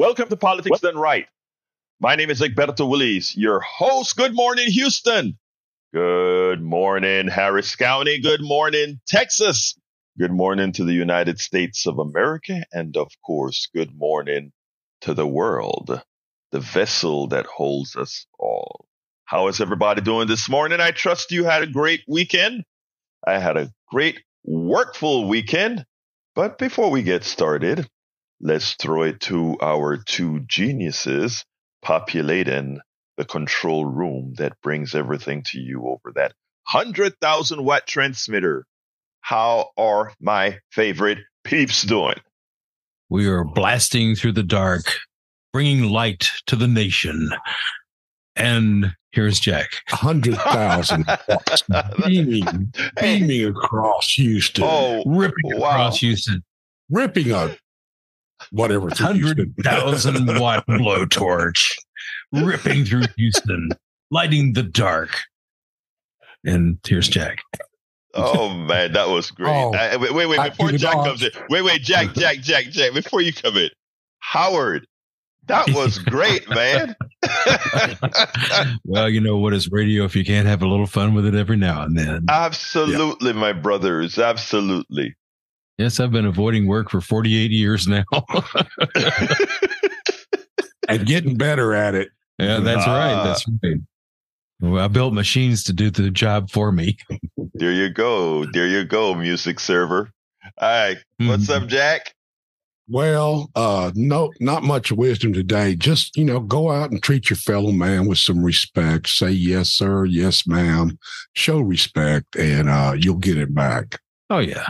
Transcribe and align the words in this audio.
Welcome 0.00 0.30
to 0.30 0.36
Politics 0.38 0.80
Done 0.80 0.96
Right. 0.96 1.26
My 2.00 2.16
name 2.16 2.30
is 2.30 2.40
Egberto 2.40 2.88
Willies, 2.88 3.36
your 3.36 3.60
host. 3.60 4.16
Good 4.16 4.34
morning, 4.34 4.70
Houston. 4.70 5.36
Good 5.92 6.62
morning, 6.62 7.28
Harris 7.28 7.76
County. 7.76 8.18
Good 8.18 8.40
morning, 8.40 8.98
Texas. 9.06 9.78
Good 10.18 10.32
morning 10.32 10.72
to 10.72 10.84
the 10.84 10.94
United 10.94 11.38
States 11.38 11.86
of 11.86 11.98
America. 11.98 12.64
And 12.72 12.96
of 12.96 13.08
course, 13.26 13.68
good 13.74 13.94
morning 13.94 14.52
to 15.02 15.12
the 15.12 15.26
world, 15.26 16.02
the 16.50 16.60
vessel 16.60 17.26
that 17.26 17.44
holds 17.44 17.94
us 17.94 18.24
all. 18.38 18.86
How 19.26 19.48
is 19.48 19.60
everybody 19.60 20.00
doing 20.00 20.28
this 20.28 20.48
morning? 20.48 20.80
I 20.80 20.92
trust 20.92 21.30
you 21.30 21.44
had 21.44 21.62
a 21.62 21.66
great 21.66 22.04
weekend. 22.08 22.64
I 23.26 23.38
had 23.38 23.58
a 23.58 23.70
great 23.90 24.22
workful 24.44 25.28
weekend. 25.28 25.84
But 26.34 26.56
before 26.56 26.90
we 26.90 27.02
get 27.02 27.22
started, 27.22 27.86
let's 28.40 28.74
throw 28.74 29.02
it 29.02 29.20
to 29.20 29.56
our 29.60 29.96
two 29.96 30.40
geniuses 30.40 31.44
populating 31.82 32.80
the 33.16 33.24
control 33.24 33.84
room 33.84 34.34
that 34.38 34.60
brings 34.62 34.94
everything 34.94 35.42
to 35.46 35.58
you 35.58 35.86
over 35.86 36.12
that 36.14 36.32
100,000 36.72 37.64
watt 37.64 37.86
transmitter. 37.86 38.64
How 39.20 39.70
are 39.76 40.12
my 40.20 40.58
favorite 40.70 41.18
peeps 41.44 41.82
doing? 41.82 42.18
We 43.10 43.26
are 43.26 43.44
blasting 43.44 44.14
through 44.14 44.32
the 44.32 44.42
dark, 44.42 44.84
bringing 45.52 45.82
light 45.82 46.30
to 46.46 46.56
the 46.56 46.68
nation. 46.68 47.30
And 48.36 48.94
here's 49.12 49.40
Jack. 49.40 49.68
100,000 49.90 51.04
watts 51.28 51.62
beaming, 52.06 52.72
beaming 53.00 53.44
across 53.46 54.14
Houston. 54.14 54.64
Oh, 54.66 55.02
ripping 55.04 55.58
wow. 55.58 55.70
across 55.70 55.98
Houston. 55.98 56.42
ripping 56.88 57.32
a 57.32 57.56
whatever. 58.50 58.86
100,000 58.86 60.26
watt 60.40 60.66
blowtorch 60.66 61.72
ripping 62.32 62.84
through 62.84 63.04
Houston, 63.16 63.70
lighting 64.10 64.52
the 64.52 64.62
dark. 64.62 65.10
And 66.44 66.78
here's 66.86 67.08
Jack. 67.08 67.38
Oh 68.14 68.48
man, 68.54 68.92
that 68.94 69.08
was 69.08 69.30
great. 69.30 69.50
Oh, 69.50 69.72
Uh, 69.74 69.98
wait, 70.00 70.12
wait, 70.14 70.26
wait, 70.26 70.50
before 70.50 70.72
Jack 70.72 70.96
not. 70.96 71.06
comes 71.06 71.22
in. 71.22 71.30
Wait, 71.48 71.62
wait, 71.62 71.82
Jack, 71.82 72.12
Jack, 72.14 72.38
Jack, 72.40 72.64
Jack, 72.70 72.92
before 72.94 73.20
you 73.20 73.32
come 73.32 73.56
in. 73.56 73.70
Howard, 74.20 74.86
that 75.46 75.68
was 75.70 75.98
great, 75.98 76.48
man. 76.50 76.94
well, 78.84 79.08
you 79.08 79.20
know 79.20 79.36
what 79.36 79.52
is 79.54 79.70
radio 79.70 80.04
if 80.04 80.14
you 80.16 80.24
can't 80.24 80.46
have 80.46 80.62
a 80.62 80.66
little 80.68 80.86
fun 80.86 81.14
with 81.14 81.26
it 81.26 81.34
every 81.34 81.56
now 81.56 81.82
and 81.82 81.96
then. 81.96 82.24
absolutely, 82.28 83.32
my 83.32 83.52
brothers. 83.52 84.18
Absolutely. 84.18 85.14
Yes, 85.80 85.98
I've 85.98 86.12
been 86.12 86.26
avoiding 86.26 86.66
work 86.66 86.90
for 86.90 87.00
48 87.00 87.50
years 87.50 87.88
now. 87.88 88.04
and 90.88 91.06
getting 91.06 91.38
better 91.38 91.72
at 91.72 91.94
it. 91.94 92.10
yeah, 92.38 92.60
that's 92.60 92.86
right. 92.86 93.14
Ah. 93.14 93.24
That's 93.24 93.46
right. 93.62 93.76
Well, 94.60 94.84
I 94.84 94.88
built 94.88 95.14
machines 95.14 95.64
to 95.64 95.72
do 95.72 95.88
the 95.90 96.10
job 96.10 96.50
for 96.50 96.70
me. 96.70 96.98
There 97.54 97.72
you 97.72 97.88
go. 97.90 98.44
There 98.46 98.66
you 98.66 98.84
go, 98.84 99.14
music 99.14 99.58
server. 99.60 100.10
All 100.58 100.68
right. 100.68 100.96
What's 101.18 101.46
Mhm. 101.46 101.62
up, 101.62 101.68
Jack? 101.68 102.14
Well, 102.88 103.50
uh, 103.54 103.90
no, 103.94 104.32
not 104.40 104.62
much 104.62 104.92
wisdom 104.92 105.32
today. 105.32 105.76
Just, 105.76 106.16
you 106.16 106.24
know, 106.26 106.40
go 106.40 106.70
out 106.70 106.90
and 106.90 107.02
treat 107.02 107.28
your 107.30 107.36
fellow 107.38 107.70
man 107.72 108.06
with 108.06 108.18
some 108.18 108.42
respect. 108.42 109.08
Say 109.08 109.30
yes, 109.30 109.70
sir. 109.70 110.04
Yes, 110.06 110.46
ma'am. 110.46 110.98
Show 111.34 111.60
respect 111.60 112.34
and, 112.36 112.68
uh, 112.68 112.94
you'll 112.98 113.16
get 113.16 113.36
it 113.38 113.54
back. 113.54 113.98
Oh, 114.30 114.38
yeah. 114.38 114.68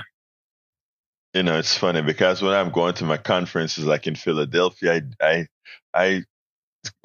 You 1.35 1.45
know, 1.45 1.59
it's 1.59 1.77
funny 1.77 2.03
because 2.03 2.43
when 2.43 2.55
I'm 2.55 2.71
going 2.71 2.95
to 2.95 3.05
my 3.05 3.17
conferences, 3.17 3.85
like 3.85 4.07
in 4.07 4.17
Philadelphia, 4.17 5.03
I, 5.21 5.27
I, 5.27 5.47
I 5.95 6.25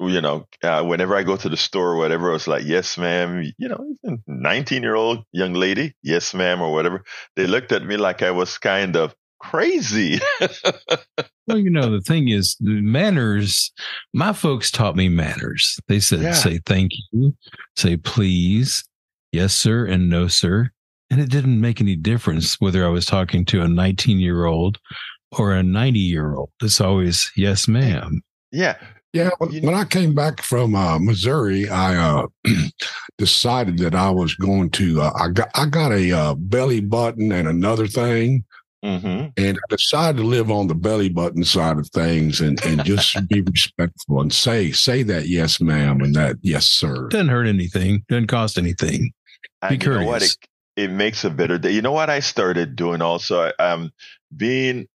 you 0.00 0.20
know, 0.20 0.46
uh, 0.62 0.82
whenever 0.82 1.14
I 1.14 1.22
go 1.22 1.36
to 1.36 1.48
the 1.48 1.56
store 1.56 1.92
or 1.92 1.96
whatever, 1.96 2.34
it's 2.34 2.48
like, 2.48 2.64
yes, 2.64 2.96
ma'am. 2.98 3.52
You 3.58 3.68
know, 3.68 4.18
19 4.26 4.82
year 4.82 4.94
old 4.94 5.24
young 5.32 5.54
lady, 5.54 5.94
yes, 6.02 6.34
ma'am, 6.34 6.60
or 6.60 6.72
whatever. 6.72 7.04
They 7.36 7.46
looked 7.46 7.72
at 7.72 7.84
me 7.84 7.96
like 7.96 8.22
I 8.22 8.30
was 8.30 8.58
kind 8.58 8.96
of 8.96 9.14
crazy. 9.38 10.18
Well, 11.48 11.58
you 11.58 11.70
know, 11.70 11.90
the 11.90 12.00
thing 12.00 12.28
is, 12.28 12.56
the 12.58 12.80
manners, 12.80 13.70
my 14.12 14.32
folks 14.32 14.68
taught 14.68 14.96
me 14.96 15.08
manners. 15.08 15.78
They 15.86 16.00
said, 16.00 16.22
Yeah. 16.22 16.32
say 16.32 16.58
thank 16.66 16.90
you, 17.12 17.36
say 17.76 17.96
please, 17.96 18.82
yes, 19.30 19.54
sir, 19.54 19.86
and 19.86 20.10
no, 20.10 20.26
sir. 20.26 20.72
And 21.10 21.20
it 21.20 21.30
didn't 21.30 21.60
make 21.60 21.80
any 21.80 21.96
difference 21.96 22.56
whether 22.60 22.84
I 22.84 22.88
was 22.88 23.06
talking 23.06 23.44
to 23.46 23.62
a 23.62 23.68
19 23.68 24.18
year 24.18 24.44
old 24.46 24.78
or 25.38 25.52
a 25.52 25.62
90 25.62 25.98
year 26.00 26.34
old. 26.34 26.50
It's 26.62 26.80
always, 26.80 27.30
yes, 27.36 27.68
ma'am. 27.68 28.22
yeah. 28.52 28.76
Yeah, 29.12 29.30
when, 29.38 29.50
You- 29.50 29.62
when 29.62 29.74
I 29.74 29.84
came 29.84 30.14
back 30.14 30.42
from 30.42 30.74
uh, 30.74 30.98
Missouri, 30.98 31.70
I 31.70 31.96
uh, 31.96 32.26
decided 33.18 33.78
that 33.78 33.94
I 33.94 34.10
was 34.10 34.34
going 34.34 34.70
to. 34.70 35.00
Uh, 35.00 35.12
I 35.18 35.28
got 35.28 35.48
I 35.54 35.66
got 35.66 35.92
a 35.92 36.12
uh, 36.12 36.34
belly 36.34 36.80
button 36.80 37.32
and 37.32 37.48
another 37.48 37.86
thing, 37.86 38.44
hmm 38.82 39.26
and 39.38 39.56
I 39.58 39.60
decided 39.74 40.18
to 40.18 40.24
live 40.24 40.50
on 40.50 40.66
the 40.66 40.74
belly 40.74 41.08
button 41.08 41.44
side 41.44 41.78
of 41.78 41.88
things 41.90 42.40
and 42.42 42.62
and 42.66 42.84
just 42.84 43.16
be 43.28 43.40
respectful 43.40 44.20
and 44.20 44.32
say 44.32 44.70
say 44.72 45.02
that 45.04 45.28
yes, 45.28 45.62
ma'am, 45.62 46.02
and 46.02 46.14
that 46.14 46.36
yes, 46.42 46.66
sir. 46.66 47.08
Doesn't 47.08 47.28
hurt 47.28 47.46
anything, 47.46 48.04
doesn't 48.10 48.26
cost 48.26 48.58
anything. 48.58 49.12
And 49.62 49.78
Be 49.80 49.84
you 49.86 49.92
know 49.92 50.04
what? 50.06 50.20
courteous. 50.20 50.32
It, 50.34 50.38
it 50.76 50.90
makes 50.90 51.24
a 51.24 51.30
better 51.30 51.58
day. 51.58 51.70
You 51.70 51.82
know 51.82 51.92
what 51.92 52.10
I 52.10 52.20
started 52.20 52.76
doing 52.76 53.02
also? 53.02 53.50
Um, 53.58 53.92
being 54.34 54.86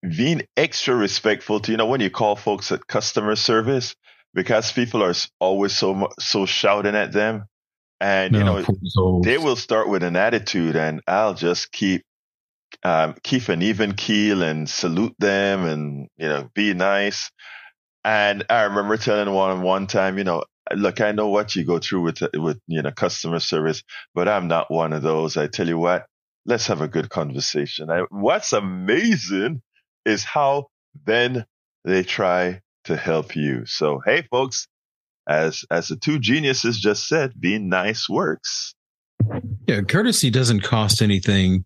being 0.00 0.46
extra 0.56 0.94
respectful 0.94 1.60
to 1.60 1.72
you 1.72 1.76
know 1.76 1.86
when 1.86 2.00
you 2.00 2.10
call 2.10 2.36
folks 2.36 2.70
at 2.70 2.86
customer 2.86 3.34
service 3.34 3.96
because 4.32 4.70
people 4.70 5.02
are 5.02 5.14
always 5.40 5.72
so 5.76 6.08
so 6.18 6.46
shouting 6.46 6.94
at 6.94 7.12
them, 7.12 7.46
and 8.00 8.34
you 8.34 8.44
know 8.44 8.62
they 9.22 9.38
will 9.38 9.56
start 9.56 9.88
with 9.88 10.02
an 10.02 10.16
attitude, 10.16 10.76
and 10.76 11.00
I'll 11.06 11.34
just 11.34 11.72
keep 11.72 12.04
um, 12.82 13.14
keep 13.22 13.48
an 13.48 13.62
even 13.62 13.94
keel 13.94 14.42
and 14.42 14.68
salute 14.68 15.14
them, 15.18 15.64
and 15.64 16.08
you 16.16 16.28
know 16.28 16.48
be 16.54 16.74
nice. 16.74 17.30
And 18.04 18.44
I 18.48 18.62
remember 18.62 18.96
telling 18.96 19.32
one 19.32 19.62
one 19.62 19.86
time, 19.88 20.18
you 20.18 20.24
know, 20.24 20.44
look, 20.74 21.00
I 21.00 21.12
know 21.12 21.28
what 21.28 21.54
you 21.54 21.64
go 21.64 21.78
through 21.78 22.02
with 22.02 22.22
with 22.34 22.60
you 22.66 22.82
know 22.82 22.90
customer 22.90 23.40
service, 23.40 23.82
but 24.14 24.28
I'm 24.28 24.48
not 24.48 24.70
one 24.70 24.92
of 24.92 25.02
those. 25.02 25.36
I 25.36 25.46
tell 25.46 25.68
you 25.68 25.78
what, 25.78 26.06
let's 26.44 26.66
have 26.66 26.80
a 26.80 26.88
good 26.88 27.08
conversation. 27.08 27.90
I, 27.90 28.02
what's 28.10 28.52
amazing 28.52 29.62
is 30.04 30.24
how 30.24 30.68
then 31.04 31.44
they 31.84 32.02
try 32.02 32.62
to 32.84 32.96
help 32.96 33.36
you. 33.36 33.66
So 33.66 34.00
hey, 34.04 34.22
folks, 34.30 34.68
as 35.28 35.64
as 35.70 35.88
the 35.88 35.96
two 35.96 36.18
geniuses 36.18 36.80
just 36.80 37.08
said, 37.08 37.32
being 37.38 37.68
nice 37.68 38.08
works. 38.08 38.74
Yeah, 39.66 39.80
courtesy 39.82 40.30
doesn't 40.30 40.60
cost 40.60 41.02
anything. 41.02 41.64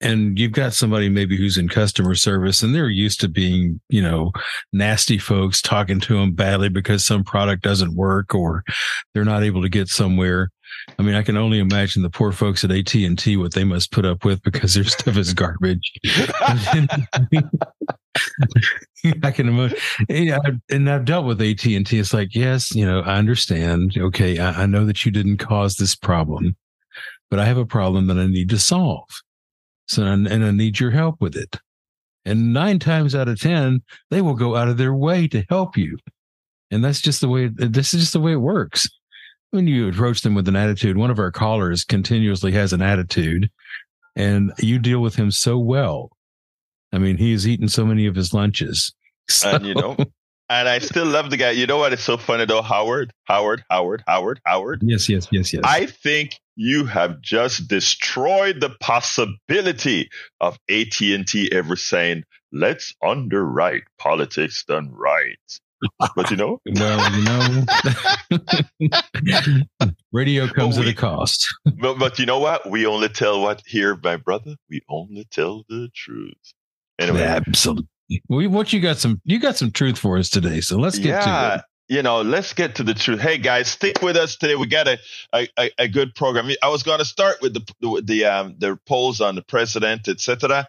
And 0.00 0.38
you've 0.38 0.52
got 0.52 0.74
somebody 0.74 1.08
maybe 1.08 1.36
who's 1.36 1.56
in 1.56 1.68
customer 1.68 2.14
service 2.14 2.62
and 2.62 2.74
they're 2.74 2.88
used 2.88 3.20
to 3.22 3.28
being, 3.28 3.80
you 3.88 4.02
know, 4.02 4.32
nasty 4.72 5.16
folks 5.16 5.62
talking 5.62 6.00
to 6.00 6.18
them 6.18 6.32
badly 6.32 6.68
because 6.68 7.04
some 7.04 7.24
product 7.24 7.62
doesn't 7.62 7.96
work 7.96 8.34
or 8.34 8.62
they're 9.14 9.24
not 9.24 9.42
able 9.42 9.62
to 9.62 9.70
get 9.70 9.88
somewhere. 9.88 10.50
I 10.98 11.02
mean, 11.02 11.14
I 11.14 11.22
can 11.22 11.36
only 11.36 11.58
imagine 11.58 12.02
the 12.02 12.10
poor 12.10 12.32
folks 12.32 12.62
at 12.64 12.70
AT&T 12.70 13.36
what 13.36 13.54
they 13.54 13.64
must 13.64 13.92
put 13.92 14.04
up 14.04 14.24
with 14.24 14.42
because 14.42 14.74
their 14.74 14.84
stuff 14.84 15.16
is 15.16 15.32
garbage. 15.32 15.92
I 19.22 19.30
can 19.30 19.48
imagine. 19.48 19.78
Yeah, 20.08 20.38
and 20.70 20.90
I've 20.90 21.04
dealt 21.04 21.26
with 21.26 21.40
AT 21.40 21.64
and 21.66 21.86
T. 21.86 21.98
It's 21.98 22.14
like, 22.14 22.34
yes, 22.34 22.74
you 22.74 22.84
know, 22.84 23.00
I 23.00 23.16
understand. 23.16 23.94
Okay, 23.96 24.40
I 24.40 24.66
know 24.66 24.84
that 24.86 25.04
you 25.04 25.12
didn't 25.12 25.38
cause 25.38 25.76
this 25.76 25.94
problem, 25.94 26.56
but 27.30 27.38
I 27.38 27.44
have 27.44 27.58
a 27.58 27.66
problem 27.66 28.06
that 28.08 28.18
I 28.18 28.26
need 28.26 28.50
to 28.50 28.58
solve. 28.58 29.08
So, 29.86 30.04
and 30.04 30.28
I 30.28 30.50
need 30.50 30.80
your 30.80 30.90
help 30.90 31.20
with 31.20 31.36
it. 31.36 31.56
And 32.24 32.52
nine 32.52 32.78
times 32.80 33.14
out 33.14 33.28
of 33.28 33.40
ten, 33.40 33.82
they 34.10 34.20
will 34.20 34.34
go 34.34 34.56
out 34.56 34.68
of 34.68 34.76
their 34.76 34.94
way 34.94 35.28
to 35.28 35.44
help 35.48 35.76
you. 35.76 35.96
And 36.70 36.84
that's 36.84 37.00
just 37.00 37.20
the 37.20 37.28
way. 37.28 37.48
This 37.48 37.94
is 37.94 38.00
just 38.00 38.12
the 38.12 38.20
way 38.20 38.32
it 38.32 38.40
works. 38.40 38.88
When 39.50 39.68
you 39.68 39.88
approach 39.88 40.22
them 40.22 40.34
with 40.34 40.48
an 40.48 40.56
attitude, 40.56 40.96
one 40.96 41.10
of 41.10 41.20
our 41.20 41.30
callers 41.30 41.84
continuously 41.84 42.50
has 42.52 42.72
an 42.72 42.82
attitude, 42.82 43.48
and 44.16 44.52
you 44.58 44.80
deal 44.80 45.00
with 45.00 45.14
him 45.14 45.30
so 45.30 45.56
well. 45.56 46.10
I 46.92 46.98
mean, 46.98 47.16
he 47.16 47.30
has 47.32 47.46
eaten 47.46 47.68
so 47.68 47.86
many 47.86 48.06
of 48.06 48.16
his 48.16 48.34
lunches. 48.34 48.92
and 49.44 49.64
you 49.64 49.74
know, 49.74 49.96
and 50.48 50.68
I 50.68 50.78
still 50.80 51.06
love 51.06 51.30
the 51.30 51.36
guy. 51.36 51.52
You 51.52 51.66
know 51.66 51.78
what 51.78 51.92
is 51.92 52.02
so 52.02 52.16
funny 52.16 52.44
though, 52.44 52.62
Howard, 52.62 53.12
Howard, 53.24 53.64
Howard, 53.70 54.02
Howard, 54.06 54.40
Howard. 54.44 54.80
Yes, 54.82 55.08
yes, 55.08 55.28
yes, 55.30 55.52
yes. 55.52 55.62
I 55.64 55.86
think 55.86 56.40
you 56.56 56.86
have 56.86 57.20
just 57.20 57.68
destroyed 57.68 58.60
the 58.60 58.70
possibility 58.80 60.08
of 60.40 60.58
AT&T 60.68 61.50
ever 61.52 61.76
saying, 61.76 62.24
"Let's 62.52 62.94
underwrite 63.02 63.84
politics 63.98 64.64
done 64.64 64.90
right." 64.90 65.38
But 66.16 66.30
you 66.30 66.36
know, 66.36 66.60
well, 66.66 67.12
you 67.12 67.24
know, 67.24 67.64
radio 70.12 70.48
comes 70.48 70.76
But 70.76 70.86
at 70.86 70.92
a 70.92 70.94
cost. 70.94 71.46
but, 71.80 71.98
but 71.98 72.18
you 72.18 72.26
know 72.26 72.38
what? 72.38 72.68
We 72.68 72.86
only 72.86 73.08
tell 73.08 73.42
what 73.42 73.62
here, 73.66 73.98
my 74.02 74.16
brother. 74.16 74.56
We 74.70 74.80
only 74.88 75.26
tell 75.30 75.64
the 75.68 75.88
truth. 75.94 76.32
Anyway, 76.98 77.22
Absolutely. 77.22 77.86
We 78.28 78.46
what 78.46 78.72
you 78.72 78.80
got 78.80 78.98
some 78.98 79.20
you 79.24 79.38
got 79.38 79.56
some 79.56 79.70
truth 79.70 79.98
for 79.98 80.16
us 80.16 80.30
today. 80.30 80.60
So 80.60 80.78
let's 80.78 80.98
get 80.98 81.08
yeah, 81.08 81.50
to 81.50 81.54
it. 81.56 81.64
You 81.88 82.02
know, 82.02 82.22
let's 82.22 82.52
get 82.52 82.76
to 82.76 82.82
the 82.82 82.94
truth. 82.94 83.20
Hey 83.20 83.38
guys, 83.38 83.68
stick 83.68 84.02
with 84.02 84.16
us 84.16 84.36
today. 84.36 84.56
We 84.56 84.66
got 84.66 84.88
a 84.88 84.98
a, 85.32 85.70
a 85.78 85.88
good 85.88 86.16
program. 86.16 86.50
I 86.62 86.68
was 86.68 86.82
going 86.82 86.98
to 86.98 87.04
start 87.04 87.36
with 87.40 87.54
the 87.54 87.74
the, 87.80 88.02
the 88.04 88.24
um 88.24 88.56
the 88.58 88.78
polls 88.88 89.20
on 89.20 89.36
the 89.36 89.42
president, 89.42 90.08
etc. 90.08 90.66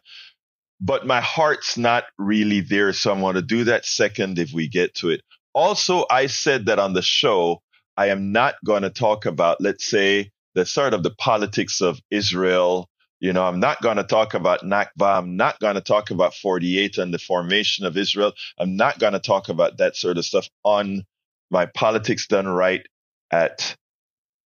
But 0.80 1.08
my 1.08 1.22
heart's 1.22 1.76
not 1.76 2.04
really 2.20 2.62
there, 2.62 2.94
so 2.94 3.12
I'm 3.12 3.22
going 3.22 3.36
to 3.36 3.42
do 3.42 3.64
that 3.64 3.86
second 3.86 4.38
if 4.38 4.54
we 4.54 4.68
get 4.68 4.94
to 4.96 5.10
it. 5.10 5.22
Also, 5.54 6.06
I 6.12 6.28
said 6.28 6.68
that 6.68 6.78
on 6.78 6.94
the 6.94 7.02
show, 7.02 7.64
I 7.98 8.10
am 8.10 8.32
not 8.32 8.54
going 8.64 8.84
to 8.84 8.92
talk 8.92 9.26
about, 9.26 9.60
let's 9.60 9.86
say, 9.90 10.32
the 10.54 10.68
sort 10.68 10.94
of 10.94 11.02
the 11.02 11.16
politics 11.18 11.82
of 11.82 12.00
Israel 12.12 12.90
you 13.20 13.34
know, 13.34 13.44
I'm 13.46 13.60
not 13.60 13.82
going 13.82 13.98
to 13.98 14.04
talk 14.04 14.36
about 14.36 14.62
Nakba. 14.62 15.18
I'm 15.20 15.38
not 15.38 15.60
going 15.60 15.76
to 15.76 15.82
talk 15.82 16.12
about 16.12 16.36
48 16.36 17.00
and 17.00 17.14
the 17.14 17.20
formation 17.20 17.86
of 17.86 17.98
Israel. 17.98 18.34
I'm 18.60 18.76
not 18.78 19.00
going 19.00 19.14
to 19.14 19.20
talk 19.20 19.50
about 19.50 19.80
that 19.80 19.96
sort 19.98 20.18
of 20.20 20.26
stuff 20.26 20.50
on 20.64 21.04
my 21.52 21.66
politics 21.68 22.28
done 22.28 22.48
right 22.48 22.86
at 23.32 23.76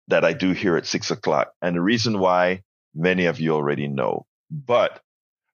that 0.09 0.25
I 0.25 0.33
do 0.33 0.51
here 0.53 0.77
at 0.77 0.87
six 0.87 1.11
o'clock. 1.11 1.53
And 1.61 1.75
the 1.75 1.81
reason 1.81 2.19
why 2.19 2.63
many 2.95 3.25
of 3.25 3.39
you 3.39 3.53
already 3.53 3.87
know. 3.87 4.25
But 4.51 5.01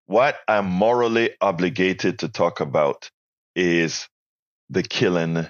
what 0.08 0.38
I'm 0.48 0.68
morally 0.68 1.32
obligated 1.42 2.20
to 2.20 2.30
talk 2.30 2.60
about 2.62 3.10
is 3.56 4.08
the 4.70 4.84
killing 4.84 5.48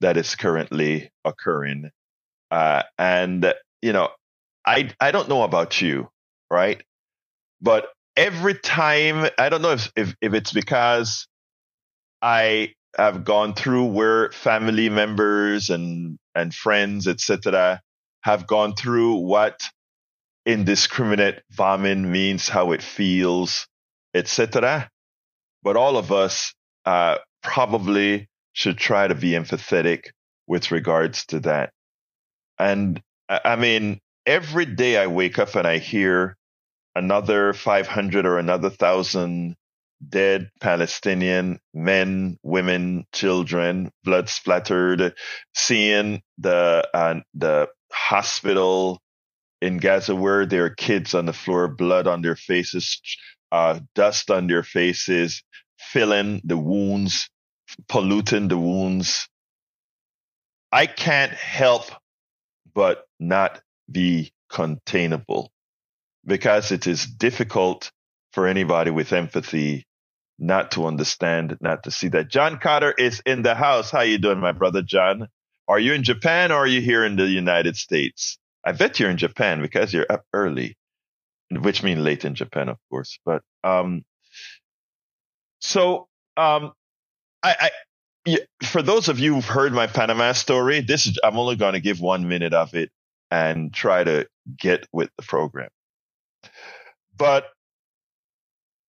that 0.00 0.16
is 0.16 0.36
currently 0.36 1.10
occurring. 1.24 1.90
Uh, 2.50 2.84
and, 2.98 3.54
you 3.82 3.92
know, 3.92 4.10
I, 4.66 4.90
I 5.00 5.12
don't 5.12 5.28
know 5.28 5.42
about 5.44 5.80
you, 5.80 6.08
right? 6.50 6.82
But 7.60 7.88
every 8.16 8.54
time, 8.54 9.28
I 9.38 9.48
don't 9.48 9.62
know 9.62 9.72
if, 9.72 9.90
if, 9.96 10.14
if 10.20 10.34
it's 10.34 10.52
because 10.52 11.26
I 12.22 12.74
have 12.96 13.24
gone 13.24 13.54
through 13.54 13.86
where 13.86 14.30
family 14.32 14.88
members 14.88 15.70
and, 15.70 16.18
and 16.34 16.54
friends, 16.54 17.06
etc., 17.06 17.80
have 18.22 18.46
gone 18.46 18.74
through 18.74 19.14
what 19.14 19.62
indiscriminate 20.44 21.42
vomiting 21.50 22.10
means, 22.10 22.48
how 22.48 22.72
it 22.72 22.82
feels, 22.82 23.66
etc. 24.14 24.88
But 25.62 25.76
all 25.76 25.96
of 25.96 26.10
us 26.10 26.54
uh, 26.84 27.18
probably 27.42 28.28
should 28.52 28.78
try 28.78 29.06
to 29.06 29.14
be 29.14 29.32
empathetic 29.32 30.06
with 30.46 30.70
regards 30.70 31.26
to 31.26 31.40
that. 31.40 31.70
And 32.58 33.00
I 33.28 33.56
mean, 33.56 34.00
every 34.26 34.64
day 34.64 34.96
I 34.96 35.06
wake 35.06 35.38
up 35.38 35.54
and 35.54 35.66
I 35.66 35.78
hear 35.78 36.36
another 36.98 37.52
500 37.54 38.26
or 38.26 38.38
another 38.38 38.70
thousand 38.70 39.56
dead 40.06 40.50
Palestinian 40.60 41.58
men, 41.74 42.38
women, 42.42 43.06
children, 43.14 43.90
blood 44.04 44.28
splattered, 44.28 45.14
seeing 45.54 46.22
the 46.38 46.88
uh, 46.94 47.20
the 47.34 47.68
hospital 47.92 49.00
in 49.62 49.78
Gaza 49.78 50.14
where 50.14 50.46
there 50.46 50.66
are 50.66 50.70
kids 50.70 51.14
on 51.14 51.26
the 51.26 51.32
floor, 51.32 51.68
blood 51.68 52.06
on 52.06 52.22
their 52.22 52.36
faces, 52.36 53.00
uh, 53.52 53.80
dust 53.94 54.30
on 54.30 54.46
their 54.48 54.62
faces, 54.64 55.42
filling 55.78 56.40
the 56.44 56.58
wounds, 56.58 57.30
polluting 57.88 58.48
the 58.48 58.58
wounds. 58.58 59.28
I 60.72 60.86
can't 60.86 61.32
help 61.32 61.84
but 62.74 63.04
not 63.18 63.60
be 63.90 64.32
containable 64.50 65.50
because 66.28 66.70
it 66.70 66.86
is 66.86 67.06
difficult 67.06 67.90
for 68.32 68.46
anybody 68.46 68.90
with 68.90 69.12
empathy 69.12 69.84
not 70.38 70.70
to 70.72 70.86
understand, 70.86 71.56
not 71.60 71.82
to 71.84 71.90
see 71.90 72.08
that. 72.08 72.28
John 72.28 72.58
Carter 72.58 72.92
is 72.92 73.20
in 73.26 73.42
the 73.42 73.56
house. 73.56 73.90
How 73.90 74.02
you 74.02 74.18
doing, 74.18 74.38
my 74.38 74.52
brother 74.52 74.82
John? 74.82 75.28
Are 75.66 75.80
you 75.80 75.94
in 75.94 76.04
Japan 76.04 76.52
or 76.52 76.58
are 76.58 76.66
you 76.66 76.80
here 76.80 77.04
in 77.04 77.16
the 77.16 77.26
United 77.26 77.76
States? 77.76 78.38
I 78.64 78.72
bet 78.72 79.00
you're 79.00 79.10
in 79.10 79.16
Japan 79.16 79.60
because 79.60 79.92
you're 79.92 80.06
up 80.08 80.24
early, 80.32 80.76
which 81.50 81.82
means 81.82 82.00
late 82.00 82.24
in 82.24 82.34
Japan, 82.34 82.68
of 82.68 82.76
course. 82.90 83.18
But 83.24 83.42
um, 83.64 84.04
so 85.60 86.08
um, 86.36 86.72
I, 87.42 87.70
I 88.26 88.38
for 88.64 88.82
those 88.82 89.08
of 89.08 89.18
you 89.18 89.34
who've 89.34 89.44
heard 89.44 89.72
my 89.72 89.86
Panama 89.86 90.32
story, 90.32 90.80
this 90.80 91.06
is 91.06 91.18
I'm 91.24 91.38
only 91.38 91.56
going 91.56 91.72
to 91.74 91.80
give 91.80 92.00
one 92.00 92.28
minute 92.28 92.54
of 92.54 92.74
it 92.74 92.90
and 93.30 93.72
try 93.72 94.04
to 94.04 94.28
get 94.58 94.86
with 94.92 95.10
the 95.16 95.22
program. 95.24 95.68
But, 97.18 97.46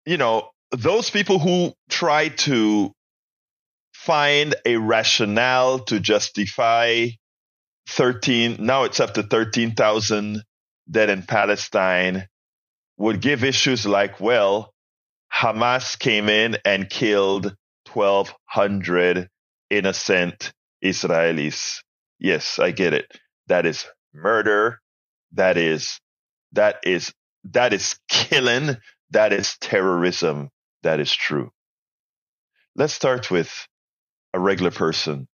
you 0.06 0.18
know, 0.18 0.50
those 0.72 1.10
people 1.10 1.40
who 1.40 1.74
try 1.90 2.30
to 2.30 2.92
find 3.94 4.56
a 4.66 4.78
rationale 4.78 5.80
to 5.80 6.00
justify 6.00 7.08
13, 7.88 8.58
now 8.60 8.84
it's 8.84 9.00
up 9.00 9.14
to 9.14 9.24
13,000 9.24 10.44
dead 10.90 11.10
in 11.10 11.24
Palestine, 11.24 12.28
would 12.98 13.22
give 13.22 13.44
issues 13.44 13.86
like, 13.86 14.20
well, 14.20 14.72
Hamas 15.34 15.98
came 15.98 16.30
in 16.30 16.58
and 16.66 16.90
killed 16.90 17.56
1,200 17.94 19.30
innocent 19.70 20.54
Israelis. 20.84 21.82
Yes, 22.20 22.60
I 22.60 22.72
get 22.72 22.94
it. 22.94 23.06
That 23.48 23.66
is 23.66 23.86
murder. 24.14 24.80
That 25.34 25.58
is, 25.58 26.00
that 26.54 26.78
is 26.84 27.14
that 27.52 27.74
is 27.74 27.98
killing. 28.08 28.78
That 29.12 29.34
is 29.34 29.58
terrorism. 29.60 30.50
That 30.84 31.00
is 31.00 31.14
true. 31.14 31.52
Let's 32.76 32.94
start 32.94 33.32
with 33.32 33.68
a 34.34 34.40
regular 34.40 34.72
person. 34.72 35.28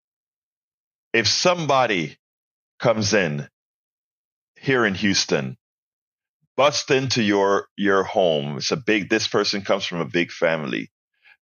If 1.12 1.26
somebody 1.26 2.16
comes 2.78 3.14
in 3.14 3.48
here 4.58 4.84
in 4.84 4.94
Houston, 4.94 5.56
bust 6.56 6.90
into 6.90 7.22
your, 7.22 7.68
your 7.76 8.02
home. 8.02 8.58
It's 8.58 8.70
a 8.70 8.76
big, 8.76 9.08
this 9.08 9.28
person 9.28 9.62
comes 9.62 9.84
from 9.86 10.00
a 10.00 10.04
big 10.04 10.30
family. 10.30 10.90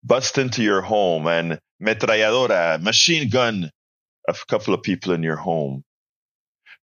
Bust 0.02 0.38
into 0.38 0.62
your 0.62 0.82
home 0.82 1.26
and 1.26 1.60
metralladora, 1.82 2.82
machine 2.82 3.30
gun 3.30 3.70
a 4.28 4.34
couple 4.48 4.74
of 4.74 4.82
people 4.82 5.12
in 5.12 5.22
your 5.22 5.36
home. 5.36 5.84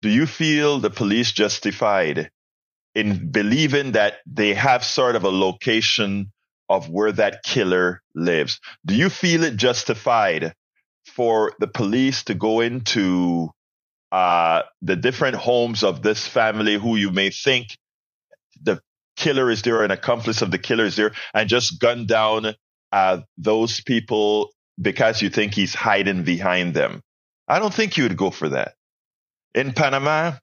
Do 0.01 0.09
you 0.09 0.25
feel 0.25 0.79
the 0.79 0.89
police 0.89 1.31
justified 1.31 2.29
in 2.99 3.31
believing 3.31 3.93
that 3.93 4.15
they 4.25 4.53
have 4.53 4.83
sort 4.83 5.15
of 5.15 5.23
a 5.23 5.29
location 5.29 6.31
of 6.67 6.89
where 6.89 7.11
that 7.11 7.43
killer 7.43 8.01
lives. 8.13 8.59
Do 8.85 8.93
you 8.93 9.09
feel 9.09 9.43
it 9.43 9.55
justified 9.55 10.53
for 11.05 11.53
the 11.59 11.67
police 11.67 12.23
to 12.25 12.33
go 12.35 12.59
into 12.59 13.49
uh, 14.11 14.63
the 14.81 14.95
different 14.95 15.35
homes 15.35 15.83
of 15.83 16.01
this 16.01 16.27
family 16.27 16.75
who 16.75 16.95
you 16.95 17.11
may 17.11 17.29
think 17.29 17.77
the 18.61 18.81
killer 19.15 19.49
is 19.49 19.61
there, 19.61 19.83
an 19.83 19.91
accomplice 19.91 20.41
of 20.41 20.51
the 20.51 20.57
killer 20.57 20.85
is 20.85 20.95
there, 20.95 21.13
and 21.33 21.49
just 21.49 21.79
gun 21.79 22.05
down 22.05 22.53
uh, 22.91 23.21
those 23.37 23.81
people 23.81 24.49
because 24.81 25.21
you 25.21 25.29
think 25.29 25.53
he's 25.53 25.73
hiding 25.73 26.23
behind 26.23 26.73
them? 26.73 27.01
I 27.47 27.59
don't 27.59 27.73
think 27.73 27.97
you 27.97 28.03
would 28.03 28.17
go 28.17 28.29
for 28.29 28.49
that. 28.49 28.73
In 29.55 29.73
Panama, 29.73 30.33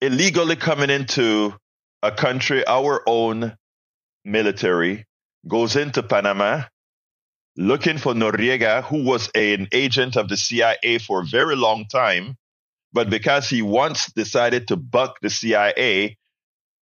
illegally 0.00 0.56
coming 0.56 0.90
into 0.90 1.54
a 2.02 2.12
country, 2.12 2.66
our 2.66 3.02
own 3.06 3.56
military 4.24 5.04
goes 5.46 5.76
into 5.76 6.02
Panama 6.02 6.64
looking 7.58 7.98
for 7.98 8.14
Noriega, 8.14 8.84
who 8.84 9.02
was 9.02 9.30
an 9.34 9.68
agent 9.72 10.16
of 10.16 10.28
the 10.28 10.36
CIA 10.36 10.98
for 10.98 11.20
a 11.20 11.26
very 11.26 11.56
long 11.56 11.86
time. 11.86 12.36
But 12.92 13.10
because 13.10 13.50
he 13.50 13.60
once 13.62 14.10
decided 14.12 14.68
to 14.68 14.76
buck 14.76 15.18
the 15.20 15.28
CIA, 15.28 16.16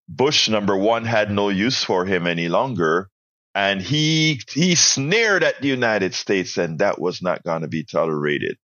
Bush 0.08 0.48
number 0.48 0.76
one 0.76 1.04
had 1.04 1.30
no 1.30 1.48
use 1.48 1.82
for 1.82 2.04
him 2.04 2.26
any 2.26 2.48
longer. 2.48 3.08
And 3.54 3.80
he, 3.80 4.40
he 4.52 4.74
sneered 4.74 5.42
at 5.42 5.62
the 5.62 5.68
United 5.68 6.14
States 6.14 6.58
and 6.58 6.78
that 6.78 7.00
was 7.00 7.22
not 7.22 7.42
going 7.42 7.62
to 7.62 7.68
be 7.68 7.84
tolerated. 7.84 8.58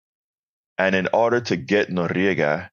And 0.77 0.95
in 0.95 1.09
order 1.15 1.41
to 1.41 1.57
get 1.57 1.89
Noriega, 1.89 2.69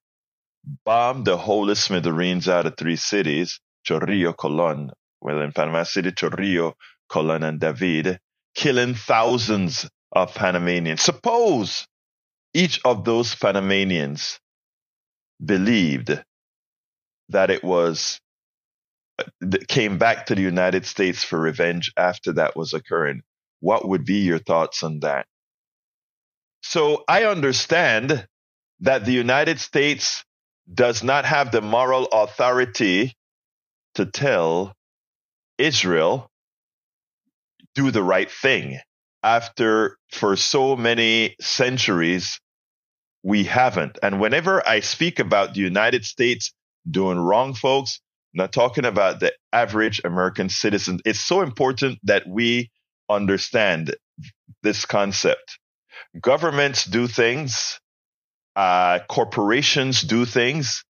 bombed 0.64 1.24
the 1.24 1.36
whole 1.36 1.70
of 1.70 1.78
smithereens 1.78 2.48
out 2.48 2.66
of 2.66 2.76
three 2.76 2.96
cities, 2.96 3.60
Chorrillo, 3.86 4.36
Colon, 4.36 4.90
well, 5.20 5.40
in 5.40 5.52
Panama 5.52 5.84
City, 5.84 6.12
Chorrillo, 6.12 6.74
Colon, 7.08 7.42
and 7.42 7.60
David, 7.60 8.18
killing 8.54 8.94
thousands 8.94 9.88
of 10.12 10.34
Panamanians. 10.34 11.02
Suppose 11.02 11.86
each 12.54 12.80
of 12.84 13.04
those 13.04 13.34
Panamanians 13.34 14.38
believed 15.44 16.22
that 17.28 17.50
it 17.50 17.62
was 17.62 18.20
uh, 19.18 19.24
came 19.68 19.98
back 19.98 20.26
to 20.26 20.34
the 20.34 20.42
United 20.42 20.84
States 20.86 21.22
for 21.24 21.38
revenge 21.40 21.92
after 21.96 22.32
that 22.34 22.56
was 22.56 22.72
occurring. 22.72 23.22
What 23.60 23.86
would 23.88 24.04
be 24.04 24.20
your 24.20 24.38
thoughts 24.38 24.82
on 24.82 25.00
that? 25.00 25.26
So 26.62 27.04
I 27.08 27.24
understand 27.24 28.26
that 28.80 29.04
the 29.04 29.12
United 29.12 29.60
States 29.60 30.24
does 30.72 31.02
not 31.02 31.24
have 31.24 31.50
the 31.50 31.60
moral 31.60 32.06
authority 32.06 33.14
to 33.94 34.06
tell 34.06 34.74
Israel, 35.58 36.30
do 37.74 37.90
the 37.90 38.02
right 38.02 38.30
thing 38.30 38.78
after 39.22 39.98
for 40.12 40.36
so 40.36 40.76
many 40.76 41.36
centuries 41.40 42.40
we 43.22 43.44
haven't. 43.44 43.98
And 44.02 44.20
whenever 44.20 44.66
I 44.66 44.80
speak 44.80 45.18
about 45.18 45.54
the 45.54 45.60
United 45.60 46.04
States 46.04 46.52
doing 46.90 47.18
wrong, 47.18 47.54
folks, 47.54 48.00
I'm 48.34 48.38
not 48.38 48.52
talking 48.52 48.84
about 48.84 49.20
the 49.20 49.32
average 49.52 50.00
American 50.04 50.48
citizen. 50.48 51.00
It's 51.04 51.20
so 51.20 51.42
important 51.42 51.98
that 52.04 52.26
we 52.26 52.70
understand 53.08 53.94
this 54.62 54.86
concept. 54.86 55.58
Governments 56.20 56.84
do 56.84 57.06
things, 57.06 57.78
uh, 58.56 59.00
corporations 59.08 60.02
do 60.02 60.24
things, 60.24 60.84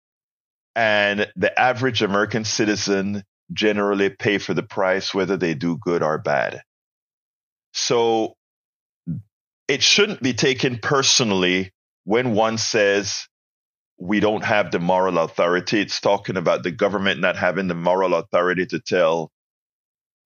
and 0.76 1.32
the 1.36 1.58
average 1.60 2.02
American 2.02 2.46
citizen 2.46 3.24
generally 3.54 4.10
pay 4.10 4.38
for 4.38 4.54
the 4.54 4.64
price, 4.64 5.14
whether 5.14 5.38
they 5.38 5.54
do 5.54 5.78
good 5.78 6.04
or 6.04 6.18
bad. 6.20 6.62
So 7.74 8.36
it 9.68 9.84
shouldn't 9.84 10.22
be 10.22 10.34
taken 10.34 10.80
personally 10.80 11.72
when 12.06 12.34
one 12.36 12.58
says 12.58 13.28
we 14.00 14.20
don't 14.20 14.44
have 14.44 14.72
the 14.72 14.80
moral 14.80 15.20
authority. 15.20 15.82
It's 15.82 16.02
talking 16.02 16.38
about 16.38 16.64
the 16.64 16.72
government 16.72 17.20
not 17.22 17.38
having 17.38 17.68
the 17.68 17.76
moral 17.76 18.16
authority 18.16 18.66
to 18.68 18.80
tell 18.80 19.32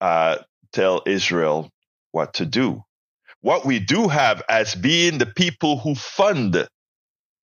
uh, 0.02 0.38
tell 0.74 1.04
Israel 1.08 1.70
what 2.12 2.36
to 2.36 2.46
do. 2.46 2.84
What 3.42 3.66
we 3.66 3.80
do 3.80 4.08
have 4.08 4.44
as 4.50 4.76
being 4.76 5.18
the 5.18 5.26
people 5.26 5.80
who 5.80 5.96
fund 5.96 6.68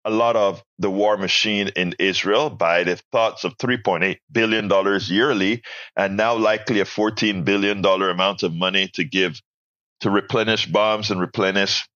a 0.05 0.12
lot 0.12 0.36
of 0.36 0.63
the 0.79 0.89
war 0.89 1.17
machine 1.17 1.69
in 1.75 1.95
Israel 2.00 2.50
by 2.50 2.83
the 2.83 2.98
thoughts 3.12 3.43
of 3.43 3.57
$3.8 3.57 4.17
billion 4.31 5.00
yearly, 5.03 5.63
and 5.95 6.17
now 6.17 6.36
likely 6.36 6.79
a 6.81 6.86
$14 6.86 7.45
billion 7.45 7.83
amount 7.86 8.43
of 8.43 8.53
money 8.53 8.89
to 8.95 9.03
give 9.03 9.39
to 10.01 10.10
replenish 10.10 10.65
bombs 10.65 11.12
and 11.12 11.22
replenish 11.22 11.88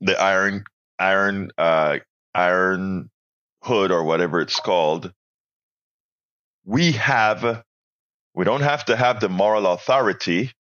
the 0.00 0.20
iron, 0.20 0.64
iron, 0.98 1.50
uh, 1.56 1.98
iron 2.34 3.10
hood 3.62 3.90
or 3.92 4.04
whatever 4.04 4.40
it's 4.40 4.58
called. 4.60 5.12
We 6.64 6.92
have, 6.92 7.62
we 8.34 8.44
don't 8.44 8.62
have 8.62 8.86
to 8.86 8.96
have 8.96 9.20
the 9.20 9.28
moral 9.28 9.66
authority, 9.66 10.52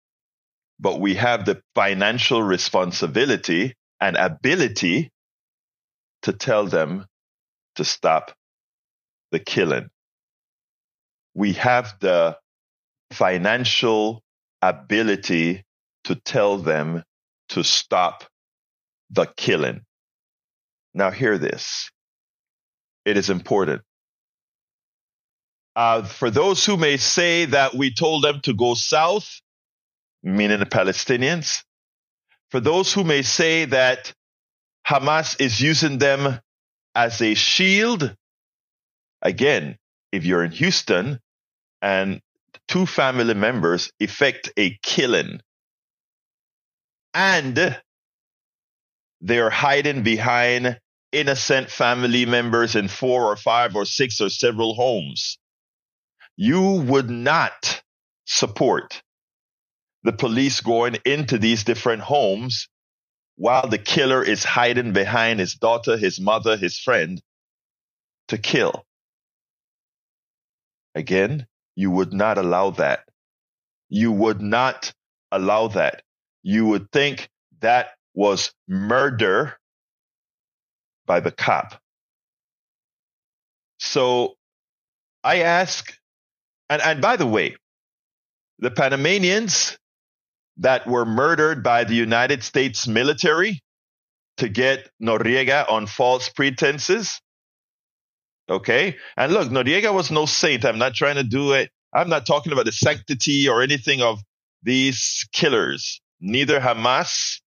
but 0.79 0.99
we 0.99 1.15
have 1.15 1.45
the 1.45 1.61
financial 1.75 2.43
responsibility 2.43 3.73
and 3.99 4.15
ability 4.15 5.11
to 6.23 6.33
tell 6.33 6.67
them 6.67 7.05
to 7.75 7.83
stop 7.85 8.31
the 9.31 9.39
killing. 9.39 9.89
We 11.33 11.53
have 11.53 11.95
the 11.99 12.37
financial 13.11 14.23
ability 14.61 15.63
to 16.05 16.15
tell 16.15 16.57
them 16.57 17.03
to 17.49 17.63
stop 17.63 18.23
the 19.11 19.25
killing. 19.37 19.81
Now, 20.93 21.11
hear 21.11 21.37
this. 21.37 21.91
It 23.05 23.17
is 23.17 23.29
important. 23.29 23.81
Uh, 25.75 26.03
for 26.03 26.31
those 26.31 26.65
who 26.65 26.75
may 26.75 26.97
say 26.97 27.45
that 27.45 27.75
we 27.75 27.93
told 27.93 28.23
them 28.23 28.41
to 28.41 28.53
go 28.53 28.73
south, 28.73 29.41
meaning 30.23 30.59
the 30.59 30.65
Palestinians, 30.65 31.63
for 32.49 32.59
those 32.59 32.91
who 32.91 33.03
may 33.03 33.21
say 33.21 33.65
that 33.65 34.11
Hamas 34.87 35.39
is 35.41 35.59
using 35.59 35.97
them 35.97 36.39
as 36.95 37.21
a 37.21 37.33
shield. 37.33 38.15
Again, 39.21 39.77
if 40.11 40.23
you're 40.23 40.43
in 40.43 40.51
Houston 40.51 41.19
and 41.81 42.21
two 42.67 42.85
family 42.85 43.33
members 43.33 43.91
effect 43.99 44.51
a 44.57 44.77
killing 44.81 45.41
and 47.13 47.77
they're 49.19 49.49
hiding 49.49 50.03
behind 50.03 50.79
innocent 51.11 51.69
family 51.69 52.25
members 52.25 52.75
in 52.75 52.87
four 52.87 53.25
or 53.25 53.35
five 53.35 53.75
or 53.75 53.85
six 53.85 54.21
or 54.21 54.29
several 54.29 54.73
homes, 54.73 55.37
you 56.37 56.61
would 56.61 57.09
not 57.09 57.81
support 58.25 59.01
the 60.03 60.13
police 60.13 60.61
going 60.61 60.97
into 61.03 61.37
these 61.37 61.63
different 61.63 62.03
homes 62.03 62.69
while 63.37 63.67
the 63.67 63.77
killer 63.77 64.23
is 64.23 64.43
hiding 64.43 64.93
behind 64.93 65.39
his 65.39 65.53
daughter, 65.53 65.95
his 65.95 66.19
mother, 66.19 66.57
his 66.57 66.77
friend 66.77 67.21
to 68.27 68.37
kill. 68.37 68.83
Again, 70.95 71.45
you 71.75 71.91
would 71.91 72.11
not 72.11 72.39
allow 72.39 72.71
that. 72.71 73.07
You 73.89 74.11
would 74.11 74.41
not 74.41 74.91
allow 75.31 75.67
that. 75.69 76.01
You 76.41 76.65
would 76.65 76.91
think 76.91 77.29
that 77.61 77.91
was 78.15 78.51
murder 78.67 79.57
by 81.05 81.19
the 81.19 81.31
cop. 81.31 81.79
So 83.79 84.35
I 85.23 85.41
ask, 85.41 85.95
and, 86.69 86.81
and 86.81 87.01
by 87.01 87.15
the 87.15 87.27
way, 87.27 87.55
the 88.57 88.71
Panamanians 88.71 89.77
that 90.57 90.87
were 90.87 91.05
murdered 91.05 91.63
by 91.63 91.83
the 91.83 91.93
United 91.93 92.43
States 92.43 92.87
military 92.87 93.61
to 94.37 94.49
get 94.49 94.89
Noriega 95.01 95.69
on 95.69 95.87
false 95.87 96.29
pretenses. 96.29 97.19
Okay. 98.49 98.95
And 99.17 99.33
look, 99.33 99.49
Noriega 99.49 99.93
was 99.93 100.11
no 100.11 100.25
saint. 100.25 100.65
I'm 100.65 100.77
not 100.77 100.93
trying 100.93 101.15
to 101.15 101.23
do 101.23 101.53
it. 101.53 101.69
I'm 101.93 102.09
not 102.09 102.25
talking 102.25 102.53
about 102.53 102.65
the 102.65 102.71
sanctity 102.71 103.47
or 103.47 103.61
anything 103.61 104.01
of 104.01 104.19
these 104.63 105.25
killers, 105.33 106.01
neither 106.19 106.59
Hamas 106.59 107.39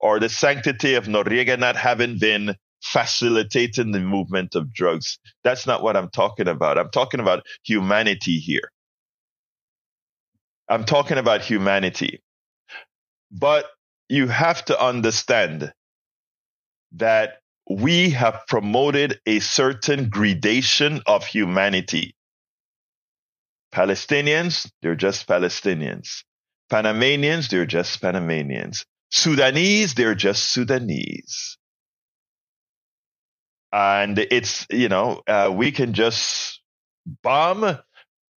or 0.00 0.20
the 0.20 0.28
sanctity 0.28 0.94
of 0.94 1.06
Noriega 1.06 1.58
not 1.58 1.76
having 1.76 2.18
been 2.18 2.56
facilitating 2.82 3.92
the 3.92 4.00
movement 4.00 4.54
of 4.54 4.72
drugs. 4.72 5.18
That's 5.42 5.66
not 5.66 5.82
what 5.82 5.96
I'm 5.96 6.10
talking 6.10 6.48
about. 6.48 6.78
I'm 6.78 6.90
talking 6.90 7.20
about 7.20 7.46
humanity 7.64 8.38
here. 8.38 8.70
I'm 10.68 10.84
talking 10.84 11.18
about 11.18 11.40
humanity. 11.40 12.22
But 13.34 13.66
you 14.08 14.28
have 14.28 14.64
to 14.66 14.80
understand 14.80 15.72
that 16.92 17.40
we 17.68 18.10
have 18.10 18.42
promoted 18.46 19.18
a 19.26 19.40
certain 19.40 20.08
gradation 20.08 21.00
of 21.06 21.26
humanity. 21.26 22.14
Palestinians, 23.74 24.70
they're 24.82 24.94
just 24.94 25.26
Palestinians. 25.26 26.22
Panamanians, 26.70 27.48
they're 27.48 27.66
just 27.66 28.00
Panamanians. 28.00 28.86
Sudanese, 29.10 29.94
they're 29.94 30.14
just 30.14 30.52
Sudanese. 30.52 31.58
And 33.72 34.16
it's, 34.18 34.64
you 34.70 34.88
know, 34.88 35.22
uh, 35.26 35.52
we 35.52 35.72
can 35.72 35.94
just 35.94 36.60
bomb 37.22 37.78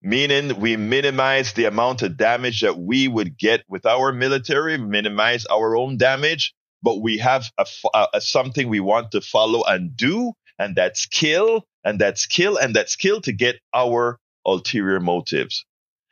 meaning 0.05 0.59
we 0.59 0.77
minimize 0.77 1.53
the 1.53 1.65
amount 1.65 2.03
of 2.03 2.15
damage 2.15 2.61
that 2.61 2.77
we 2.77 3.07
would 3.07 3.37
get 3.39 3.63
with 3.67 3.87
our 3.87 4.13
military, 4.13 4.77
minimize 4.77 5.47
our 5.47 5.75
own 5.75 5.97
damage, 5.97 6.53
but 6.83 7.01
we 7.01 7.17
have 7.17 7.49
a, 7.57 7.65
a, 8.13 8.21
something 8.21 8.69
we 8.69 8.79
want 8.79 9.11
to 9.11 9.21
follow 9.21 9.63
and 9.63 9.97
do, 9.97 10.31
and 10.59 10.75
that's 10.75 11.07
kill, 11.07 11.65
and 11.83 11.99
that's 11.99 12.27
kill, 12.27 12.55
and 12.55 12.75
that's 12.75 12.95
kill 12.95 13.19
to 13.21 13.33
get 13.33 13.55
our 13.73 14.19
ulterior 14.45 14.99
motives. 14.99 15.65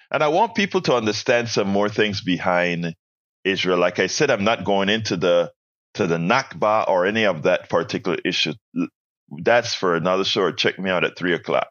And 0.09 0.23
I 0.23 0.29
want 0.29 0.55
people 0.55 0.81
to 0.81 0.95
understand 0.95 1.47
some 1.49 1.67
more 1.67 1.89
things 1.89 2.21
behind 2.21 2.95
Israel. 3.43 3.77
Like 3.77 3.99
I 3.99 4.07
said, 4.07 4.31
I'm 4.31 4.43
not 4.43 4.63
going 4.65 4.89
into 4.89 5.17
the 5.17 5.51
to 5.95 6.07
the 6.07 6.17
Nakba 6.17 6.89
or 6.89 7.05
any 7.05 7.25
of 7.25 7.43
that 7.43 7.69
particular 7.69 8.17
issue. 8.25 8.53
That's 9.29 9.75
for 9.75 9.95
another 9.95 10.23
show. 10.23 10.51
Check 10.51 10.79
me 10.79 10.89
out 10.89 11.03
at 11.03 11.15
three 11.15 11.35
o'clock. 11.35 11.67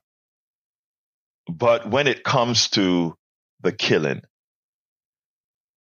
But 1.48 1.88
when 1.90 2.06
it 2.06 2.24
comes 2.24 2.70
to 2.70 3.16
the 3.62 3.72
killing, 3.72 4.22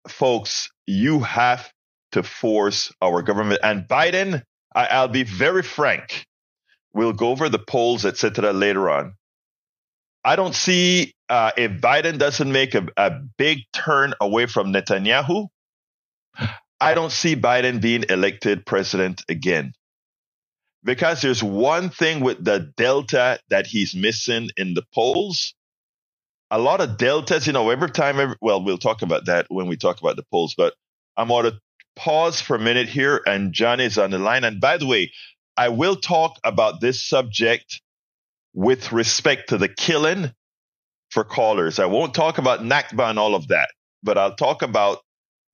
folks, 0.07 0.69
you 0.87 1.19
have 1.19 1.71
to 2.13 2.23
force 2.23 2.91
our 3.01 3.21
government. 3.21 3.61
And 3.63 3.87
Biden, 3.87 4.43
I, 4.73 5.01
will 5.01 5.07
be 5.09 5.23
very 5.23 5.63
frank. 5.63 6.25
We'll 6.93 7.13
go 7.13 7.29
over 7.29 7.49
the 7.49 7.59
polls, 7.59 8.05
etc. 8.05 8.51
later 8.51 8.89
on. 8.89 9.13
I 10.23 10.35
don't 10.35 10.53
see 10.53 11.13
uh, 11.29 11.51
if 11.57 11.81
Biden 11.81 12.17
doesn't 12.17 12.51
make 12.51 12.75
a, 12.75 12.85
a 12.97 13.11
big 13.37 13.59
turn 13.73 14.13
away 14.19 14.45
from 14.45 14.73
Netanyahu. 14.73 15.47
I 16.79 16.93
don't 16.93 17.11
see 17.11 17.35
Biden 17.35 17.81
being 17.81 18.05
elected 18.09 18.65
president 18.65 19.23
again. 19.29 19.73
Because 20.83 21.21
there's 21.21 21.43
one 21.43 21.89
thing 21.89 22.21
with 22.21 22.43
the 22.43 22.71
delta 22.75 23.39
that 23.49 23.67
he's 23.67 23.93
missing 23.95 24.49
in 24.57 24.73
the 24.73 24.83
polls. 24.93 25.53
A 26.49 26.59
lot 26.59 26.81
of 26.81 26.97
deltas, 26.97 27.47
you 27.47 27.53
know, 27.53 27.69
every 27.69 27.91
time, 27.91 28.19
every, 28.19 28.35
well, 28.41 28.63
we'll 28.63 28.77
talk 28.77 29.01
about 29.01 29.25
that 29.27 29.45
when 29.49 29.67
we 29.67 29.77
talk 29.77 29.99
about 30.01 30.15
the 30.15 30.25
polls, 30.31 30.55
but 30.57 30.73
I'm 31.15 31.29
going 31.29 31.45
to 31.45 31.59
pause 31.95 32.41
for 32.41 32.55
a 32.55 32.59
minute 32.59 32.89
here 32.89 33.21
and 33.25 33.53
John 33.53 33.79
is 33.79 33.97
on 33.97 34.11
the 34.11 34.19
line. 34.19 34.43
And 34.43 34.59
by 34.59 34.77
the 34.77 34.87
way, 34.87 35.11
I 35.55 35.69
will 35.69 35.95
talk 35.95 36.39
about 36.43 36.81
this 36.81 37.05
subject 37.05 37.81
with 38.53 38.91
respect 38.91 39.49
to 39.49 39.57
the 39.57 39.69
killing 39.69 40.31
for 41.09 41.23
callers. 41.23 41.79
I 41.79 41.85
won't 41.85 42.13
talk 42.13 42.37
about 42.37 42.61
Nakba 42.61 43.09
and 43.09 43.19
all 43.19 43.35
of 43.35 43.49
that, 43.49 43.69
but 44.03 44.17
I'll 44.17 44.35
talk 44.35 44.61
about 44.61 44.99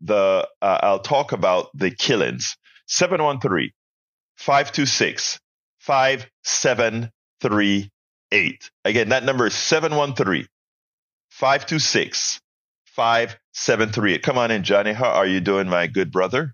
the 0.01 0.47
uh, 0.61 0.79
I'll 0.83 0.99
talk 0.99 1.31
about 1.31 1.69
the 1.75 1.91
killings. 1.91 2.55
713 2.87 3.71
526 4.37 5.39
5738. 5.79 8.71
Again, 8.85 9.09
that 9.09 9.23
number 9.23 9.47
is 9.47 9.55
713 9.55 10.45
526 11.29 12.39
5738. 12.85 14.23
Come 14.23 14.37
on 14.37 14.51
in, 14.51 14.63
Johnny. 14.63 14.93
How 14.93 15.09
are 15.09 15.25
you 15.25 15.39
doing, 15.39 15.67
my 15.67 15.87
good 15.87 16.11
brother? 16.11 16.53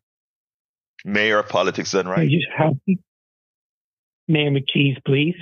Mayor 1.06 1.40
of 1.40 1.50
Politics 1.50 1.92
Done 1.92 2.08
Right. 2.08 2.30
Mayor 4.28 4.52
McCheese, 4.52 5.04
please. 5.06 5.36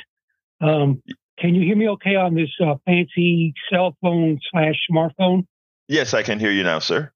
Um, 0.60 1.04
can 1.38 1.56
you 1.56 1.66
hear 1.66 1.76
me 1.76 1.90
okay 1.90 2.16
on 2.16 2.36
this 2.36 2.50
uh, 2.64 2.76
fancy 2.86 3.54
cell 3.72 3.96
phone 4.02 4.40
slash 4.52 4.76
smartphone? 4.92 5.46
Yes, 5.88 6.14
I 6.14 6.24
can 6.24 6.40
hear 6.40 6.52
you 6.52 6.64
now, 6.64 6.80
sir. 6.80 7.12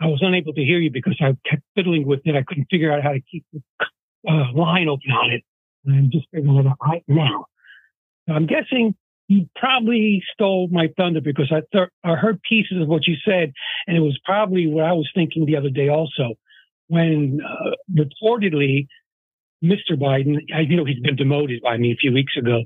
I 0.00 0.06
was 0.06 0.18
unable 0.22 0.52
to 0.52 0.64
hear 0.64 0.78
you 0.78 0.90
because 0.90 1.16
I 1.20 1.36
kept 1.48 1.62
fiddling 1.74 2.06
with 2.06 2.20
it. 2.24 2.36
I 2.36 2.42
couldn't 2.42 2.66
figure 2.70 2.92
out 2.92 3.02
how 3.02 3.12
to 3.12 3.20
keep 3.20 3.44
the 3.52 3.62
uh, 4.28 4.52
line 4.52 4.88
open 4.88 5.10
on 5.10 5.30
it. 5.30 5.42
I'm 5.88 6.10
just 6.10 6.26
figuring 6.32 6.56
it 6.56 6.66
out 6.66 6.78
right 6.82 7.04
now. 7.08 7.46
So 8.28 8.34
I'm 8.34 8.46
guessing 8.46 8.94
you 9.28 9.48
probably 9.56 10.22
stole 10.32 10.68
my 10.70 10.88
thunder 10.96 11.20
because 11.20 11.50
I 11.50 11.62
th- 11.72 11.88
I 12.04 12.14
heard 12.14 12.40
pieces 12.42 12.80
of 12.82 12.88
what 12.88 13.06
you 13.06 13.16
said, 13.24 13.52
and 13.86 13.96
it 13.96 14.00
was 14.00 14.18
probably 14.24 14.66
what 14.66 14.84
I 14.84 14.92
was 14.92 15.08
thinking 15.14 15.46
the 15.46 15.56
other 15.56 15.70
day 15.70 15.88
also, 15.88 16.34
when 16.88 17.40
uh, 17.44 17.70
reportedly 17.92 18.86
Mr. 19.64 19.92
Biden, 19.92 20.38
I 20.54 20.60
you 20.60 20.76
know 20.76 20.84
he's 20.84 21.00
been 21.00 21.16
demoted 21.16 21.62
by 21.62 21.76
me 21.76 21.92
a 21.92 21.96
few 21.96 22.12
weeks 22.12 22.36
ago. 22.36 22.64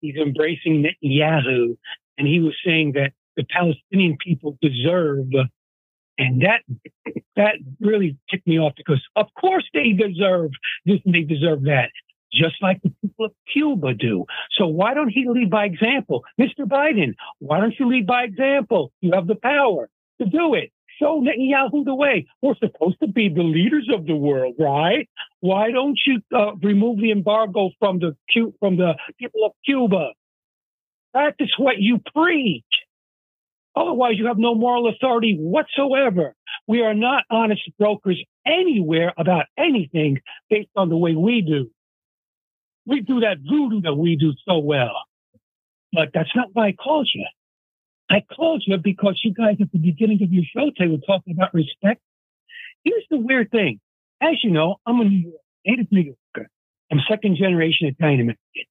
He's 0.00 0.16
embracing 0.16 0.84
Netanyahu, 0.84 1.76
and 2.18 2.26
he 2.26 2.40
was 2.40 2.54
saying 2.64 2.92
that 2.92 3.12
the 3.36 3.44
Palestinian 3.44 4.16
people 4.22 4.58
deserve, 4.60 5.26
and 6.18 6.42
that 6.42 6.62
that 7.36 7.54
really 7.80 8.16
ticked 8.30 8.46
me 8.46 8.58
off 8.58 8.72
because 8.76 9.02
of 9.16 9.26
course 9.38 9.64
they 9.74 9.92
deserve 9.92 10.50
this 10.86 11.00
and 11.04 11.14
they 11.14 11.22
deserve 11.22 11.64
that 11.64 11.90
just 12.34 12.56
like 12.60 12.82
the 12.82 12.92
people 13.00 13.26
of 13.26 13.32
Cuba 13.52 13.94
do. 13.94 14.24
So 14.58 14.66
why 14.66 14.94
don't 14.94 15.08
he 15.08 15.26
lead 15.28 15.50
by 15.50 15.66
example? 15.66 16.24
Mr. 16.40 16.66
Biden, 16.66 17.14
why 17.38 17.60
don't 17.60 17.74
you 17.78 17.88
lead 17.88 18.06
by 18.06 18.24
example? 18.24 18.92
You 19.00 19.12
have 19.14 19.26
the 19.26 19.36
power 19.36 19.88
to 20.20 20.26
do 20.28 20.54
it. 20.54 20.72
Show 21.00 21.20
Netanyahu 21.22 21.84
the 21.84 21.94
way. 21.94 22.26
We're 22.40 22.54
supposed 22.56 23.00
to 23.00 23.08
be 23.08 23.28
the 23.28 23.42
leaders 23.42 23.88
of 23.92 24.06
the 24.06 24.14
world, 24.14 24.54
right? 24.58 25.08
Why 25.40 25.70
don't 25.70 25.98
you 26.06 26.20
uh, 26.36 26.54
remove 26.62 26.98
the 26.98 27.10
embargo 27.10 27.70
from 27.78 27.98
the 27.98 28.16
from 28.60 28.76
the 28.76 28.94
people 29.18 29.44
of 29.44 29.52
Cuba? 29.64 30.10
Practice 31.12 31.50
what 31.58 31.78
you 31.78 32.00
preach. 32.14 32.64
Otherwise, 33.76 34.14
you 34.16 34.26
have 34.26 34.38
no 34.38 34.54
moral 34.54 34.88
authority 34.88 35.36
whatsoever. 35.38 36.34
We 36.68 36.82
are 36.82 36.94
not 36.94 37.24
honest 37.30 37.62
brokers 37.78 38.22
anywhere 38.46 39.12
about 39.16 39.46
anything 39.58 40.20
based 40.48 40.70
on 40.76 40.88
the 40.88 40.96
way 40.96 41.14
we 41.14 41.40
do. 41.40 41.70
We 42.86 43.00
do 43.00 43.20
that 43.20 43.38
voodoo 43.38 43.80
that 43.82 43.94
we 43.94 44.16
do 44.16 44.32
so 44.46 44.58
well. 44.58 44.94
But 45.92 46.10
that's 46.12 46.34
not 46.34 46.48
why 46.52 46.68
I 46.68 46.72
called 46.72 47.08
you. 47.14 47.26
I 48.10 48.22
called 48.34 48.62
you 48.66 48.76
because 48.76 49.20
you 49.24 49.32
guys 49.32 49.56
at 49.60 49.72
the 49.72 49.78
beginning 49.78 50.22
of 50.22 50.32
your 50.32 50.44
show 50.54 50.70
today 50.76 50.90
were 50.90 50.98
talking 50.98 51.34
about 51.34 51.54
respect. 51.54 52.00
Here's 52.84 53.04
the 53.10 53.16
weird 53.16 53.50
thing. 53.50 53.80
As 54.20 54.36
you 54.42 54.50
know, 54.50 54.76
I'm 54.86 55.00
a 55.00 55.04
New 55.04 55.30
York, 55.30 55.40
native 55.66 55.90
New 55.90 56.00
Yorker. 56.34 56.50
I'm 56.92 57.00
second 57.08 57.36
generation 57.36 57.88
Italian 57.88 58.20
American. 58.20 58.64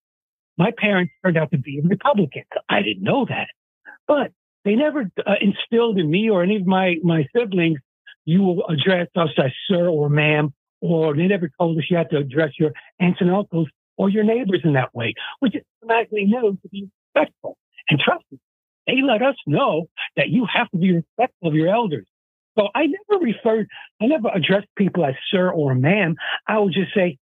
My 0.57 0.71
parents 0.77 1.13
turned 1.23 1.37
out 1.37 1.51
to 1.51 1.57
be 1.57 1.81
Republicans. 1.83 2.45
I 2.69 2.83
didn't 2.83 3.03
know 3.03 3.25
that. 3.25 3.47
But 4.07 4.31
they 4.65 4.75
never 4.75 5.09
uh, 5.25 5.35
instilled 5.41 5.97
in 5.97 6.09
me 6.09 6.29
or 6.29 6.43
any 6.43 6.55
of 6.55 6.65
my, 6.65 6.95
my 7.03 7.25
siblings, 7.35 7.79
you 8.25 8.41
will 8.41 8.65
address 8.67 9.07
us 9.15 9.29
as 9.37 9.51
sir 9.67 9.87
or 9.87 10.09
ma'am, 10.09 10.53
or 10.81 11.15
they 11.15 11.27
never 11.27 11.49
told 11.59 11.77
us 11.77 11.85
you 11.89 11.97
had 11.97 12.09
to 12.11 12.17
address 12.17 12.51
your 12.57 12.71
aunts 12.99 13.19
and 13.21 13.31
uncles 13.31 13.67
or 13.97 14.09
your 14.09 14.23
neighbors 14.23 14.61
in 14.63 14.73
that 14.73 14.93
way, 14.93 15.13
which 15.39 15.55
is 15.55 15.61
automatically 15.81 16.25
known 16.25 16.57
to 16.61 16.69
be 16.69 16.89
respectful. 17.15 17.57
And 17.89 17.99
trust 17.99 18.23
me, 18.31 18.39
they 18.87 19.01
let 19.01 19.21
us 19.21 19.35
know 19.45 19.87
that 20.15 20.29
you 20.29 20.45
have 20.51 20.69
to 20.71 20.77
be 20.77 20.93
respectful 20.93 21.49
of 21.49 21.53
your 21.55 21.67
elders. 21.67 22.07
So 22.57 22.67
I 22.75 22.85
never 22.85 23.23
referred, 23.23 23.67
I 24.01 24.05
never 24.05 24.29
addressed 24.33 24.67
people 24.77 25.05
as 25.05 25.15
sir 25.31 25.49
or 25.49 25.75
ma'am. 25.75 26.15
I 26.47 26.59
would 26.59 26.73
just 26.73 26.93
say, 26.93 27.17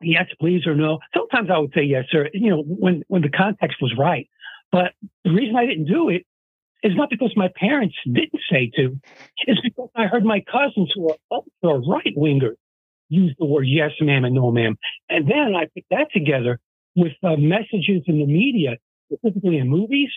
yes, 0.00 0.26
please, 0.40 0.66
or 0.66 0.74
no. 0.74 0.98
Sometimes 1.14 1.48
I 1.50 1.58
would 1.58 1.72
say 1.74 1.82
yes, 1.82 2.04
sir, 2.10 2.28
you 2.32 2.50
know, 2.50 2.62
when, 2.62 3.02
when 3.08 3.22
the 3.22 3.30
context 3.30 3.78
was 3.80 3.94
right. 3.98 4.28
But 4.72 4.92
the 5.24 5.30
reason 5.30 5.56
I 5.56 5.66
didn't 5.66 5.86
do 5.86 6.08
it 6.08 6.26
is 6.82 6.92
not 6.94 7.10
because 7.10 7.32
my 7.36 7.48
parents 7.56 7.96
didn't 8.04 8.40
say 8.50 8.70
to, 8.76 8.98
it's 9.46 9.60
because 9.60 9.88
I 9.94 10.06
heard 10.06 10.24
my 10.24 10.40
cousins 10.50 10.92
who 10.94 11.10
are 11.10 11.16
ultra 11.30 11.86
right 11.88 12.14
wingers 12.16 12.56
use 13.08 13.34
the 13.38 13.46
word 13.46 13.64
yes, 13.66 13.90
ma'am, 14.00 14.24
and 14.24 14.34
no, 14.34 14.50
ma'am. 14.50 14.76
And 15.08 15.26
then 15.26 15.54
I 15.56 15.66
put 15.74 15.84
that 15.90 16.08
together 16.12 16.60
with 16.94 17.12
uh, 17.22 17.36
messages 17.36 18.02
in 18.06 18.18
the 18.18 18.26
media, 18.26 18.76
specifically 19.10 19.58
in 19.58 19.68
movies, 19.68 20.10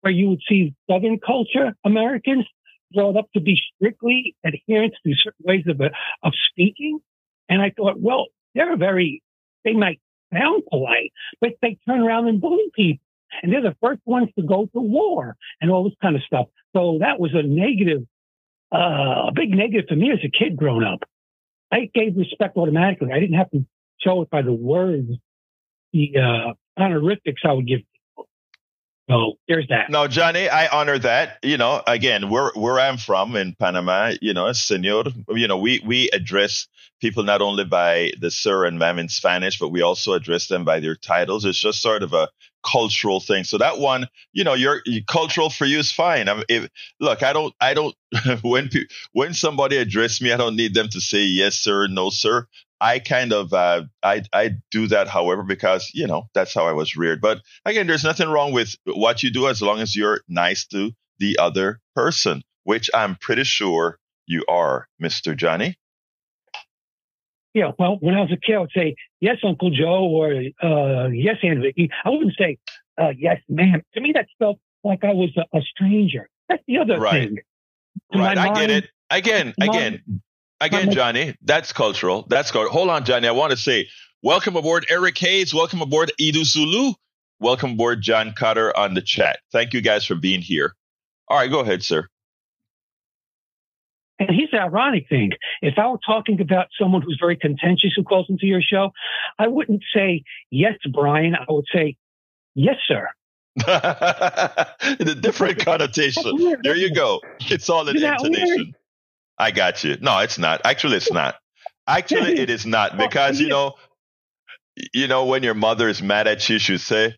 where 0.00 0.12
you 0.12 0.30
would 0.30 0.42
see 0.48 0.74
Southern 0.90 1.18
culture 1.18 1.74
Americans 1.84 2.46
brought 2.94 3.16
up 3.16 3.26
to 3.34 3.40
be 3.40 3.58
strictly 3.74 4.36
adherent 4.44 4.94
to 5.04 5.14
certain 5.14 5.44
ways 5.44 5.64
of, 5.66 5.80
uh, 5.80 5.88
of 6.22 6.32
speaking. 6.50 7.00
And 7.48 7.60
I 7.60 7.70
thought, 7.70 7.98
well, 7.98 8.26
they're 8.54 8.76
very, 8.76 9.22
they 9.64 9.72
might 9.72 10.00
sound 10.32 10.62
polite, 10.70 11.12
but 11.40 11.50
they 11.60 11.78
turn 11.86 12.00
around 12.00 12.28
and 12.28 12.40
bully 12.40 12.70
people. 12.74 13.04
And 13.42 13.52
they're 13.52 13.62
the 13.62 13.76
first 13.82 14.00
ones 14.04 14.28
to 14.38 14.44
go 14.44 14.66
to 14.66 14.80
war 14.80 15.36
and 15.60 15.70
all 15.70 15.84
this 15.84 15.94
kind 16.02 16.16
of 16.16 16.22
stuff. 16.22 16.46
So 16.74 16.98
that 17.00 17.18
was 17.18 17.30
a 17.34 17.42
negative, 17.42 18.06
uh, 18.74 19.28
a 19.28 19.32
big 19.34 19.50
negative 19.50 19.86
for 19.88 19.96
me 19.96 20.10
as 20.10 20.18
a 20.24 20.30
kid 20.30 20.56
growing 20.56 20.84
up. 20.84 21.00
I 21.72 21.90
gave 21.94 22.16
respect 22.16 22.56
automatically. 22.56 23.12
I 23.12 23.20
didn't 23.20 23.38
have 23.38 23.50
to 23.50 23.64
show 24.00 24.22
it 24.22 24.30
by 24.30 24.42
the 24.42 24.52
words, 24.52 25.10
the 25.92 26.12
uh, 26.16 26.52
honorifics 26.80 27.42
I 27.44 27.52
would 27.52 27.66
give 27.66 27.80
people. 27.80 28.28
So 29.10 29.34
there's 29.48 29.66
that. 29.68 29.90
No, 29.90 30.06
Johnny, 30.06 30.48
I 30.48 30.68
honor 30.68 30.98
that. 30.98 31.38
You 31.42 31.56
know, 31.56 31.82
again, 31.86 32.30
where 32.30 32.52
where 32.54 32.78
I'm 32.78 32.98
from 32.98 33.36
in 33.36 33.54
Panama, 33.58 34.12
you 34.20 34.32
know, 34.32 34.52
senor, 34.52 35.04
you 35.28 35.48
know, 35.48 35.58
we 35.58 35.82
we 35.84 36.08
address 36.10 36.68
people 37.00 37.24
not 37.24 37.42
only 37.42 37.64
by 37.64 38.12
the 38.20 38.30
sir 38.30 38.64
and 38.64 38.78
ma'am 38.78 38.98
in 38.98 39.08
Spanish, 39.08 39.58
but 39.58 39.70
we 39.70 39.82
also 39.82 40.12
address 40.12 40.46
them 40.46 40.64
by 40.64 40.80
their 40.80 40.94
titles. 40.94 41.44
It's 41.44 41.58
just 41.58 41.82
sort 41.82 42.02
of 42.02 42.12
a 42.12 42.28
cultural 42.64 43.20
thing. 43.20 43.44
So 43.44 43.58
that 43.58 43.78
one, 43.78 44.08
you 44.32 44.44
know, 44.44 44.54
your, 44.54 44.80
your 44.84 45.02
cultural 45.06 45.50
for 45.50 45.64
you 45.64 45.78
is 45.78 45.92
fine. 45.92 46.28
I 46.28 46.34
mean, 46.34 46.44
if, 46.48 46.68
look, 47.00 47.22
I 47.22 47.32
don't, 47.32 47.54
I 47.60 47.74
don't, 47.74 47.94
when, 48.42 48.70
when 49.12 49.34
somebody 49.34 49.76
address 49.76 50.20
me, 50.20 50.32
I 50.32 50.36
don't 50.36 50.56
need 50.56 50.74
them 50.74 50.88
to 50.90 51.00
say 51.00 51.22
yes, 51.22 51.56
sir, 51.56 51.86
no, 51.86 52.10
sir. 52.10 52.46
I 52.80 52.98
kind 52.98 53.32
of, 53.32 53.52
uh, 53.52 53.84
I, 54.02 54.22
I 54.32 54.56
do 54.72 54.88
that, 54.88 55.06
however, 55.06 55.44
because, 55.44 55.90
you 55.94 56.06
know, 56.06 56.28
that's 56.34 56.52
how 56.52 56.66
I 56.66 56.72
was 56.72 56.96
reared. 56.96 57.20
But 57.20 57.40
again, 57.64 57.86
there's 57.86 58.02
nothing 58.04 58.28
wrong 58.28 58.52
with 58.52 58.76
what 58.84 59.22
you 59.22 59.30
do 59.30 59.48
as 59.48 59.62
long 59.62 59.78
as 59.78 59.94
you're 59.94 60.20
nice 60.28 60.66
to 60.68 60.90
the 61.18 61.38
other 61.38 61.80
person, 61.94 62.42
which 62.64 62.90
I'm 62.92 63.14
pretty 63.14 63.44
sure 63.44 63.98
you 64.26 64.44
are, 64.48 64.88
Mr. 65.00 65.36
Johnny. 65.36 65.76
Yeah, 67.54 67.72
well, 67.78 67.98
when 68.00 68.14
I 68.14 68.20
was 68.20 68.32
a 68.32 68.36
kid, 68.36 68.54
I 68.54 68.58
would 68.60 68.70
say, 68.74 68.94
yes, 69.20 69.36
Uncle 69.44 69.70
Joe, 69.70 70.04
or 70.04 70.32
uh, 70.62 71.08
yes, 71.08 71.36
Aunt 71.42 71.60
Vicky. 71.60 71.90
I 72.04 72.10
wouldn't 72.10 72.34
say, 72.38 72.58
uh, 72.98 73.12
yes, 73.16 73.40
ma'am. 73.48 73.82
To 73.94 74.00
me, 74.00 74.12
that 74.14 74.26
felt 74.38 74.58
like 74.84 75.04
I 75.04 75.12
was 75.12 75.30
a, 75.36 75.56
a 75.56 75.60
stranger. 75.60 76.28
That's 76.48 76.62
the 76.66 76.78
other 76.78 76.98
right. 76.98 77.28
thing. 77.28 77.38
right, 78.14 78.38
I 78.38 78.54
get 78.54 78.70
it. 78.70 78.88
Again, 79.10 79.52
again, 79.60 80.02
again, 80.60 80.90
Johnny, 80.90 81.36
that's 81.42 81.72
cultural. 81.72 82.26
That's 82.28 82.50
cultural. 82.50 82.72
Hold 82.72 82.88
on, 82.88 83.04
Johnny. 83.04 83.28
I 83.28 83.32
want 83.32 83.50
to 83.50 83.58
say, 83.58 83.88
welcome 84.22 84.56
aboard, 84.56 84.86
Eric 84.88 85.18
Hayes. 85.18 85.52
Welcome 85.52 85.82
aboard, 85.82 86.10
Idu 86.18 86.46
Sulu. 86.46 86.94
Welcome 87.38 87.72
aboard, 87.72 88.00
John 88.00 88.32
Cotter 88.32 88.74
on 88.74 88.94
the 88.94 89.02
chat. 89.02 89.40
Thank 89.52 89.74
you 89.74 89.82
guys 89.82 90.06
for 90.06 90.14
being 90.14 90.40
here. 90.40 90.74
All 91.28 91.36
right, 91.36 91.50
go 91.50 91.60
ahead, 91.60 91.82
sir. 91.82 92.08
And 94.28 94.36
here's 94.36 94.50
the 94.50 94.60
ironic 94.60 95.08
thing. 95.08 95.30
If 95.60 95.74
I 95.78 95.88
were 95.88 95.98
talking 96.04 96.40
about 96.40 96.68
someone 96.80 97.02
who's 97.02 97.18
very 97.20 97.36
contentious 97.36 97.92
who 97.96 98.04
calls 98.04 98.26
into 98.28 98.46
your 98.46 98.62
show, 98.62 98.92
I 99.38 99.48
wouldn't 99.48 99.82
say, 99.94 100.24
yes, 100.50 100.74
Brian. 100.92 101.34
I 101.34 101.44
would 101.48 101.64
say, 101.74 101.96
yes, 102.54 102.76
sir. 102.86 103.08
the 103.56 105.18
different 105.20 105.64
connotation. 105.64 106.58
There 106.62 106.76
you 106.76 106.94
go. 106.94 107.20
It's 107.40 107.68
all 107.68 107.88
an 107.88 107.96
intonation. 107.96 108.74
I 109.38 109.50
got 109.50 109.82
you. 109.82 109.96
No, 110.00 110.20
it's 110.20 110.38
not. 110.38 110.60
Actually, 110.64 110.98
it's 110.98 111.12
not. 111.12 111.34
Actually, 111.86 112.38
it 112.38 112.48
is 112.48 112.64
not 112.64 112.96
because 112.98 113.40
you 113.40 113.48
know, 113.48 113.74
you 114.94 115.08
know, 115.08 115.26
when 115.26 115.42
your 115.42 115.54
mother 115.54 115.88
is 115.88 116.00
mad 116.00 116.28
at 116.28 116.48
you, 116.48 116.58
she 116.58 116.78
say, 116.78 117.16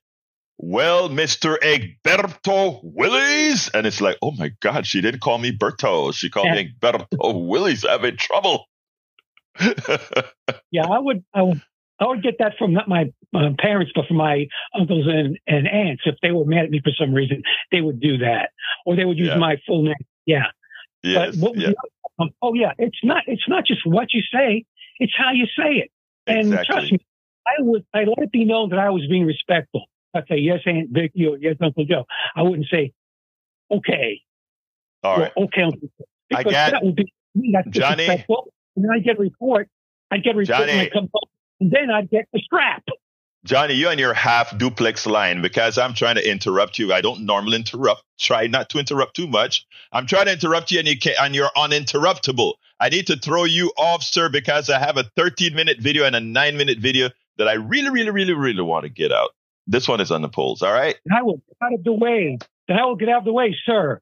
well, 0.59 1.09
Mr. 1.09 1.57
Egberto 1.59 2.81
Willies. 2.83 3.71
And 3.75 3.87
it's 3.87 4.01
like, 4.01 4.17
oh 4.23 4.33
my 4.33 4.51
God, 4.61 4.87
she 4.87 5.01
didn't 5.01 5.21
call 5.21 5.39
me 5.39 5.57
Berto. 5.57 6.15
She 6.15 6.31
called 6.31 6.47
yeah. 6.47 6.55
me 6.55 6.75
Egberto 6.81 7.47
Willies. 7.47 7.85
I'm 7.85 8.05
in 8.05 8.17
trouble. 8.17 8.67
yeah, 10.71 10.87
I 10.87 10.99
would, 10.99 11.25
I 11.33 11.43
would, 11.43 11.63
I 12.01 12.07
would 12.09 12.23
get 12.23 12.39
that 12.41 12.55
from 12.59 12.73
not 12.73 12.89
my 12.89 13.13
uh, 13.35 13.51
parents, 13.59 13.93
but 13.95 14.07
from 14.07 14.17
my 14.17 14.47
uncles 14.79 15.07
and, 15.07 15.39
and 15.47 15.69
aunts. 15.69 16.03
If 16.07 16.17
they 16.23 16.33
were 16.33 16.45
mad 16.45 16.65
at 16.65 16.71
me 16.71 16.81
for 16.83 16.93
some 16.99 17.15
reason, 17.15 17.43
they 17.71 17.81
would 17.81 18.01
do 18.01 18.19
that, 18.19 18.51
or 18.85 18.97
they 18.97 19.05
would 19.05 19.19
use 19.19 19.29
yeah. 19.29 19.37
my 19.37 19.57
full 19.67 19.85
name. 19.85 19.95
Yeah, 20.27 20.47
Yes. 21.05 21.37
But 21.37 21.51
what, 21.51 21.59
yeah. 21.59 21.73
um, 22.19 22.31
oh 22.41 22.55
yeah, 22.55 22.73
it's 22.79 22.99
not. 23.05 23.25
It's 23.27 23.47
not 23.47 23.67
just 23.67 23.87
what 23.87 24.13
you 24.13 24.23
say; 24.33 24.65
it's 24.99 25.13
how 25.17 25.33
you 25.33 25.45
say 25.47 25.85
it. 25.85 25.91
And 26.27 26.47
Exactly. 26.49 26.67
trust 26.67 26.93
me, 26.93 26.99
I 27.47 27.53
would. 27.59 27.85
I 27.93 28.05
let 28.05 28.19
it 28.19 28.33
be 28.33 28.47
known 28.47 28.71
that 28.71 28.79
I 28.79 28.89
was 28.89 29.07
being 29.07 29.27
respectful. 29.27 29.85
I'd 30.15 30.27
say 30.29 30.37
yes, 30.39 30.61
Aunt 30.67 30.91
Vicky, 30.91 31.27
or 31.27 31.37
yes, 31.39 31.57
Uncle 31.63 31.85
Joe. 31.85 32.05
I 32.37 32.43
wouldn't 32.43 32.69
say 32.71 32.93
okay. 33.71 34.21
All 35.03 35.17
or 35.19 35.23
right. 35.23 35.33
okay, 35.37 35.63
Uncle 35.63 35.81
Joe. 35.99 36.05
I 36.35 36.39
Because 36.39 36.53
got- 36.53 36.71
that 36.73 36.85
would 36.85 36.97
be 36.97 37.13
that's 37.53 37.69
Johnny. 37.71 38.07
And 38.07 38.85
then 38.85 38.91
I 38.93 38.99
get 39.01 39.17
a 39.19 39.21
report. 39.21 39.69
I 40.11 40.19
get 40.19 40.35
a 40.35 40.39
report 40.39 40.61
when 40.61 40.69
I 40.71 40.75
Johnny. 40.77 40.91
come 40.91 41.09
home, 41.13 41.31
and 41.61 41.71
then 41.71 41.91
I 41.91 42.03
get 42.03 42.27
the 42.33 42.41
strap. 42.41 42.85
Johnny, 43.45 43.75
you 43.75 43.89
and 43.91 44.01
your 44.01 44.15
half 44.15 44.57
duplex 44.57 45.05
line 45.07 45.43
because 45.43 45.77
I'm 45.77 45.93
trying 45.95 46.15
to 46.15 46.27
interrupt 46.29 46.79
you. 46.79 46.93
I 46.95 47.03
don't 47.03 47.27
normally 47.27 47.57
interrupt. 47.57 48.03
Try 48.19 48.47
not 48.47 48.71
to 48.71 48.79
interrupt 48.79 49.15
too 49.17 49.27
much. 49.27 49.67
I'm 49.93 50.07
trying 50.07 50.27
to 50.27 50.33
interrupt 50.33 50.71
you 50.71 50.79
and 50.79 50.89
you 50.89 50.99
can 50.99 51.13
and 51.21 51.35
you're 51.35 51.51
uninterruptible. 51.55 52.55
I 52.81 52.89
need 52.89 53.07
to 53.09 53.17
throw 53.17 53.45
you 53.45 53.71
off, 53.77 54.03
sir, 54.03 54.29
because 54.31 54.71
I 54.71 54.79
have 54.79 54.97
a 54.97 55.05
13 55.17 55.55
minute 55.55 55.79
video 55.79 56.05
and 56.07 56.17
a 56.17 56.21
nine 56.21 56.57
minute 56.57 56.79
video 56.79 57.11
that 57.37 57.47
I 57.47 57.55
really, 57.55 57.91
really, 57.91 58.11
really, 58.11 58.33
really 58.33 58.63
want 58.63 58.85
to 58.85 58.89
get 58.89 59.13
out. 59.13 59.31
This 59.67 59.89
one 59.89 60.01
is 60.01 60.11
on 60.11 60.23
the 60.23 60.29
polls. 60.29 60.63
All 60.63 60.73
right. 60.73 60.97
And 61.05 61.17
I 61.17 61.23
will 61.23 61.37
get 61.37 61.57
out 61.63 61.75
of 61.75 61.85
the 61.85 61.93
way. 61.93 62.39
Then 62.69 62.79
I 62.79 62.85
will 62.85 62.97
get 62.97 63.09
out 63.09 63.19
of 63.19 63.25
the 63.25 63.33
way, 63.33 63.57
sir. 63.65 64.01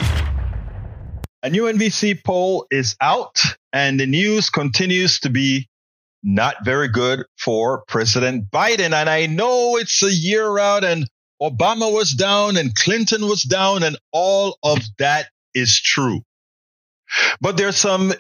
A 1.44 1.50
new 1.50 1.64
NBC 1.64 2.24
poll 2.24 2.66
is 2.72 2.96
out 3.02 3.38
and 3.74 4.00
the 4.00 4.06
news 4.06 4.50
continues 4.50 5.20
to 5.20 5.30
be 5.30 5.68
not 6.24 6.64
very 6.64 6.88
good 6.88 7.26
for 7.38 7.84
President 7.86 8.50
Biden. 8.50 8.94
And 8.94 9.10
I 9.10 9.26
know 9.26 9.76
it's 9.76 10.02
a 10.02 10.14
year 10.14 10.58
out 10.58 10.86
and 10.86 11.06
Obama 11.42 11.92
was 11.92 12.12
down 12.12 12.56
and 12.56 12.74
Clinton 12.74 13.28
was 13.28 13.44
down 13.44 13.84
and 13.84 13.98
all 14.14 14.58
of 14.64 14.80
that 15.00 15.28
is 15.54 15.82
true. 15.82 16.22
But 17.42 17.58
there's 17.58 17.76
some 17.76 18.14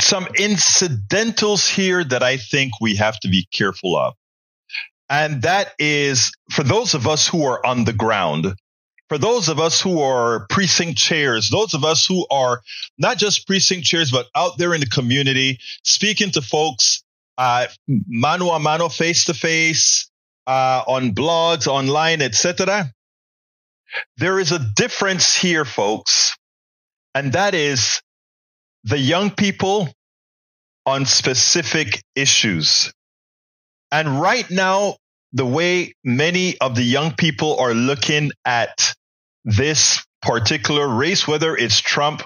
some 0.00 0.28
incidentals 0.38 1.68
here 1.68 2.04
that 2.04 2.22
I 2.22 2.36
think 2.36 2.74
we 2.80 2.94
have 2.96 3.18
to 3.20 3.28
be 3.28 3.48
careful 3.52 3.96
of. 3.96 4.14
And 5.10 5.42
that 5.42 5.72
is 5.80 6.30
for 6.52 6.62
those 6.62 6.94
of 6.94 7.08
us 7.08 7.26
who 7.26 7.44
are 7.46 7.66
on 7.66 7.84
the 7.84 7.92
ground, 7.92 8.54
for 9.08 9.18
those 9.18 9.48
of 9.48 9.60
us 9.60 9.80
who 9.80 10.00
are 10.00 10.46
precinct 10.48 10.98
chairs, 10.98 11.48
those 11.50 11.74
of 11.74 11.84
us 11.84 12.06
who 12.06 12.26
are 12.30 12.62
not 12.98 13.18
just 13.18 13.46
precinct 13.46 13.86
chairs, 13.86 14.10
but 14.10 14.26
out 14.34 14.58
there 14.58 14.74
in 14.74 14.80
the 14.80 14.86
community, 14.86 15.58
speaking 15.82 16.30
to 16.32 16.42
folks, 16.42 17.02
uh, 17.36 17.66
mano 17.86 18.50
a 18.50 18.58
mano, 18.58 18.88
face 18.88 19.26
to 19.26 19.34
face, 19.34 20.10
on 20.46 21.14
blogs, 21.14 21.66
online, 21.66 22.22
etc. 22.22 22.92
There 24.16 24.38
is 24.38 24.52
a 24.52 24.58
difference 24.58 25.34
here, 25.34 25.64
folks, 25.64 26.36
and 27.14 27.32
that 27.32 27.54
is 27.54 28.00
the 28.84 28.98
young 28.98 29.30
people 29.30 29.88
on 30.86 31.06
specific 31.06 32.02
issues. 32.14 32.92
And 33.90 34.20
right 34.20 34.50
now, 34.50 34.96
the 35.34 35.44
way 35.44 35.94
many 36.04 36.56
of 36.58 36.76
the 36.76 36.82
young 36.82 37.12
people 37.12 37.58
are 37.58 37.74
looking 37.74 38.30
at 38.44 38.94
this 39.44 40.04
particular 40.22 40.88
race, 40.88 41.28
whether 41.28 41.56
it's 41.56 41.80
Trump 41.80 42.22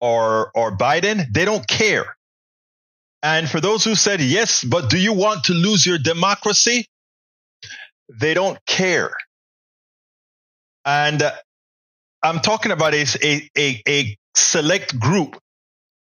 or, 0.00 0.50
or 0.54 0.76
Biden, 0.76 1.26
they 1.32 1.44
don't 1.44 1.66
care. 1.66 2.16
And 3.22 3.50
for 3.50 3.60
those 3.60 3.84
who 3.84 3.94
said, 3.94 4.20
yes, 4.20 4.62
but 4.62 4.88
do 4.88 4.98
you 4.98 5.12
want 5.12 5.44
to 5.44 5.52
lose 5.52 5.84
your 5.84 5.98
democracy? 5.98 6.86
They 8.20 8.34
don't 8.34 8.58
care. 8.66 9.12
And 10.84 11.22
uh, 11.22 11.32
I'm 12.22 12.40
talking 12.40 12.70
about 12.70 12.94
a, 12.94 13.06
a, 13.22 13.50
a, 13.58 13.82
a 13.88 14.16
select 14.36 14.98
group 14.98 15.38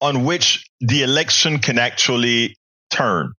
on 0.00 0.24
which 0.24 0.66
the 0.81 1.02
election 1.02 1.59
can 1.61 1.78
actually 1.78 2.57
turn. 2.90 3.35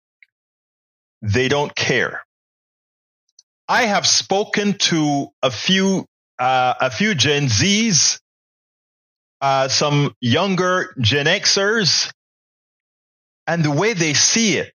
They 1.22 1.48
don't 1.48 1.74
care. 1.74 2.22
I 3.72 3.85
have 3.85 4.06
spoken 4.06 4.74
to 4.90 5.28
a 5.42 5.50
few, 5.50 6.04
uh, 6.38 6.74
a 6.78 6.90
few 6.90 7.14
Gen 7.14 7.46
Zs, 7.46 8.20
uh, 9.40 9.68
some 9.68 10.14
younger 10.20 10.94
Gen 11.00 11.24
Xers, 11.24 12.12
and 13.46 13.64
the 13.64 13.70
way 13.70 13.94
they 13.94 14.12
see 14.12 14.58
it 14.58 14.74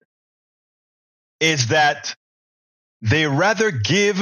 is 1.39 1.67
that 1.67 2.15
they 3.03 3.27
rather 3.27 3.69
give 3.69 4.19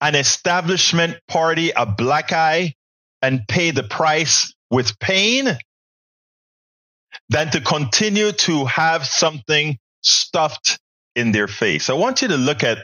an 0.00 0.14
establishment 0.14 1.18
party 1.26 1.72
a 1.74 1.84
black 1.84 2.32
eye 2.32 2.74
and 3.20 3.48
pay 3.48 3.72
the 3.72 3.82
price 3.82 4.54
with 4.70 4.96
pain 5.00 5.58
than 7.30 7.50
to 7.50 7.60
continue 7.60 8.30
to 8.30 8.64
have 8.66 9.04
something 9.04 9.76
stuffed 10.02 10.78
in 11.16 11.32
their 11.32 11.48
face. 11.48 11.90
I 11.90 11.94
want 11.94 12.22
you 12.22 12.28
to 12.28 12.36
look 12.36 12.62
at 12.62 12.78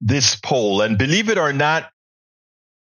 this 0.00 0.36
poll 0.36 0.82
and 0.82 0.98
believe 0.98 1.28
it 1.28 1.38
or 1.38 1.52
not, 1.52 1.90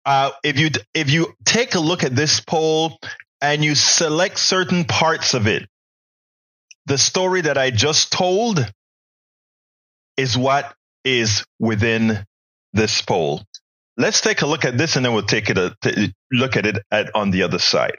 uh, 0.04 0.30
if 0.44 0.58
you 0.58 0.70
if 0.94 1.10
you 1.10 1.34
take 1.44 1.74
a 1.74 1.80
look 1.80 2.04
at 2.04 2.14
this 2.14 2.40
poll 2.40 2.98
and 3.40 3.64
you 3.64 3.74
select 3.74 4.38
certain 4.38 4.84
parts 4.84 5.34
of 5.34 5.46
it, 5.46 5.68
the 6.86 6.98
story 6.98 7.40
that 7.42 7.58
I 7.58 7.70
just 7.70 8.12
told 8.12 8.72
is 10.16 10.36
what 10.36 10.74
is 11.04 11.44
within 11.58 12.24
this 12.72 13.02
poll. 13.02 13.42
Let's 13.96 14.20
take 14.20 14.42
a 14.42 14.46
look 14.46 14.64
at 14.64 14.76
this 14.76 14.96
and 14.96 15.04
then 15.04 15.14
we'll 15.14 15.22
take 15.22 15.50
it 15.50 15.58
a, 15.58 15.74
look 16.30 16.56
at 16.56 16.66
it 16.66 16.78
at, 16.90 17.14
on 17.14 17.30
the 17.30 17.42
other 17.42 17.58
side. 17.58 17.96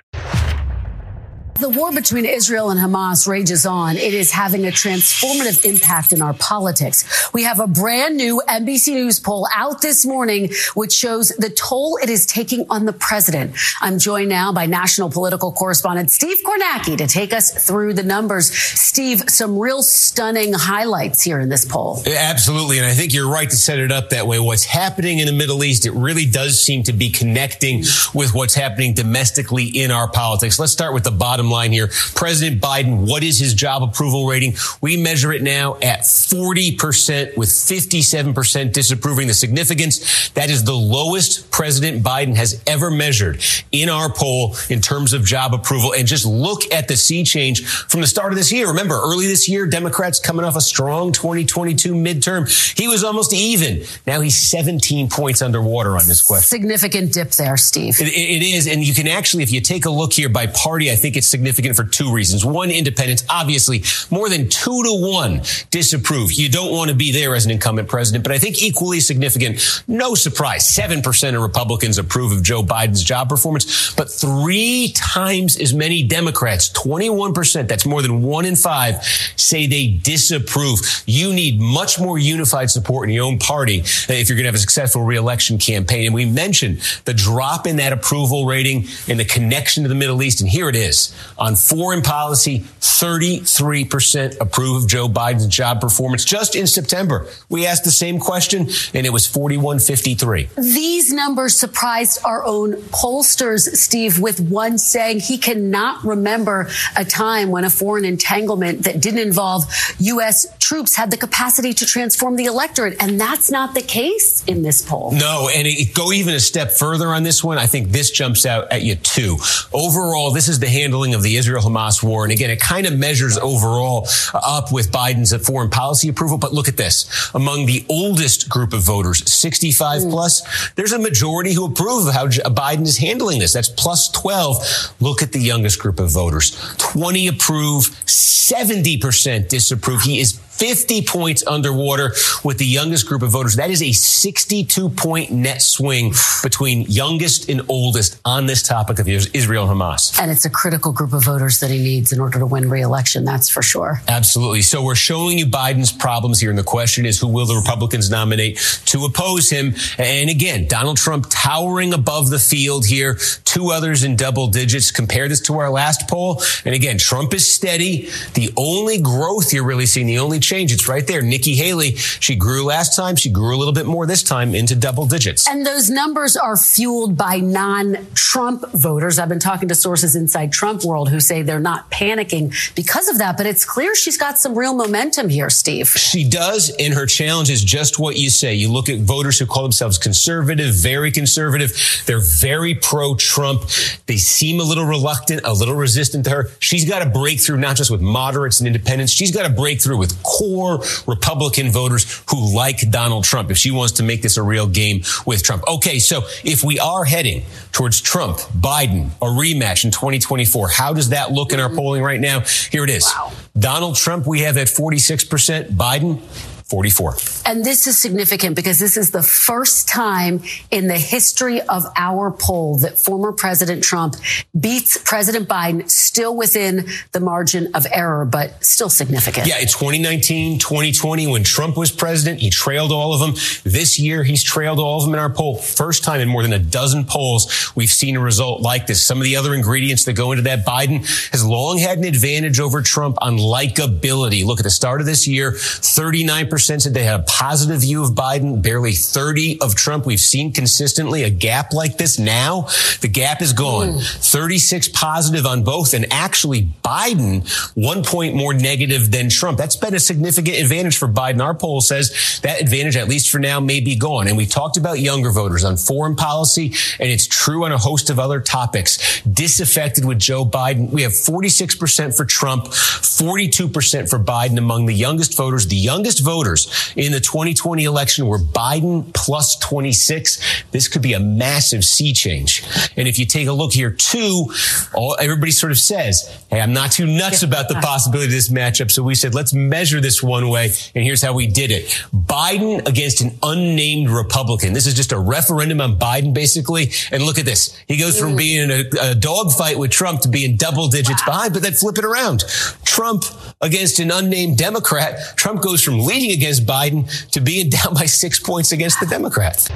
The 1.59 1.69
war 1.69 1.91
between 1.91 2.25
Israel 2.25 2.69
and 2.69 2.79
Hamas 2.79 3.27
rages 3.27 3.65
on. 3.65 3.95
It 3.95 4.13
is 4.13 4.31
having 4.31 4.67
a 4.67 4.69
transformative 4.69 5.65
impact 5.65 6.13
in 6.13 6.21
our 6.21 6.35
politics. 6.35 7.31
We 7.33 7.45
have 7.45 7.59
a 7.59 7.65
brand 7.65 8.15
new 8.15 8.43
NBC 8.47 8.93
News 8.93 9.19
poll 9.19 9.47
out 9.51 9.81
this 9.81 10.05
morning, 10.05 10.51
which 10.75 10.93
shows 10.93 11.29
the 11.29 11.49
toll 11.49 11.97
it 11.97 12.11
is 12.11 12.27
taking 12.27 12.67
on 12.69 12.85
the 12.85 12.93
president. 12.93 13.55
I'm 13.81 13.97
joined 13.97 14.29
now 14.29 14.53
by 14.53 14.67
national 14.67 15.09
political 15.09 15.51
correspondent 15.51 16.11
Steve 16.11 16.37
Kornacki 16.45 16.95
to 16.99 17.07
take 17.07 17.33
us 17.33 17.65
through 17.65 17.95
the 17.95 18.03
numbers. 18.03 18.51
Steve, 18.53 19.23
some 19.27 19.57
real 19.57 19.81
stunning 19.81 20.53
highlights 20.53 21.23
here 21.23 21.39
in 21.39 21.49
this 21.49 21.65
poll. 21.65 22.03
Absolutely. 22.05 22.77
And 22.77 22.85
I 22.85 22.93
think 22.93 23.15
you're 23.15 23.31
right 23.31 23.49
to 23.49 23.55
set 23.55 23.79
it 23.79 23.91
up 23.91 24.11
that 24.11 24.27
way. 24.27 24.37
What's 24.37 24.65
happening 24.65 25.17
in 25.17 25.25
the 25.25 25.33
Middle 25.33 25.63
East, 25.63 25.87
it 25.87 25.93
really 25.93 26.27
does 26.27 26.61
seem 26.61 26.83
to 26.83 26.93
be 26.93 27.09
connecting 27.09 27.79
with 28.13 28.35
what's 28.35 28.53
happening 28.53 28.93
domestically 28.93 29.65
in 29.65 29.89
our 29.89 30.07
politics. 30.07 30.59
Let's 30.59 30.71
start 30.71 30.93
with 30.93 31.03
the 31.03 31.09
bottom 31.09 31.46
line 31.49 31.71
here. 31.71 31.87
President 32.15 32.61
Biden, 32.61 33.09
what 33.09 33.23
is 33.23 33.39
his 33.39 33.53
job 33.53 33.83
approval 33.83 34.27
rating? 34.27 34.55
We 34.81 34.97
measure 34.97 35.31
it 35.33 35.41
now 35.41 35.75
at 35.75 36.01
40% 36.01 37.37
with 37.37 37.49
57% 37.49 38.73
disapproving 38.73 39.27
the 39.27 39.33
significance. 39.33 40.29
That 40.29 40.49
is 40.49 40.63
the 40.63 40.73
lowest 40.73 41.49
President 41.51 42.03
Biden 42.03 42.35
has 42.35 42.61
ever 42.67 42.91
measured 42.91 43.43
in 43.71 43.89
our 43.89 44.11
poll 44.11 44.55
in 44.69 44.81
terms 44.81 45.13
of 45.13 45.25
job 45.25 45.53
approval. 45.53 45.93
And 45.93 46.07
just 46.07 46.25
look 46.25 46.71
at 46.71 46.87
the 46.87 46.95
sea 46.95 47.23
change 47.23 47.65
from 47.65 48.01
the 48.01 48.07
start 48.07 48.31
of 48.31 48.37
this 48.37 48.51
year. 48.51 48.67
Remember, 48.67 48.95
early 48.95 49.27
this 49.27 49.49
year, 49.49 49.65
Democrats 49.65 50.19
coming 50.19 50.45
off 50.45 50.55
a 50.55 50.61
strong 50.61 51.11
2022 51.11 51.93
midterm. 51.93 52.47
He 52.77 52.87
was 52.87 53.03
almost 53.03 53.33
even. 53.33 53.83
Now 54.05 54.21
he's 54.21 54.35
17 54.35 55.09
points 55.09 55.41
underwater 55.41 55.97
on 55.97 56.07
this 56.07 56.21
question. 56.21 56.47
Significant 56.47 57.13
dip 57.13 57.31
there, 57.31 57.57
Steve. 57.57 57.99
It, 57.99 58.07
it 58.07 58.43
is. 58.43 58.67
And 58.67 58.83
you 58.83 58.93
can 58.93 59.07
actually, 59.07 59.43
if 59.43 59.51
you 59.51 59.61
take 59.61 59.85
a 59.85 59.89
look 59.89 60.13
here 60.13 60.29
by 60.29 60.47
party, 60.47 60.91
I 60.91 60.95
think 60.95 61.17
it's 61.17 61.27
significant 61.37 61.75
for 61.75 61.83
two 61.83 62.11
reasons. 62.11 62.43
One, 62.43 62.71
independents, 62.71 63.23
obviously 63.29 63.83
more 64.09 64.27
than 64.27 64.49
two 64.49 64.83
to 64.83 65.11
one 65.11 65.41
disapprove. 65.69 66.33
You 66.33 66.49
don't 66.49 66.71
want 66.71 66.89
to 66.89 66.95
be 66.95 67.11
there 67.11 67.35
as 67.35 67.45
an 67.45 67.51
incumbent 67.51 67.87
president, 67.87 68.23
but 68.23 68.31
I 68.31 68.39
think 68.39 68.61
equally 68.61 68.99
significant, 68.99 69.83
no 69.87 70.15
surprise, 70.15 70.65
7% 70.65 71.35
of 71.35 71.41
Republicans 71.41 71.99
approve 71.99 72.31
of 72.31 72.41
Joe 72.41 72.63
Biden's 72.63 73.03
job 73.03 73.29
performance, 73.29 73.93
but 73.93 74.09
three 74.09 74.93
times 74.95 75.57
as 75.57 75.73
many 75.73 76.03
Democrats, 76.03 76.69
21%, 76.71 77.67
that's 77.67 77.85
more 77.85 78.01
than 78.01 78.23
one 78.23 78.45
in 78.45 78.55
five, 78.55 79.03
say 79.35 79.67
they 79.67 79.87
disapprove. 79.87 80.79
You 81.05 81.33
need 81.33 81.59
much 81.59 81.99
more 81.99 82.17
unified 82.17 82.71
support 82.71 83.09
in 83.09 83.15
your 83.15 83.25
own 83.25 83.37
party 83.37 83.79
if 83.79 84.27
you're 84.27 84.35
going 84.35 84.43
to 84.43 84.49
have 84.49 84.55
a 84.55 84.59
successful 84.59 85.03
reelection 85.03 85.59
campaign. 85.59 86.07
And 86.07 86.15
we 86.15 86.25
mentioned 86.25 86.81
the 87.05 87.13
drop 87.13 87.67
in 87.67 87.75
that 87.75 87.93
approval 87.93 88.45
rating 88.45 88.87
and 89.07 89.19
the 89.19 89.25
connection 89.25 89.83
to 89.83 89.89
the 89.89 89.95
Middle 89.95 90.23
East. 90.23 90.41
And 90.41 90.49
here 90.49 90.69
it 90.69 90.75
is. 90.75 91.13
On 91.37 91.55
foreign 91.55 92.01
policy, 92.01 92.65
33% 92.81 94.41
approve 94.41 94.83
of 94.83 94.89
Joe 94.89 95.07
Biden's 95.07 95.47
job 95.47 95.81
performance. 95.81 96.25
Just 96.25 96.55
in 96.55 96.65
September, 96.65 97.27
we 97.49 97.65
asked 97.65 97.83
the 97.83 97.91
same 97.91 98.19
question 98.19 98.69
and 98.93 99.05
it 99.05 99.11
was 99.11 99.27
4153. 99.27 100.49
These 100.57 101.13
numbers 101.13 101.55
surprised 101.55 102.19
our 102.25 102.43
own 102.43 102.73
pollsters, 102.73 103.75
Steve, 103.75 104.19
with 104.19 104.39
one 104.39 104.77
saying 104.77 105.19
he 105.19 105.37
cannot 105.37 106.03
remember 106.03 106.69
a 106.95 107.05
time 107.05 107.51
when 107.51 107.65
a 107.65 107.69
foreign 107.69 108.05
entanglement 108.05 108.83
that 108.83 109.01
didn't 109.01 109.19
involve 109.19 109.65
U.S. 109.99 110.47
troops 110.57 110.95
had 110.95 111.11
the 111.11 111.17
capacity 111.17 111.73
to 111.73 111.85
transform 111.85 112.35
the 112.35 112.45
electorate. 112.45 113.01
And 113.01 113.19
that's 113.19 113.51
not 113.51 113.75
the 113.75 113.81
case 113.81 114.43
in 114.45 114.63
this 114.63 114.81
poll. 114.81 115.11
No, 115.11 115.49
and 115.53 115.67
it, 115.67 115.93
go 115.93 116.11
even 116.11 116.33
a 116.33 116.39
step 116.39 116.71
further 116.71 117.09
on 117.09 117.23
this 117.23 117.43
one. 117.43 117.57
I 117.57 117.67
think 117.67 117.89
this 117.89 118.11
jumps 118.11 118.45
out 118.45 118.71
at 118.71 118.81
you 118.81 118.95
too. 118.95 119.37
Overall, 119.73 120.31
this 120.31 120.47
is 120.47 120.59
the 120.59 120.69
handling 120.69 121.13
of 121.13 121.16
the 121.23 121.37
Israel 121.37 121.61
Hamas 121.61 122.03
war. 122.03 122.23
And 122.23 122.31
again, 122.31 122.49
it 122.49 122.59
kind 122.59 122.87
of 122.87 122.97
measures 122.97 123.37
overall 123.37 124.07
up 124.33 124.71
with 124.71 124.91
Biden's 124.91 125.35
foreign 125.45 125.69
policy 125.69 126.09
approval. 126.09 126.37
But 126.37 126.53
look 126.53 126.67
at 126.67 126.77
this. 126.77 127.31
Among 127.33 127.65
the 127.65 127.85
oldest 127.89 128.49
group 128.49 128.73
of 128.73 128.81
voters, 128.81 129.29
65 129.31 130.01
mm. 130.01 130.11
plus, 130.11 130.71
there's 130.75 130.91
a 130.91 130.99
majority 130.99 131.53
who 131.53 131.65
approve 131.65 132.07
of 132.07 132.13
how 132.13 132.27
Biden 132.27 132.83
is 132.83 132.97
handling 132.97 133.39
this. 133.39 133.53
That's 133.53 133.69
plus 133.69 134.09
12. 134.09 134.95
Look 134.99 135.21
at 135.21 135.31
the 135.31 135.39
youngest 135.39 135.79
group 135.79 135.99
of 135.99 136.11
voters. 136.11 136.57
20 136.77 137.27
approve, 137.27 137.83
70% 138.05 139.49
disapprove. 139.49 140.01
He 140.01 140.19
is 140.19 140.39
50 140.57 141.03
points 141.03 141.45
underwater 141.45 142.13
with 142.43 142.57
the 142.57 142.65
youngest 142.65 143.07
group 143.07 143.21
of 143.21 143.29
voters. 143.29 143.55
That 143.55 143.69
is 143.69 143.81
a 143.81 143.91
62 143.91 144.89
point 144.89 145.31
net 145.31 145.61
swing 145.61 146.13
between 146.41 146.81
youngest 146.89 147.49
and 147.49 147.61
oldest 147.69 148.19
on 148.25 148.45
this 148.47 148.63
topic 148.63 148.99
of 148.99 149.07
Israel 149.07 149.69
and 149.69 149.79
Hamas. 149.79 150.19
And 150.19 150.31
it's 150.31 150.45
a 150.45 150.49
critical 150.49 150.91
group 150.91 151.13
of 151.13 151.23
voters 151.23 151.59
that 151.59 151.69
he 151.69 151.77
needs 151.77 152.11
in 152.11 152.19
order 152.19 152.39
to 152.39 152.45
win 152.45 152.69
re-election. 152.69 153.23
That's 153.23 153.49
for 153.49 153.61
sure. 153.61 154.01
Absolutely. 154.07 154.61
So 154.63 154.83
we're 154.83 154.95
showing 154.95 155.37
you 155.37 155.45
Biden's 155.45 155.91
problems 155.91 156.39
here. 156.39 156.49
And 156.49 156.57
the 156.57 156.63
question 156.63 157.05
is, 157.05 157.19
who 157.19 157.27
will 157.27 157.45
the 157.45 157.55
Republicans 157.55 158.09
nominate 158.09 158.57
to 158.85 159.05
oppose 159.05 159.49
him? 159.49 159.75
And 159.97 160.29
again, 160.29 160.67
Donald 160.67 160.97
Trump 160.97 161.27
towering 161.29 161.93
above 161.93 162.29
the 162.29 162.39
field 162.39 162.85
here, 162.85 163.17
two 163.43 163.69
others 163.69 164.03
in 164.03 164.15
double 164.15 164.47
digits. 164.47 164.91
Compare 164.91 165.27
this 165.27 165.41
to 165.41 165.57
our 165.59 165.69
last 165.69 166.07
poll. 166.07 166.41
And 166.65 166.73
again, 166.73 166.97
Trump 166.97 167.33
is 167.33 167.49
steady. 167.49 168.09
The 168.33 168.51
only 168.57 168.99
growth 168.99 169.53
you're 169.53 169.65
really 169.65 169.85
seeing, 169.85 170.07
the 170.07 170.19
only 170.19 170.39
change. 170.47 170.71
It's 170.71 170.87
right 170.87 171.05
there. 171.05 171.21
Nikki 171.21 171.55
Haley, 171.55 171.95
she 171.95 172.35
grew 172.35 172.63
last 172.63 172.95
time. 172.95 173.15
She 173.15 173.29
grew 173.29 173.55
a 173.55 173.57
little 173.57 173.73
bit 173.73 173.85
more 173.85 174.05
this 174.05 174.23
time 174.23 174.55
into 174.55 174.75
double 174.75 175.05
digits. 175.05 175.47
And 175.47 175.65
those 175.65 175.89
numbers 175.89 176.37
are 176.37 176.55
fueled 176.55 177.17
by 177.17 177.37
non-Trump 177.37 178.71
voters. 178.71 179.19
I've 179.19 179.29
been 179.29 179.39
talking 179.39 179.67
to 179.69 179.75
sources 179.75 180.15
inside 180.15 180.51
Trump 180.51 180.83
world 180.83 181.09
who 181.09 181.19
say 181.19 181.41
they're 181.41 181.59
not 181.59 181.91
panicking 181.91 182.53
because 182.75 183.09
of 183.09 183.17
that, 183.17 183.37
but 183.37 183.45
it's 183.45 183.65
clear 183.65 183.95
she's 183.95 184.17
got 184.17 184.39
some 184.39 184.57
real 184.57 184.73
momentum 184.73 185.29
here, 185.29 185.49
Steve. 185.49 185.89
She 185.89 186.27
does, 186.27 186.73
and 186.79 186.93
her 186.93 187.05
challenge 187.05 187.49
is 187.49 187.63
just 187.63 187.99
what 187.99 188.15
you 188.15 188.29
say. 188.29 188.53
You 188.53 188.71
look 188.71 188.89
at 188.89 188.99
voters 189.01 189.39
who 189.39 189.45
call 189.45 189.63
themselves 189.63 189.97
conservative, 189.97 190.73
very 190.73 191.11
conservative. 191.11 191.73
They're 192.05 192.23
very 192.39 192.75
pro-Trump. 192.75 193.63
They 194.05 194.17
seem 194.17 194.59
a 194.59 194.63
little 194.63 194.85
reluctant, 194.85 195.41
a 195.43 195.53
little 195.53 195.75
resistant 195.75 196.25
to 196.25 196.31
her. 196.31 196.49
She's 196.59 196.87
got 196.87 197.01
a 197.01 197.09
breakthrough, 197.09 197.57
not 197.57 197.75
just 197.75 197.91
with 197.91 198.01
moderates 198.01 198.59
and 198.59 198.67
independents. 198.67 199.11
She's 199.11 199.31
got 199.31 199.45
a 199.45 199.53
breakthrough 199.53 199.97
with 199.97 200.21
core 200.37 200.83
Republican 201.07 201.71
voters 201.71 202.23
who 202.29 202.55
like 202.55 202.89
Donald 202.91 203.23
Trump 203.23 203.51
if 203.51 203.57
she 203.57 203.71
wants 203.71 203.93
to 203.93 204.03
make 204.03 204.21
this 204.21 204.37
a 204.37 204.43
real 204.43 204.67
game 204.67 205.03
with 205.25 205.43
Trump. 205.43 205.63
Okay, 205.67 205.99
so 205.99 206.21
if 206.43 206.63
we 206.63 206.79
are 206.79 207.05
heading 207.05 207.43
towards 207.71 208.01
Trump, 208.01 208.37
Biden, 208.37 209.11
a 209.21 209.25
rematch 209.25 209.85
in 209.85 209.91
2024, 209.91 210.69
how 210.69 210.93
does 210.93 211.09
that 211.09 211.31
look 211.31 211.53
in 211.53 211.59
our 211.59 211.69
polling 211.69 212.03
right 212.03 212.19
now? 212.19 212.41
Here 212.71 212.83
it 212.83 212.89
is. 212.89 213.05
Wow. 213.05 213.31
Donald 213.57 213.95
Trump, 213.95 214.27
we 214.27 214.41
have 214.41 214.57
at 214.57 214.67
46%. 214.67 215.69
Biden, 215.71 216.21
44. 216.69 217.15
And 217.45 217.63
this 217.63 217.87
is 217.87 217.97
significant 217.97 218.55
because 218.55 218.77
this 218.77 218.97
is 218.97 219.11
the 219.11 219.23
first 219.23 219.87
time 219.87 220.41
in 220.69 220.87
the 220.87 220.97
history 220.97 221.61
of 221.61 221.85
our 221.95 222.29
poll 222.29 222.77
that 222.79 222.97
former 222.97 223.31
President 223.31 223.83
Trump 223.83 224.15
beats 224.59 224.97
President 224.97 225.47
Biden 225.47 225.89
still 225.89 226.35
within 226.35 226.85
the 227.13 227.21
margin 227.21 227.73
of 227.73 227.87
error, 227.89 228.25
but 228.25 228.63
still 228.65 228.89
significant. 228.89 229.47
Yeah, 229.47 229.59
it's 229.59 229.73
2019, 229.73 230.59
2020 230.59 231.27
when 231.27 231.45
Trump 231.45 231.77
was 231.77 231.89
president. 231.89 232.41
He 232.41 232.49
trailed 232.49 232.91
all 232.91 233.13
of 233.13 233.21
them. 233.21 233.35
This 233.63 233.97
year, 233.97 234.23
he's 234.23 234.43
trailed 234.43 234.79
all 234.79 234.97
of 234.97 235.05
them 235.05 235.13
in 235.13 235.19
our 235.19 235.29
poll. 235.29 235.55
First 235.57 236.03
time 236.03 236.19
in 236.19 236.27
more 236.27 236.41
than 236.41 236.51
a 236.51 236.59
dozen 236.59 237.05
polls, 237.05 237.71
we've 237.75 237.89
seen 237.89 238.17
a 238.17 238.19
result 238.19 238.61
like 238.61 238.87
this. 238.87 239.01
Some 239.01 239.19
of 239.19 239.23
the 239.23 239.37
other 239.37 239.53
ingredients 239.53 240.03
that 240.03 240.13
go 240.13 240.33
into 240.33 240.43
that, 240.43 240.65
Biden 240.65 241.05
has 241.31 241.45
long 241.45 241.77
had 241.77 241.97
an 241.97 242.03
advantage 242.03 242.59
over 242.59 242.81
Trump 242.81 243.17
on 243.21 243.37
likability. 243.37 244.43
Look 244.43 244.59
at 244.59 244.63
the 244.63 244.69
start 244.69 244.99
of 244.99 245.07
this 245.07 245.27
year, 245.27 245.53
39% 245.53 246.56
percent 246.57 246.81
said 246.81 246.95
they 246.95 247.03
had 247.03 247.19
a 247.19 247.23
positive 247.23 247.81
view 247.81 248.03
of 248.03 248.15
Biden, 248.15 248.63
barely 248.63 248.93
30 248.93 249.61
of 249.61 249.75
Trump. 249.75 250.07
We've 250.07 250.19
seen 250.19 250.51
consistently 250.51 251.21
a 251.21 251.29
gap 251.29 251.71
like 251.71 251.99
this. 251.99 252.17
Now 252.17 252.67
the 253.01 253.07
gap 253.07 253.43
is 253.43 253.53
gone. 253.53 253.89
Mm. 253.89 254.31
36 254.31 254.89
positive 254.89 255.45
on 255.45 255.63
both. 255.63 255.93
And 255.93 256.11
actually 256.11 256.63
Biden, 256.83 257.47
one 257.75 258.03
point 258.03 258.33
more 258.33 258.55
negative 258.55 259.11
than 259.11 259.29
Trump. 259.29 259.59
That's 259.59 259.75
been 259.75 259.93
a 259.93 259.99
significant 259.99 260.57
advantage 260.57 260.97
for 260.97 261.07
Biden. 261.07 261.43
Our 261.43 261.53
poll 261.53 261.79
says 261.79 262.39
that 262.41 262.59
advantage, 262.59 262.97
at 262.97 263.07
least 263.07 263.29
for 263.29 263.37
now, 263.37 263.59
may 263.59 263.79
be 263.79 263.95
gone. 263.95 264.27
And 264.27 264.35
we 264.35 264.47
talked 264.47 264.77
about 264.77 264.99
younger 264.99 265.29
voters 265.29 265.63
on 265.63 265.77
foreign 265.77 266.15
policy, 266.15 266.73
and 266.99 267.11
it's 267.11 267.27
true 267.27 267.65
on 267.65 267.71
a 267.71 267.77
host 267.77 268.09
of 268.09 268.17
other 268.17 268.41
topics. 268.41 269.21
Disaffected 269.21 270.05
with 270.05 270.17
Joe 270.17 270.43
Biden. 270.43 270.89
We 270.89 271.03
have 271.03 271.11
46% 271.11 272.17
for 272.17 272.25
Trump, 272.25 272.65
42% 272.65 274.09
for 274.09 274.17
Biden 274.17 274.57
among 274.57 274.87
the 274.87 274.95
youngest 274.95 275.37
voters. 275.37 275.67
The 275.67 275.75
youngest 275.75 276.23
voter 276.23 276.46
voters 276.47 276.93
in 276.95 277.11
the 277.11 277.19
2020 277.19 277.83
election 277.83 278.27
were 278.27 278.39
Biden 278.39 279.13
plus 279.13 279.57
26. 279.57 280.63
This 280.71 280.87
could 280.87 281.01
be 281.01 281.13
a 281.13 281.19
massive 281.19 281.83
sea 281.83 282.13
change. 282.13 282.63
And 282.95 283.07
if 283.07 283.19
you 283.19 283.25
take 283.25 283.47
a 283.47 283.53
look 283.53 283.73
here 283.73 283.91
too, 283.91 284.47
all, 284.93 285.15
everybody 285.19 285.51
sort 285.51 285.71
of 285.71 285.77
says, 285.77 286.45
Hey, 286.49 286.61
I'm 286.61 286.73
not 286.73 286.91
too 286.91 287.05
nuts 287.05 287.43
about 287.43 287.67
the 287.67 287.75
possibility 287.75 288.27
of 288.27 288.31
this 288.31 288.49
matchup. 288.49 288.91
So 288.91 289.03
we 289.03 289.15
said, 289.15 289.35
let's 289.35 289.53
measure 289.53 289.99
this 289.99 290.23
one 290.23 290.49
way. 290.49 290.71
And 290.95 291.03
here's 291.03 291.21
how 291.21 291.33
we 291.33 291.47
did 291.47 291.71
it. 291.71 291.87
Biden 292.15 292.87
against 292.87 293.21
an 293.21 293.37
unnamed 293.43 294.09
Republican. 294.09 294.73
This 294.73 294.87
is 294.87 294.93
just 294.93 295.11
a 295.11 295.19
referendum 295.19 295.81
on 295.81 295.97
Biden, 295.99 296.33
basically. 296.33 296.91
And 297.11 297.23
look 297.23 297.37
at 297.37 297.45
this. 297.45 297.77
He 297.87 297.97
goes 297.97 298.19
from 298.19 298.33
mm. 298.33 298.37
being 298.37 298.69
in 298.69 298.71
a, 298.71 299.11
a 299.11 299.15
dogfight 299.15 299.77
with 299.77 299.91
Trump 299.91 300.21
to 300.21 300.29
being 300.29 300.55
double 300.55 300.87
digits 300.87 301.23
behind, 301.23 301.53
but 301.53 301.61
then 301.61 301.73
flip 301.73 301.97
it 301.97 302.05
around. 302.05 302.45
Trump 302.85 303.25
against 303.61 303.99
an 303.99 304.11
unnamed 304.11 304.57
Democrat. 304.57 305.19
Trump 305.35 305.61
goes 305.61 305.83
from 305.83 305.99
leading 305.99 306.31
against 306.37 306.65
Biden 306.65 307.29
to 307.31 307.41
being 307.41 307.69
down 307.77 307.93
by 307.93 308.05
six 308.05 308.39
points 308.39 308.71
against 308.71 308.99
the 308.99 309.05
Democrats. 309.05 309.69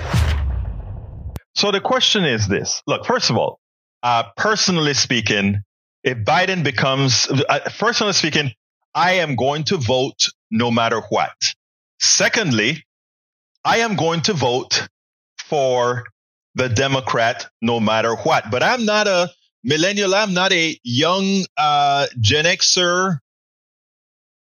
So 1.56 1.72
the 1.72 1.82
question 1.82 2.24
is 2.24 2.48
this. 2.48 2.82
Look, 2.88 3.06
first 3.06 3.30
of 3.30 3.38
all, 3.38 3.60
uh, 4.04 4.24
personally 4.38 4.94
speaking, 4.94 5.62
if 6.04 6.18
Biden 6.20 6.64
becomes, 6.64 7.28
uh, 7.28 7.60
personally 7.78 8.14
speaking, 8.14 8.52
I 8.96 9.14
am 9.14 9.36
going 9.36 9.66
to 9.66 9.78
vote 9.78 10.30
no 10.50 10.72
matter 10.72 11.02
what. 11.10 11.32
Secondly, 12.00 12.84
I 13.64 13.80
am 13.80 13.96
going 13.96 14.22
to 14.22 14.34
vote 14.34 14.88
for 15.38 16.06
the 16.56 16.68
Democrat 16.70 17.48
no 17.62 17.80
matter 17.80 18.16
what. 18.16 18.50
But 18.50 18.64
I'm 18.64 18.86
not 18.86 19.08
a 19.08 19.30
millennial. 19.64 20.16
I'm 20.16 20.34
not 20.34 20.52
a 20.52 20.78
young 20.84 21.46
uh, 21.58 22.08
Gen 22.20 22.46
Xer 22.46 23.20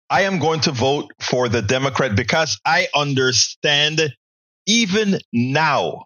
I 0.09 0.21
am 0.23 0.39
going 0.39 0.61
to 0.61 0.71
vote 0.71 1.11
for 1.19 1.49
the 1.49 1.61
Democrat 1.61 2.15
because 2.15 2.59
I 2.65 2.87
understand 2.95 4.01
even 4.65 5.19
now, 5.31 6.05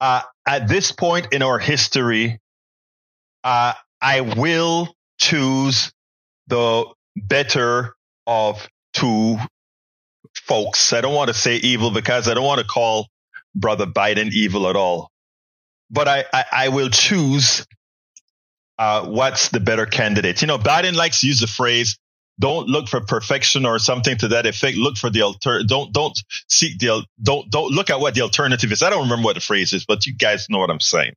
uh, 0.00 0.22
at 0.46 0.68
this 0.68 0.92
point 0.92 1.32
in 1.32 1.42
our 1.42 1.58
history, 1.58 2.38
uh, 3.44 3.74
I 4.00 4.20
will 4.22 4.94
choose 5.18 5.92
the 6.46 6.86
better 7.16 7.94
of 8.26 8.66
two 8.94 9.38
folks. 10.34 10.92
I 10.92 11.00
don't 11.00 11.14
want 11.14 11.28
to 11.28 11.34
say 11.34 11.56
evil 11.56 11.90
because 11.90 12.28
I 12.28 12.34
don't 12.34 12.44
want 12.44 12.60
to 12.60 12.66
call 12.66 13.08
brother 13.54 13.86
Biden 13.86 14.30
evil 14.32 14.68
at 14.68 14.76
all, 14.76 15.10
but 15.90 16.08
I, 16.08 16.24
I, 16.32 16.44
I 16.52 16.68
will 16.68 16.90
choose 16.90 17.66
uh, 18.78 19.06
what's 19.06 19.48
the 19.48 19.60
better 19.60 19.86
candidate. 19.86 20.40
You 20.40 20.46
know, 20.48 20.58
Biden 20.58 20.94
likes 20.94 21.20
to 21.20 21.26
use 21.26 21.40
the 21.40 21.46
phrase, 21.46 21.98
don't 22.38 22.68
look 22.68 22.88
for 22.88 23.00
perfection 23.00 23.66
or 23.66 23.78
something 23.78 24.16
to 24.18 24.28
that 24.28 24.46
effect. 24.46 24.76
Look 24.76 24.96
for 24.96 25.10
the 25.10 25.22
alter. 25.22 25.62
Don't 25.66 25.92
don't 25.92 26.18
seek 26.48 26.78
the 26.78 27.04
don't 27.22 27.50
don't 27.50 27.72
look 27.72 27.90
at 27.90 28.00
what 28.00 28.14
the 28.14 28.22
alternative 28.22 28.70
is. 28.72 28.82
I 28.82 28.90
don't 28.90 29.02
remember 29.02 29.24
what 29.24 29.34
the 29.34 29.40
phrase 29.40 29.72
is, 29.72 29.84
but 29.84 30.06
you 30.06 30.14
guys 30.14 30.46
know 30.48 30.58
what 30.58 30.70
I'm 30.70 30.80
saying. 30.80 31.14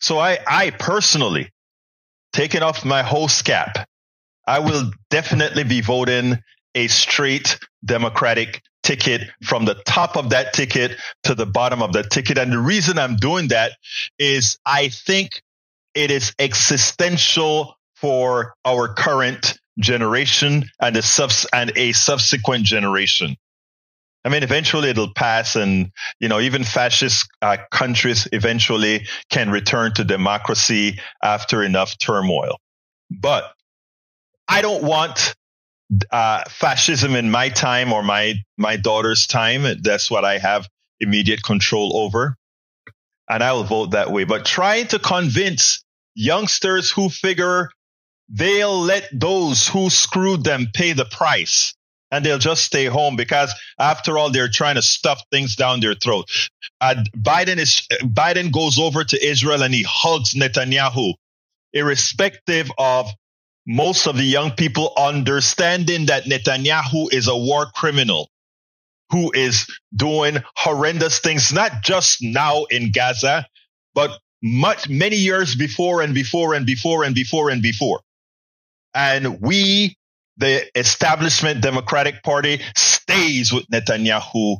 So 0.00 0.18
I 0.18 0.38
I 0.46 0.70
personally, 0.70 1.50
taking 2.32 2.62
off 2.62 2.84
my 2.84 3.02
host 3.02 3.44
cap, 3.44 3.88
I 4.46 4.60
will 4.60 4.90
definitely 5.10 5.64
be 5.64 5.80
voting 5.80 6.38
a 6.74 6.88
straight 6.88 7.58
Democratic 7.84 8.62
ticket 8.82 9.22
from 9.44 9.64
the 9.64 9.74
top 9.74 10.16
of 10.16 10.30
that 10.30 10.52
ticket 10.52 10.96
to 11.24 11.34
the 11.34 11.46
bottom 11.46 11.82
of 11.82 11.92
that 11.94 12.10
ticket. 12.10 12.38
And 12.38 12.52
the 12.52 12.58
reason 12.58 12.98
I'm 12.98 13.16
doing 13.16 13.48
that 13.48 13.72
is 14.18 14.58
I 14.64 14.88
think 14.88 15.42
it 15.94 16.10
is 16.10 16.32
existential 16.38 17.74
for 17.96 18.54
our 18.64 18.94
current 18.94 19.57
generation 19.78 20.64
and 20.80 20.96
a 20.96 21.02
subs 21.02 21.46
and 21.52 21.72
a 21.76 21.92
subsequent 21.92 22.64
generation. 22.64 23.36
I 24.24 24.30
mean, 24.30 24.42
eventually 24.42 24.90
it'll 24.90 25.14
pass, 25.14 25.56
and 25.56 25.92
you 26.18 26.28
know, 26.28 26.40
even 26.40 26.64
fascist 26.64 27.28
uh, 27.40 27.56
countries 27.70 28.28
eventually 28.32 29.06
can 29.30 29.50
return 29.50 29.94
to 29.94 30.04
democracy 30.04 30.98
after 31.22 31.62
enough 31.62 31.96
turmoil. 31.98 32.58
But 33.10 33.52
I 34.48 34.60
don't 34.60 34.82
want 34.82 35.34
uh, 36.10 36.42
fascism 36.48 37.14
in 37.14 37.30
my 37.30 37.48
time 37.48 37.92
or 37.92 38.02
my 38.02 38.34
my 38.56 38.76
daughter's 38.76 39.26
time. 39.26 39.64
That's 39.82 40.10
what 40.10 40.24
I 40.24 40.38
have 40.38 40.68
immediate 41.00 41.42
control 41.42 41.96
over, 41.96 42.36
and 43.30 43.42
I 43.42 43.52
will 43.52 43.64
vote 43.64 43.92
that 43.92 44.10
way. 44.10 44.24
But 44.24 44.44
trying 44.44 44.88
to 44.88 44.98
convince 44.98 45.82
youngsters 46.14 46.90
who 46.90 47.08
figure 47.08 47.70
they'll 48.28 48.80
let 48.80 49.08
those 49.12 49.66
who 49.68 49.90
screwed 49.90 50.44
them 50.44 50.68
pay 50.72 50.92
the 50.92 51.04
price 51.04 51.74
and 52.10 52.24
they'll 52.24 52.38
just 52.38 52.64
stay 52.64 52.86
home 52.86 53.16
because 53.16 53.54
after 53.78 54.16
all 54.18 54.30
they're 54.30 54.48
trying 54.48 54.76
to 54.76 54.82
stuff 54.82 55.22
things 55.30 55.56
down 55.56 55.80
their 55.80 55.94
throat. 55.94 56.26
Uh, 56.80 56.94
biden 57.16 57.58
is 57.58 57.86
biden 58.02 58.52
goes 58.52 58.78
over 58.78 59.04
to 59.04 59.26
israel 59.26 59.62
and 59.62 59.74
he 59.74 59.82
hugs 59.82 60.34
netanyahu 60.34 61.14
irrespective 61.72 62.70
of 62.78 63.08
most 63.66 64.06
of 64.06 64.16
the 64.16 64.24
young 64.24 64.52
people 64.52 64.92
understanding 64.96 66.06
that 66.06 66.24
netanyahu 66.24 67.12
is 67.12 67.28
a 67.28 67.36
war 67.36 67.66
criminal 67.74 68.28
who 69.10 69.32
is 69.32 69.66
doing 69.94 70.36
horrendous 70.54 71.18
things 71.18 71.52
not 71.52 71.82
just 71.82 72.22
now 72.22 72.64
in 72.64 72.92
gaza 72.92 73.46
but 73.94 74.10
much 74.40 74.88
many 74.88 75.16
years 75.16 75.56
before 75.56 76.00
and 76.00 76.14
before 76.14 76.54
and 76.54 76.64
before 76.64 77.02
and 77.02 77.14
before 77.14 77.50
and 77.50 77.60
before 77.60 78.00
and 78.94 79.40
we, 79.40 79.96
the 80.36 80.66
establishment 80.78 81.62
Democratic 81.62 82.22
Party, 82.22 82.60
stays 82.76 83.52
with 83.52 83.66
Netanyahu. 83.72 84.56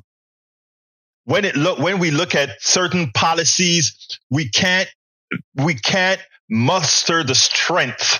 When 1.25 1.45
it 1.45 1.57
look, 1.57 1.79
when 1.79 1.99
we 1.99 2.11
look 2.11 2.35
at 2.35 2.51
certain 2.61 3.11
policies, 3.13 4.19
we 4.31 4.49
can't, 4.49 4.89
we 5.55 5.75
can't 5.75 6.21
muster 6.49 7.23
the 7.23 7.35
strength 7.35 8.19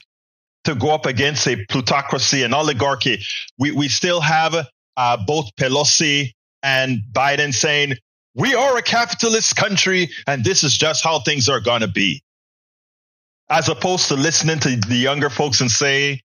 to 0.65 0.75
go 0.75 0.91
up 0.91 1.07
against 1.07 1.47
a 1.49 1.65
plutocracy 1.71 2.43
and 2.43 2.55
oligarchy. 2.55 3.21
We, 3.59 3.71
we 3.73 3.89
still 3.89 4.21
have 4.21 4.55
uh, 4.97 5.17
both 5.27 5.55
Pelosi 5.57 6.33
and 6.63 6.99
Biden 7.11 7.55
saying, 7.55 7.95
we 8.35 8.55
are 8.55 8.77
a 8.77 8.83
capitalist 8.83 9.57
country 9.57 10.11
and 10.27 10.45
this 10.45 10.63
is 10.63 10.77
just 10.77 11.03
how 11.03 11.21
things 11.21 11.49
are 11.49 11.61
going 11.61 11.81
to 11.81 11.89
be 11.89 12.23
as 13.51 13.69
opposed 13.69 14.09
to 14.09 14.15
listening 14.15 14.59
to 14.61 14.77
the 14.77 14.97
younger 14.97 15.31
folks 15.31 15.61
and 15.61 15.71
say, 15.71 16.21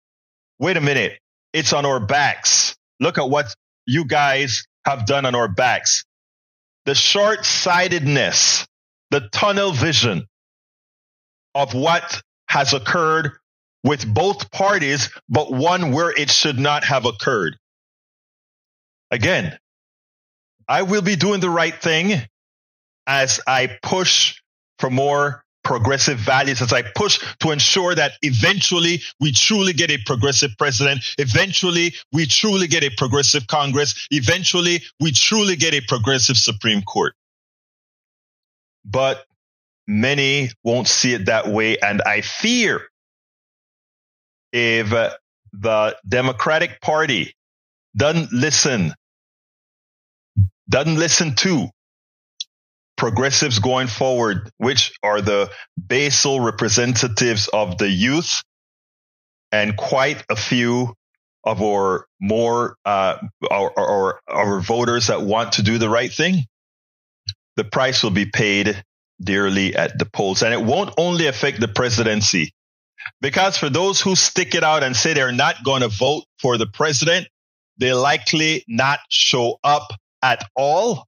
wait 0.60 0.77
a 0.77 0.82
minute, 0.82 1.19
it's 1.53 1.73
on 1.73 1.86
our 1.86 1.99
backs. 1.99 2.75
Look 2.99 3.17
at 3.17 3.29
what 3.29 3.53
you 3.86 4.05
guys 4.05 4.65
have 4.86 5.05
done 5.05 5.25
on 5.25 5.36
our 5.36 5.47
backs. 5.47 6.05
The 6.86 6.95
short 6.95 7.45
sightedness, 7.45 8.65
the 9.12 9.21
tunnel 9.32 9.71
vision 9.71 10.27
of 11.55 11.73
what 11.73 12.21
has 12.47 12.73
occurred 12.73 13.32
with 13.84 14.12
both 14.12 14.51
parties, 14.51 15.10
but 15.29 15.51
one 15.51 15.91
where 15.91 16.12
it 16.12 16.29
should 16.29 16.60
not 16.60 16.84
have 16.84 17.05
occurred. 17.05 17.58
Again, 19.12 19.58
I 20.67 20.84
will 20.84 21.01
be 21.01 21.15
doing 21.15 21.39
the 21.39 21.49
right 21.49 21.73
thing 21.73 22.21
as 23.08 23.39
I 23.47 23.77
push 23.82 24.39
for 24.77 24.89
more 24.89 25.43
progressive 25.69 26.17
values 26.17 26.63
as 26.63 26.73
I 26.73 26.82
push 26.82 27.19
to 27.41 27.51
ensure 27.51 27.93
that 27.93 28.13
eventually 28.23 29.03
we 29.19 29.32
truly 29.32 29.71
get 29.71 29.91
a 29.91 29.99
progressive 30.03 30.58
president. 30.58 31.01
Eventually 31.19 31.93
we 32.12 32.25
truly 32.25 32.65
get 32.65 32.84
a 32.84 32.89
progressive 32.89 33.45
Congress. 33.45 34.08
Eventually 34.10 34.82
we 34.99 35.12
truly 35.12 35.55
get 35.55 35.75
a 35.75 35.82
progressive 35.82 36.38
Supreme 36.38 36.82
Court. 36.82 37.13
But 38.84 39.23
many 39.88 40.49
won't 40.63 40.88
see 40.88 41.13
it 41.13 41.27
that 41.27 41.47
way. 41.47 41.77
And 41.77 42.01
I 42.01 42.21
fear 42.21 42.82
if 44.51 44.89
the 45.53 45.97
Democratic 46.08 46.82
Party 46.82 47.36
doesn't 47.95 48.34
listen, 48.34 48.95
doesn't 50.67 50.97
listen 50.97 51.36
to 51.36 51.69
progressives 52.99 53.59
going 53.59 53.88
forward, 53.88 54.51
which 54.57 54.91
are 55.01 55.21
the 55.21 55.49
basal 55.88 56.39
representatives 56.41 57.47
of 57.47 57.77
the 57.77 57.89
youth 57.89 58.43
and 59.51 59.75
quite 59.75 60.23
a 60.29 60.35
few 60.35 60.93
of 61.43 61.62
our 61.62 62.05
more 62.19 62.75
uh, 62.85 63.17
our, 63.49 63.71
our, 63.79 64.19
our 64.27 64.59
voters 64.59 65.07
that 65.07 65.21
want 65.21 65.53
to 65.53 65.63
do 65.63 65.77
the 65.77 65.89
right 65.89 66.12
thing, 66.12 66.43
the 67.55 67.63
price 67.63 68.03
will 68.03 68.12
be 68.12 68.25
paid 68.25 68.83
dearly 69.21 69.75
at 69.75 69.97
the 69.97 70.05
polls. 70.05 70.43
And 70.43 70.53
it 70.53 70.62
won't 70.62 70.93
only 70.97 71.27
affect 71.27 71.62
the 71.62 71.69
presidency, 71.69 72.51
because 73.21 73.57
for 73.57 73.69
those 73.69 74.01
who 74.01 74.15
stick 74.15 74.53
it 74.53 74.63
out 74.63 74.83
and 74.83 74.95
say 74.95 75.13
they're 75.13 75.31
not 75.31 75.63
going 75.63 75.81
to 75.81 75.88
vote 75.88 76.25
for 76.41 76.57
the 76.57 76.67
president, 76.67 77.27
they 77.77 77.93
likely 77.93 78.65
not 78.67 78.99
show 79.09 79.57
up 79.63 79.88
at 80.21 80.43
all 80.55 81.07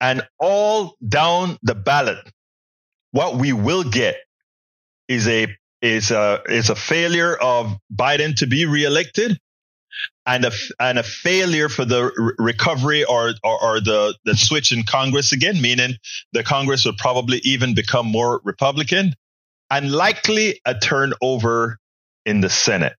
and 0.00 0.26
all 0.38 0.96
down 1.06 1.58
the 1.62 1.74
ballot, 1.74 2.18
what 3.12 3.36
we 3.36 3.52
will 3.52 3.84
get 3.84 4.16
is 5.08 5.28
a 5.28 5.46
is 5.82 6.10
a 6.10 6.42
is 6.46 6.70
a 6.70 6.74
failure 6.74 7.36
of 7.36 7.76
Biden 7.94 8.36
to 8.36 8.46
be 8.46 8.66
reelected, 8.66 9.38
and 10.26 10.44
a 10.44 10.52
and 10.78 10.98
a 10.98 11.02
failure 11.02 11.68
for 11.68 11.84
the 11.84 12.12
re- 12.16 12.32
recovery 12.38 13.04
or, 13.04 13.34
or 13.44 13.62
or 13.62 13.80
the 13.80 14.16
the 14.24 14.36
switch 14.36 14.72
in 14.72 14.84
Congress 14.84 15.32
again, 15.32 15.60
meaning 15.60 15.94
the 16.32 16.42
Congress 16.42 16.84
would 16.86 16.96
probably 16.96 17.38
even 17.44 17.74
become 17.74 18.06
more 18.06 18.40
Republican, 18.44 19.14
and 19.70 19.92
likely 19.92 20.60
a 20.64 20.74
turnover 20.78 21.78
in 22.24 22.40
the 22.40 22.50
Senate. 22.50 22.94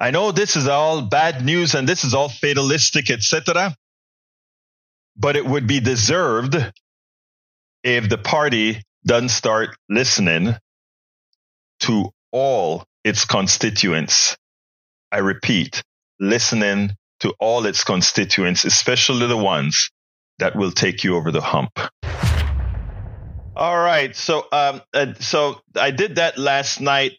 I 0.00 0.12
know 0.12 0.30
this 0.30 0.54
is 0.54 0.68
all 0.68 1.02
bad 1.02 1.44
news 1.44 1.74
and 1.74 1.88
this 1.88 2.04
is 2.04 2.14
all 2.14 2.28
fatalistic, 2.28 3.10
etc 3.10 3.74
but 5.18 5.36
it 5.36 5.44
would 5.44 5.66
be 5.66 5.80
deserved 5.80 6.56
if 7.82 8.08
the 8.08 8.18
party 8.18 8.82
doesn't 9.04 9.30
start 9.30 9.70
listening 9.88 10.54
to 11.80 12.10
all 12.32 12.84
its 13.04 13.24
constituents. 13.24 14.36
I 15.10 15.18
repeat, 15.18 15.82
listening 16.20 16.92
to 17.20 17.34
all 17.40 17.66
its 17.66 17.82
constituents, 17.84 18.64
especially 18.64 19.26
the 19.26 19.36
ones 19.36 19.90
that 20.38 20.54
will 20.54 20.70
take 20.70 21.02
you 21.04 21.16
over 21.16 21.32
the 21.32 21.40
hump. 21.40 21.78
All 23.56 23.76
right, 23.76 24.14
so 24.14 24.46
um, 24.52 24.82
uh, 24.94 25.14
so 25.18 25.60
I 25.74 25.90
did 25.90 26.14
that 26.16 26.38
last 26.38 26.80
night. 26.80 27.14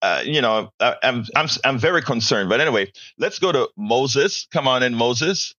Uh, 0.00 0.22
you 0.24 0.40
know, 0.40 0.70
I, 0.80 0.96
I'm 1.02 1.24
I'm 1.36 1.48
I'm 1.62 1.78
very 1.78 2.00
concerned, 2.00 2.48
but 2.48 2.62
anyway, 2.62 2.90
let's 3.18 3.38
go 3.38 3.52
to 3.52 3.68
Moses. 3.76 4.46
Come 4.50 4.66
on 4.66 4.82
in, 4.82 4.94
Moses. 4.94 5.54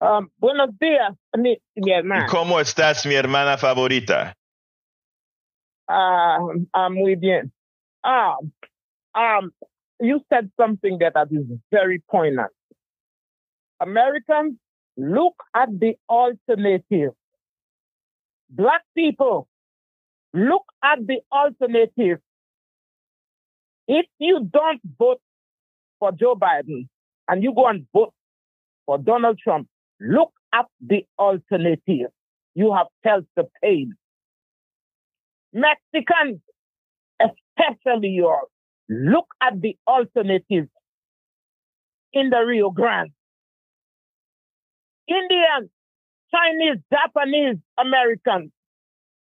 Um, 0.00 0.28
buenos 0.38 0.70
días, 0.78 1.14
mi, 1.36 1.56
mi 1.76 1.92
hermana. 1.92 2.26
¿Cómo 2.26 2.60
estás, 2.60 3.06
mi 3.06 3.14
hermana 3.14 3.56
favorita? 3.56 4.34
Uh, 5.88 6.64
uh, 6.74 6.90
muy 6.90 7.14
bien. 7.14 7.52
Um, 8.02 8.52
um, 9.14 9.52
you 10.00 10.20
said 10.28 10.50
something 10.60 10.98
that 10.98 11.14
is 11.30 11.46
very 11.70 12.02
poignant. 12.10 12.50
Americans, 13.80 14.56
look 14.96 15.34
at 15.54 15.68
the 15.78 15.96
alternative. 16.08 17.12
Black 18.50 18.82
people, 18.94 19.48
look 20.32 20.64
at 20.82 20.98
the 21.06 21.20
alternative. 21.32 22.18
If 23.86 24.06
you 24.18 24.48
don't 24.50 24.80
vote 24.98 25.20
for 25.98 26.12
Joe 26.12 26.34
Biden 26.34 26.88
and 27.28 27.42
you 27.42 27.54
go 27.54 27.66
and 27.68 27.86
vote 27.92 28.12
for 28.86 28.98
Donald 28.98 29.38
Trump, 29.38 29.68
Look 30.00 30.32
at 30.52 30.66
the 30.80 31.06
alternative. 31.18 32.10
You 32.54 32.72
have 32.74 32.86
felt 33.02 33.24
the 33.36 33.44
pain. 33.62 33.94
Mexicans, 35.52 36.40
especially 37.20 38.08
yours, 38.10 38.48
look 38.88 39.26
at 39.40 39.60
the 39.60 39.76
alternative 39.86 40.68
in 42.12 42.30
the 42.30 42.44
Rio 42.46 42.70
Grande. 42.70 43.10
Indians, 45.08 45.70
Chinese, 46.34 46.82
Japanese 46.90 47.56
Americans, 47.78 48.50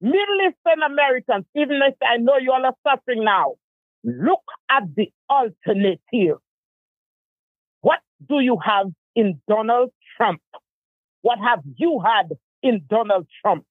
Middle 0.00 0.40
Eastern 0.48 0.82
Americans, 0.84 1.44
even 1.54 1.80
if 1.86 1.94
I 2.02 2.16
know 2.18 2.36
you 2.40 2.52
all 2.52 2.64
are 2.64 2.74
suffering 2.86 3.24
now, 3.24 3.54
look 4.04 4.42
at 4.70 4.82
the 4.96 5.12
alternative. 5.30 6.38
What 7.82 8.00
do 8.28 8.40
you 8.40 8.58
have 8.64 8.86
in 9.14 9.40
Donald 9.48 9.90
Trump? 10.16 10.40
What 11.22 11.38
have 11.38 11.60
you 11.76 12.00
had 12.04 12.28
in 12.62 12.82
Donald 12.88 13.26
Trump? 13.40 13.64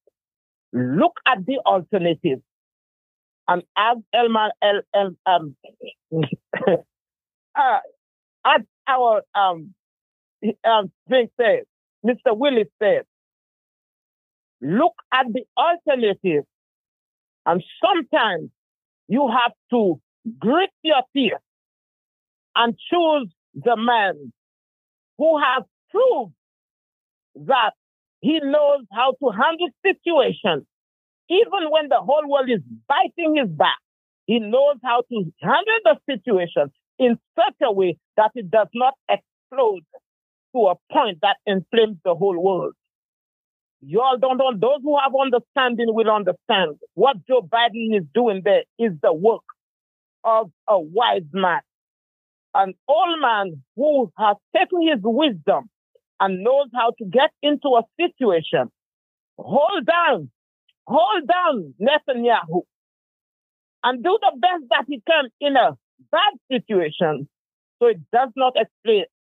look 0.74 1.20
at 1.26 1.46
the 1.46 1.60
alternative. 1.66 2.40
And 3.48 3.64
as 3.78 3.98
Elman, 4.14 4.52
El, 4.62 4.82
El, 4.94 5.16
um, 5.26 5.56
uh, 7.56 7.80
as 8.46 8.62
our 8.88 9.24
um, 9.36 9.74
um, 10.64 10.92
thing 11.10 11.30
says, 11.40 11.66
Mr. 12.06 12.36
Willis 12.38 12.68
said, 12.82 13.04
look 14.62 14.94
at 15.14 15.26
the 15.34 15.44
alternative. 15.58 16.46
And 17.46 17.64
sometimes 17.84 18.50
you 19.08 19.28
have 19.28 19.54
to 19.72 20.00
grit 20.40 20.70
your 20.84 21.02
teeth 21.14 21.34
and 22.56 22.78
choose 22.90 23.34
the 23.56 23.76
man 23.76 24.32
who 25.18 25.40
has 25.40 25.64
proved 25.90 26.34
that 27.36 27.72
he 28.22 28.40
knows 28.40 28.86
how 28.92 29.14
to 29.22 29.30
handle 29.30 29.70
situations. 29.86 30.66
Even 31.30 31.70
when 31.70 31.88
the 31.90 32.00
whole 32.00 32.28
world 32.28 32.50
is 32.50 32.62
biting 32.88 33.36
his 33.38 33.50
back, 33.50 33.78
he 34.26 34.40
knows 34.40 34.78
how 34.84 35.02
to 35.10 35.32
handle 35.42 35.80
the 35.84 35.98
situation 36.10 36.72
in 37.00 37.18
such 37.36 37.56
a 37.64 37.72
way 37.72 37.98
that 38.18 38.32
it 38.36 38.52
does 38.52 38.68
not 38.74 38.94
explode 39.10 39.84
to 40.54 40.68
a 40.68 40.76
point 40.92 41.20
that 41.22 41.38
inflames 41.46 41.98
the 42.04 42.14
whole 42.14 42.38
world. 42.38 42.74
You 43.82 44.02
all 44.02 44.18
don't 44.18 44.38
know. 44.38 44.52
Those 44.56 44.82
who 44.84 44.98
have 45.00 45.14
understanding 45.20 45.88
will 45.90 46.12
understand. 46.12 46.78
What 46.94 47.18
Joe 47.28 47.42
Biden 47.42 47.98
is 47.98 48.04
doing 48.14 48.42
there 48.44 48.64
is 48.78 48.92
the 49.02 49.12
work 49.14 49.42
of 50.24 50.52
a 50.68 50.80
wise 50.80 51.24
man, 51.34 51.62
an 52.54 52.74
old 52.88 53.20
man 53.20 53.64
who 53.76 54.12
has 54.18 54.38
taken 54.56 54.88
his 54.88 55.00
wisdom 55.02 55.70
and 56.22 56.44
knows 56.44 56.68
how 56.74 56.92
to 57.00 57.06
get 57.06 57.32
into 57.42 57.70
a 57.70 57.84
situation. 58.00 58.72
Hold 59.38 59.86
down, 59.88 60.30
hold 60.88 61.28
down 61.28 61.74
Netanyahu 61.82 62.62
and 63.84 64.04
do 64.04 64.18
the 64.22 64.32
best 64.40 64.64
that 64.70 64.86
he 64.88 65.02
can 65.06 65.26
in 65.42 65.56
a 65.58 65.72
bad 66.12 66.34
situation 66.52 67.28
so 67.80 67.88
it 67.88 67.98
does 68.14 68.30
not 68.36 68.54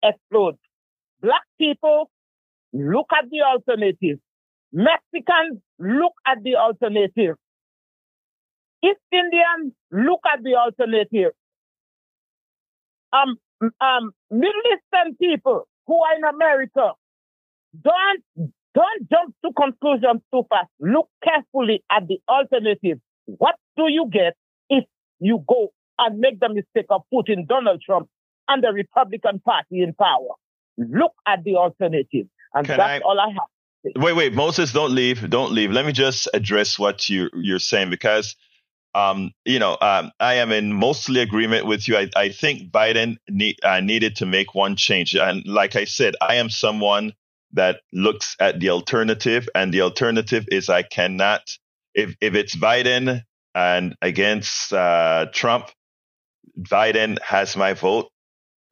explode. 0.03 0.55
Black 1.21 1.43
people, 1.57 2.11
look 2.73 3.07
at 3.17 3.29
the 3.31 3.41
alternative. 3.41 4.19
Mexicans, 4.73 5.59
look 5.79 6.13
at 6.27 6.43
the 6.43 6.57
alternative. 6.57 7.35
East 8.83 8.99
Indians, 9.11 9.73
look 9.91 10.21
at 10.31 10.43
the 10.43 10.55
alternative. 10.55 11.31
Um, 13.13 13.37
um, 13.79 14.11
Middle 14.29 14.61
Eastern 14.73 15.15
people 15.15 15.68
who 15.89 15.99
are 16.03 16.15
in 16.15 16.23
America, 16.23 16.91
don't 17.81 18.23
don't 18.75 19.09
jump 19.09 19.33
to 19.43 19.51
conclusions 19.57 20.21
too 20.31 20.43
fast. 20.47 20.69
Look 20.79 21.09
carefully 21.23 21.83
at 21.91 22.07
the 22.07 22.19
alternative. 22.29 22.99
What 23.25 23.55
do 23.75 23.85
you 23.89 24.07
get 24.11 24.35
if 24.69 24.85
you 25.19 25.43
go 25.47 25.69
and 25.97 26.19
make 26.19 26.39
the 26.39 26.49
mistake 26.49 26.85
of 26.91 27.01
putting 27.11 27.47
Donald 27.47 27.81
Trump 27.83 28.07
and 28.47 28.63
the 28.63 28.71
Republican 28.71 29.39
Party 29.39 29.81
in 29.81 29.95
power? 29.95 30.35
Look 30.77 31.13
at 31.27 31.43
the 31.43 31.55
alternative. 31.55 32.27
And 32.53 32.67
Can 32.67 32.77
that's 32.77 33.03
I, 33.03 33.05
all 33.05 33.19
I 33.19 33.29
have. 33.29 33.95
Wait, 33.95 34.13
wait, 34.13 34.33
Moses, 34.33 34.71
don't 34.71 34.93
leave. 34.93 35.27
Don't 35.29 35.53
leave. 35.53 35.71
Let 35.71 35.85
me 35.85 35.91
just 35.91 36.29
address 36.33 36.77
what 36.77 37.09
you, 37.09 37.29
you're 37.33 37.59
saying 37.59 37.89
because, 37.89 38.35
um, 38.99 39.31
you 39.45 39.59
know, 39.59 39.77
um, 39.79 40.11
I 40.19 40.35
am 40.35 40.51
in 40.51 40.73
mostly 40.73 41.21
agreement 41.21 41.65
with 41.65 41.87
you. 41.87 41.97
I, 41.97 42.09
I 42.15 42.29
think 42.29 42.71
Biden 42.71 43.17
need, 43.29 43.57
uh, 43.63 43.79
needed 43.79 44.17
to 44.17 44.25
make 44.25 44.55
one 44.55 44.75
change. 44.75 45.15
And 45.15 45.45
like 45.45 45.75
I 45.75 45.85
said, 45.85 46.15
I 46.21 46.35
am 46.35 46.49
someone 46.49 47.13
that 47.53 47.81
looks 47.93 48.35
at 48.39 48.59
the 48.59 48.69
alternative, 48.69 49.49
and 49.55 49.73
the 49.73 49.81
alternative 49.81 50.45
is 50.51 50.69
I 50.69 50.83
cannot, 50.83 51.41
if, 51.93 52.15
if 52.21 52.35
it's 52.35 52.55
Biden 52.55 53.23
and 53.55 53.95
against 54.01 54.73
uh, 54.73 55.27
Trump, 55.33 55.69
Biden 56.59 57.19
has 57.21 57.55
my 57.55 57.73
vote. 57.73 58.09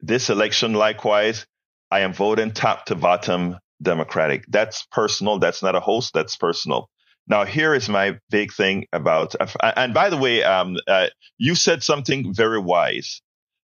This 0.00 0.30
election, 0.30 0.74
likewise, 0.74 1.46
I 1.90 2.00
am 2.00 2.12
voting 2.12 2.52
top 2.52 2.86
to 2.86 2.94
bottom 2.94 3.56
Democratic. 3.82 4.44
That's 4.48 4.86
personal. 4.92 5.38
That's 5.38 5.62
not 5.62 5.74
a 5.74 5.80
host. 5.80 6.12
That's 6.14 6.36
personal. 6.36 6.88
Now, 7.28 7.44
here 7.44 7.74
is 7.74 7.88
my 7.88 8.18
big 8.30 8.52
thing 8.52 8.86
about, 8.92 9.34
and 9.62 9.92
by 9.92 10.08
the 10.10 10.16
way, 10.16 10.42
um, 10.42 10.76
uh, 10.86 11.08
you 11.36 11.54
said 11.54 11.82
something 11.82 12.32
very 12.34 12.58
wise. 12.58 13.20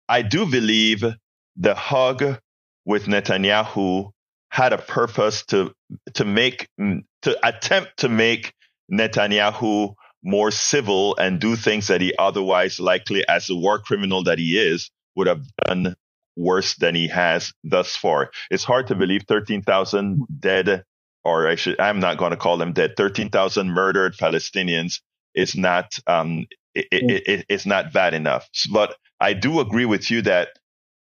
I 0.08 0.22
do 0.22 0.46
believe 0.46 1.04
the 1.56 1.74
hug 1.74 2.40
with 2.84 3.04
Netanyahu 3.04 4.10
had 4.50 4.72
a 4.72 4.78
purpose 4.78 5.44
to 5.46 5.72
to 6.14 6.24
make 6.24 6.68
to 6.78 7.46
attempt 7.46 7.98
to 7.98 8.08
make 8.08 8.52
Netanyahu 8.90 9.94
more 10.22 10.50
civil 10.50 11.16
and 11.16 11.40
do 11.40 11.56
things 11.56 11.86
that 11.88 12.00
he 12.00 12.14
otherwise 12.18 12.80
likely 12.80 13.26
as 13.28 13.48
a 13.48 13.56
war 13.56 13.78
criminal 13.78 14.24
that 14.24 14.38
he 14.38 14.58
is 14.58 14.90
would 15.16 15.26
have 15.26 15.44
done 15.64 15.94
worse 16.36 16.74
than 16.76 16.94
he 16.94 17.08
has 17.08 17.52
thus 17.64 17.96
far. 17.96 18.30
It's 18.50 18.64
hard 18.64 18.88
to 18.88 18.94
believe 18.94 19.22
13,000 19.28 20.26
dead, 20.40 20.84
or 21.24 21.48
I 21.48 21.54
should, 21.54 21.78
I'm 21.80 22.00
not 22.00 22.18
going 22.18 22.30
to 22.30 22.36
call 22.36 22.56
them 22.56 22.72
dead, 22.72 22.96
13,000 22.96 23.70
murdered 23.70 24.16
Palestinians 24.16 25.00
is 25.34 25.56
not, 25.56 25.98
um, 26.06 26.46
it, 26.74 26.86
it, 26.90 27.22
it, 27.26 27.46
it's 27.48 27.66
not 27.66 27.92
bad 27.92 28.14
enough. 28.14 28.48
But 28.72 28.96
I 29.20 29.34
do 29.34 29.60
agree 29.60 29.84
with 29.84 30.10
you 30.10 30.22
that 30.22 30.48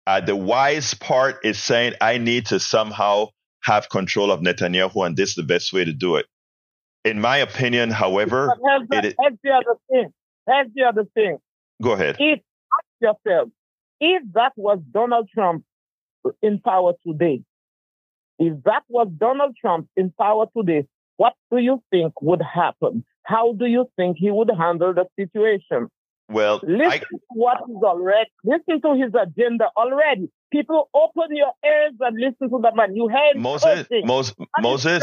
uh, 0.06 0.20
the 0.20 0.36
wise 0.36 0.94
part 0.94 1.44
is 1.44 1.58
saying 1.58 1.94
I 2.00 2.18
need 2.18 2.46
to 2.46 2.60
somehow 2.60 3.28
have 3.62 3.88
control 3.88 4.30
of 4.30 4.40
Netanyahu, 4.40 5.06
and 5.06 5.16
this 5.16 5.30
is 5.30 5.34
the 5.36 5.42
best 5.42 5.72
way 5.72 5.84
to 5.84 5.92
do 5.92 6.16
it. 6.16 6.26
In 7.04 7.20
my 7.20 7.38
opinion, 7.38 7.90
however, 7.90 8.54
here's 8.62 8.88
the, 8.88 9.14
here's 9.20 9.38
the 9.42 9.50
other 9.50 9.78
thing. 9.90 10.12
Here's 10.46 10.68
the 10.74 10.82
other 10.82 11.04
thing. 11.14 11.38
Go 11.82 11.92
ahead. 11.92 12.16
If 12.18 12.40
ask 12.40 12.84
yourself, 13.26 13.48
if 14.00 14.22
that 14.34 14.52
was 14.56 14.78
Donald 14.90 15.28
Trump 15.32 15.64
in 16.42 16.60
power 16.60 16.92
today, 17.06 17.42
if 18.38 18.62
that 18.64 18.82
was 18.88 19.08
Donald 19.16 19.56
Trump 19.60 19.88
in 19.96 20.10
power 20.10 20.46
today, 20.56 20.86
what 21.16 21.34
do 21.50 21.58
you 21.58 21.82
think 21.90 22.20
would 22.20 22.42
happen? 22.42 23.04
How 23.22 23.52
do 23.52 23.66
you 23.66 23.88
think 23.96 24.16
he 24.18 24.30
would 24.30 24.50
handle 24.56 24.92
the 24.92 25.06
situation? 25.18 25.88
Well, 26.28 26.60
listen 26.62 26.90
I... 26.90 26.98
to 26.98 27.18
what 27.30 27.58
is 27.68 27.82
already. 27.82 28.30
Listen 28.44 28.80
to 28.82 28.94
his 28.94 29.12
agenda 29.14 29.66
already. 29.76 30.30
People, 30.52 30.88
open 30.94 31.36
your 31.36 31.52
ears 31.64 31.94
and 32.00 32.16
listen 32.18 32.50
to 32.50 32.60
the 32.62 32.72
man. 32.74 32.94
You 32.96 33.08
heard 33.08 33.36
Moses. 33.40 33.86
Moses. 34.04 34.34
Moses. 34.60 35.02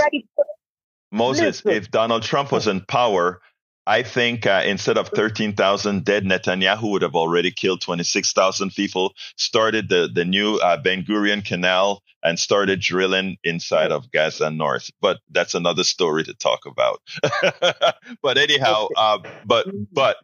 Moses. 1.11 1.61
If 1.65 1.91
Donald 1.91 2.23
Trump 2.23 2.51
was 2.51 2.67
in 2.67 2.81
power, 2.81 3.41
I 3.87 4.03
think 4.03 4.45
uh, 4.45 4.63
instead 4.65 4.97
of 4.97 5.09
13,000 5.09 6.05
dead, 6.05 6.23
Netanyahu 6.23 6.91
would 6.91 7.01
have 7.01 7.15
already 7.15 7.51
killed 7.51 7.81
26,000 7.81 8.71
people, 8.71 9.13
started 9.37 9.89
the, 9.89 10.09
the 10.13 10.23
new 10.23 10.57
uh, 10.57 10.77
Ben 10.77 11.03
Gurion 11.03 11.43
Canal, 11.43 12.03
and 12.23 12.37
started 12.37 12.79
drilling 12.79 13.37
inside 13.43 13.91
of 13.91 14.11
Gaza 14.11 14.51
North. 14.51 14.91
But 15.01 15.19
that's 15.31 15.55
another 15.55 15.83
story 15.83 16.23
to 16.25 16.33
talk 16.35 16.67
about. 16.67 17.01
but 18.21 18.37
anyhow, 18.37 18.89
uh, 18.95 19.19
but 19.45 19.67
but 19.91 20.17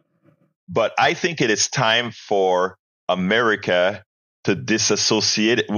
but 0.68 0.94
I 0.98 1.14
think 1.14 1.40
it 1.40 1.50
is 1.50 1.68
time 1.68 2.12
for 2.12 2.78
America 3.08 4.04
to 4.44 4.54
disassociate 4.54 5.68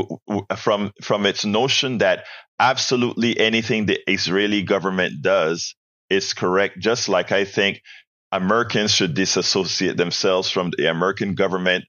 from 0.56 0.92
from 1.02 1.24
its 1.24 1.46
notion 1.46 1.98
that 1.98 2.26
absolutely 2.58 3.38
anything 3.38 3.86
the 3.86 3.98
Israeli 4.06 4.62
government 4.62 5.22
does 5.22 5.74
is 6.10 6.34
correct, 6.34 6.78
just 6.78 7.08
like 7.08 7.32
I 7.32 7.44
think 7.44 7.82
Americans 8.32 8.92
should 8.92 9.14
disassociate 9.14 9.96
themselves 9.96 10.50
from 10.50 10.70
the 10.76 10.86
American 10.90 11.34
government, 11.34 11.84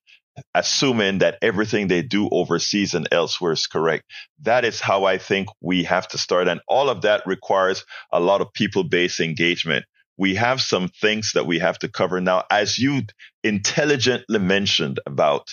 assuming 0.56 1.20
that 1.20 1.38
everything 1.42 1.88
they 1.88 2.02
do 2.02 2.30
overseas 2.32 2.94
and 2.94 3.08
elsewhere 3.12 3.52
is 3.52 3.68
correct. 3.68 4.06
That 4.42 4.64
is 4.66 4.80
how 4.80 5.06
I 5.06 5.18
think 5.18 5.50
we 5.62 5.84
have 5.84 6.08
to 6.10 6.18
start. 6.18 6.48
And 6.48 6.62
all 6.68 6.90
of 6.90 7.02
that 7.02 7.24
requires 7.26 7.84
a 8.12 8.20
lot 8.20 8.42
of 8.42 8.54
people 8.54 8.84
based 8.84 9.20
engagement. 9.20 9.86
We 10.18 10.36
have 10.36 10.62
some 10.62 10.90
things 10.90 11.32
that 11.34 11.48
we 11.48 11.60
have 11.60 11.80
to 11.80 11.90
cover 11.90 12.22
now. 12.22 12.44
As 12.50 12.78
you 12.78 13.02
intelligently 13.44 14.40
mentioned 14.40 15.00
about 15.06 15.48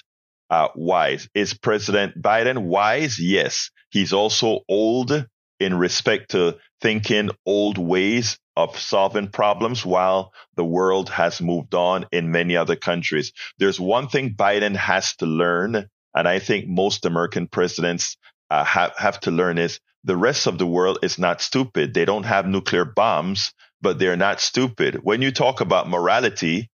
uh, 0.50 0.68
wise, 0.74 1.28
is 1.34 1.54
President 1.54 2.20
Biden 2.20 2.64
wise? 2.64 3.18
Yes. 3.18 3.70
He's 3.90 4.12
also 4.12 4.60
old 4.68 5.26
in 5.60 5.76
respect 5.76 6.30
to 6.32 6.56
thinking 6.80 7.30
old 7.46 7.78
ways 7.78 8.38
of 8.56 8.78
solving 8.78 9.28
problems 9.28 9.84
while 9.84 10.32
the 10.56 10.64
world 10.64 11.10
has 11.10 11.40
moved 11.40 11.74
on 11.74 12.06
in 12.12 12.30
many 12.30 12.56
other 12.56 12.76
countries. 12.76 13.32
There's 13.58 13.78
one 13.80 14.08
thing 14.08 14.34
Biden 14.34 14.76
has 14.76 15.14
to 15.16 15.26
learn, 15.26 15.88
and 16.14 16.28
I 16.28 16.38
think 16.38 16.68
most 16.68 17.04
American 17.04 17.46
presidents 17.46 18.16
uh, 18.50 18.64
have, 18.64 18.94
have 18.96 19.20
to 19.20 19.30
learn 19.30 19.58
is 19.58 19.80
the 20.04 20.16
rest 20.16 20.46
of 20.46 20.58
the 20.58 20.66
world 20.66 20.98
is 21.02 21.18
not 21.18 21.40
stupid. 21.40 21.94
They 21.94 22.04
don't 22.04 22.24
have 22.24 22.46
nuclear 22.46 22.84
bombs, 22.84 23.52
but 23.80 23.98
they're 23.98 24.16
not 24.16 24.40
stupid. 24.40 25.00
When 25.02 25.22
you 25.22 25.30
talk 25.30 25.60
about 25.60 25.88
morality, 25.88 26.70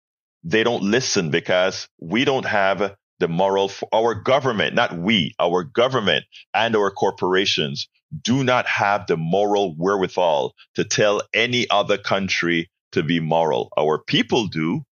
they 0.43 0.65
don't 0.65 0.83
listen 0.83 1.31
because 1.31 1.89
we 2.01 2.25
don't 2.25 2.47
have 2.47 2.97
the 3.21 3.29
moral, 3.29 3.71
our 3.93 4.15
government, 4.15 4.75
not 4.75 4.99
we, 4.99 5.35
our 5.39 5.63
government 5.63 6.25
and 6.53 6.75
our 6.75 6.91
corporations 6.91 7.89
do 8.23 8.43
not 8.43 8.67
have 8.67 9.07
the 9.07 9.17
moral 9.17 9.75
wherewithal 9.77 10.55
to 10.75 10.85
tell 10.85 11.23
any 11.33 11.69
other 11.71 11.99
country 11.99 12.69
to 12.93 13.03
be 13.03 13.21
moral. 13.21 13.73
Our 13.79 14.03
people 14.03 14.49
do, 14.49 14.83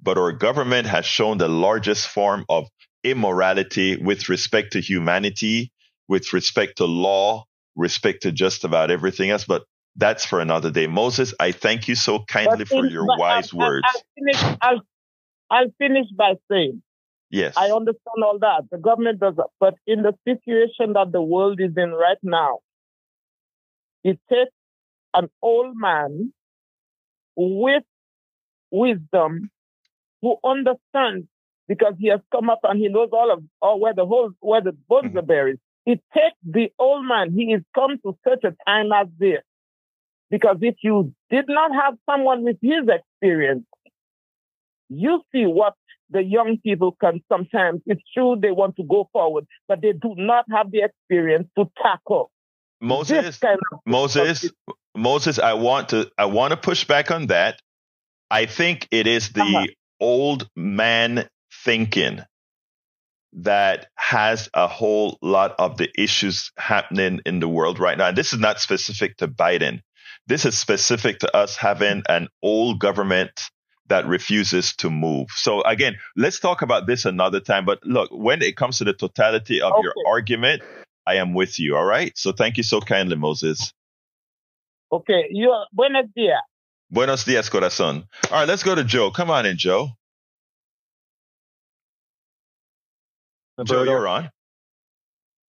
but 0.00 0.18
our 0.18 0.32
government 0.32 0.86
has 0.86 1.04
shown 1.04 1.38
the 1.38 1.48
largest 1.48 2.06
form 2.06 2.44
of 2.48 2.68
immorality 3.02 3.96
with 3.96 4.28
respect 4.28 4.74
to 4.74 4.80
humanity, 4.80 5.72
with 6.06 6.32
respect 6.32 6.78
to 6.78 6.84
law, 6.84 7.44
respect 7.74 8.22
to 8.22 8.32
just 8.32 8.64
about 8.64 8.90
everything 8.90 9.30
else. 9.30 9.44
But 9.44 9.64
that's 9.96 10.24
for 10.24 10.40
another 10.40 10.70
day. 10.70 10.86
Moses, 10.86 11.34
I 11.40 11.52
thank 11.52 11.88
you 11.88 11.96
so 11.96 12.20
kindly 12.28 12.64
for 12.66 12.86
your 12.86 13.06
wise 13.06 13.52
I'll, 13.52 13.58
words. 13.58 13.86
I'll 13.88 14.02
finish, 14.14 14.58
I'll, 14.60 14.80
I'll 15.50 15.70
finish 15.78 16.06
by 16.16 16.34
saying 16.50 16.82
Yes. 17.30 17.54
I 17.56 17.70
understand 17.70 18.24
all 18.24 18.38
that. 18.40 18.64
The 18.70 18.78
government 18.78 19.20
does 19.20 19.36
that. 19.36 19.48
But 19.60 19.74
in 19.86 20.02
the 20.02 20.14
situation 20.26 20.94
that 20.94 21.12
the 21.12 21.22
world 21.22 21.60
is 21.60 21.72
in 21.76 21.92
right 21.92 22.18
now, 22.22 22.60
it 24.02 24.18
takes 24.30 24.52
an 25.14 25.28
old 25.42 25.76
man 25.76 26.32
with 27.36 27.84
wisdom 28.70 29.50
who 30.22 30.36
understands 30.44 31.26
because 31.68 31.94
he 31.98 32.08
has 32.08 32.20
come 32.32 32.50
up 32.50 32.60
and 32.64 32.80
he 32.80 32.88
knows 32.88 33.10
all 33.12 33.30
of 33.30 33.42
all 33.60 33.78
where 33.80 33.94
the 33.94 34.06
whole 34.06 34.30
where 34.40 34.60
the 34.62 34.72
bones 34.72 35.12
Mhm. 35.12 35.18
are 35.18 35.22
buried. 35.22 35.58
It 35.86 36.02
takes 36.14 36.36
the 36.42 36.72
old 36.78 37.04
man. 37.04 37.32
He 37.32 37.52
is 37.52 37.62
come 37.74 37.98
to 38.00 38.16
such 38.26 38.44
a 38.44 38.56
time 38.66 38.92
as 38.92 39.08
this. 39.18 39.42
Because 40.30 40.58
if 40.62 40.76
you 40.82 41.14
did 41.30 41.46
not 41.48 41.72
have 41.72 41.98
someone 42.06 42.42
with 42.44 42.58
his 42.60 42.86
experience, 42.88 43.66
you 44.88 45.22
see 45.32 45.46
what 45.46 45.74
the 46.10 46.22
young 46.22 46.58
people 46.62 46.96
can 47.00 47.20
sometimes, 47.28 47.82
it's 47.86 48.02
true 48.14 48.36
they 48.40 48.50
want 48.50 48.76
to 48.76 48.84
go 48.84 49.08
forward, 49.12 49.46
but 49.66 49.80
they 49.82 49.92
do 49.92 50.14
not 50.16 50.44
have 50.50 50.70
the 50.70 50.82
experience 50.82 51.48
to 51.58 51.70
tackle 51.82 52.30
this 52.80 52.88
Moses, 52.88 53.38
kind 53.38 53.58
of 53.72 53.80
Moses, 53.86 54.50
Moses, 54.96 55.38
I 55.38 55.54
want 55.54 55.88
to 55.90 56.10
I 56.16 56.26
want 56.26 56.52
to 56.52 56.56
push 56.56 56.84
back 56.84 57.10
on 57.10 57.26
that. 57.26 57.60
I 58.30 58.46
think 58.46 58.86
it 58.90 59.06
is 59.06 59.30
the 59.32 59.40
Uh-huh. 59.42 59.66
old 60.00 60.48
man 60.54 61.28
thinking 61.64 62.20
that 63.32 63.88
has 63.96 64.48
a 64.54 64.66
whole 64.68 65.18
lot 65.22 65.54
of 65.58 65.76
the 65.76 65.88
issues 66.00 66.50
happening 66.56 67.20
in 67.26 67.40
the 67.40 67.48
world 67.48 67.78
right 67.78 67.98
now. 67.98 68.08
And 68.08 68.16
this 68.16 68.32
is 68.32 68.38
not 68.38 68.60
specific 68.60 69.16
to 69.18 69.28
Biden. 69.28 69.80
This 70.26 70.44
is 70.44 70.56
specific 70.56 71.20
to 71.20 71.36
us 71.36 71.56
having 71.56 72.02
an 72.08 72.28
old 72.42 72.78
government 72.80 73.32
that 73.88 74.06
refuses 74.06 74.74
to 74.76 74.90
move. 74.90 75.28
So 75.30 75.62
again, 75.62 75.96
let's 76.16 76.40
talk 76.40 76.62
about 76.62 76.86
this 76.86 77.04
another 77.04 77.40
time. 77.40 77.64
But 77.64 77.84
look, 77.84 78.10
when 78.12 78.42
it 78.42 78.56
comes 78.56 78.78
to 78.78 78.84
the 78.84 78.92
totality 78.92 79.60
of 79.60 79.72
your 79.82 79.94
argument, 80.06 80.62
I 81.06 81.16
am 81.16 81.34
with 81.34 81.58
you. 81.58 81.76
All 81.76 81.84
right. 81.84 82.16
So 82.16 82.32
thank 82.32 82.56
you 82.56 82.62
so 82.62 82.80
kindly, 82.80 83.16
Moses. 83.16 83.72
Okay, 84.90 85.26
you 85.30 85.54
buenos 85.72 86.06
dias. 86.16 86.40
Buenos 86.90 87.24
dias, 87.24 87.50
corazón. 87.50 88.04
All 88.30 88.38
right, 88.40 88.48
let's 88.48 88.62
go 88.62 88.74
to 88.74 88.84
Joe. 88.84 89.10
Come 89.10 89.30
on 89.30 89.44
in, 89.44 89.58
Joe. 89.58 89.90
Joe, 93.64 93.82
you're 93.82 94.08
on. 94.08 94.30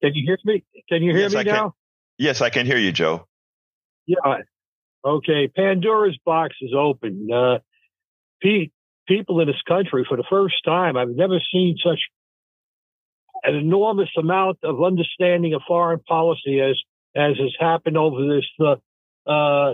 Can 0.01 0.15
you 0.15 0.23
hear 0.25 0.37
me? 0.45 0.63
Can 0.89 1.03
you 1.03 1.11
hear 1.11 1.23
Yes, 1.23 1.33
me 1.33 1.39
I 1.39 1.43
can. 1.43 1.53
now? 1.53 1.75
Yes, 2.17 2.41
I 2.41 2.49
can 2.49 2.65
hear 2.65 2.77
you, 2.77 2.91
Joe. 2.91 3.27
Yeah. 4.07 4.17
Okay. 5.05 5.47
Pandora's 5.49 6.17
box 6.25 6.55
is 6.61 6.71
open. 6.75 7.27
Uh, 7.31 7.59
pe- 8.41 8.69
people 9.07 9.39
in 9.39 9.47
this 9.47 9.61
country, 9.67 10.05
for 10.07 10.17
the 10.17 10.23
first 10.29 10.55
time, 10.65 10.97
I've 10.97 11.09
never 11.09 11.39
seen 11.51 11.77
such 11.83 11.99
an 13.43 13.55
enormous 13.55 14.09
amount 14.17 14.59
of 14.63 14.83
understanding 14.83 15.53
of 15.53 15.61
foreign 15.67 15.99
policy 15.99 16.61
as 16.61 16.77
as 17.15 17.37
has 17.37 17.53
happened 17.59 17.97
over 17.97 18.35
this 18.35 18.45
uh, 18.59 18.75
uh, 19.29 19.73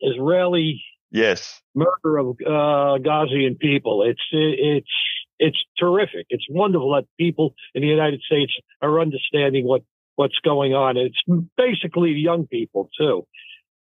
Israeli 0.00 0.82
Yes. 1.12 1.60
murder 1.74 2.18
of 2.18 2.36
uh, 2.46 2.98
Ghazian 3.02 3.58
people. 3.58 4.02
It's 4.02 4.22
it's 4.32 4.90
it's 5.38 5.58
terrific. 5.78 6.26
It's 6.28 6.46
wonderful 6.48 6.94
that 6.94 7.06
people 7.18 7.54
in 7.74 7.82
the 7.82 7.88
United 7.88 8.20
States 8.22 8.52
are 8.80 9.00
understanding 9.00 9.66
what 9.66 9.82
what's 10.16 10.38
going 10.44 10.74
on. 10.74 10.96
It's 10.96 11.20
basically 11.56 12.12
young 12.12 12.46
people 12.46 12.90
too, 12.96 13.26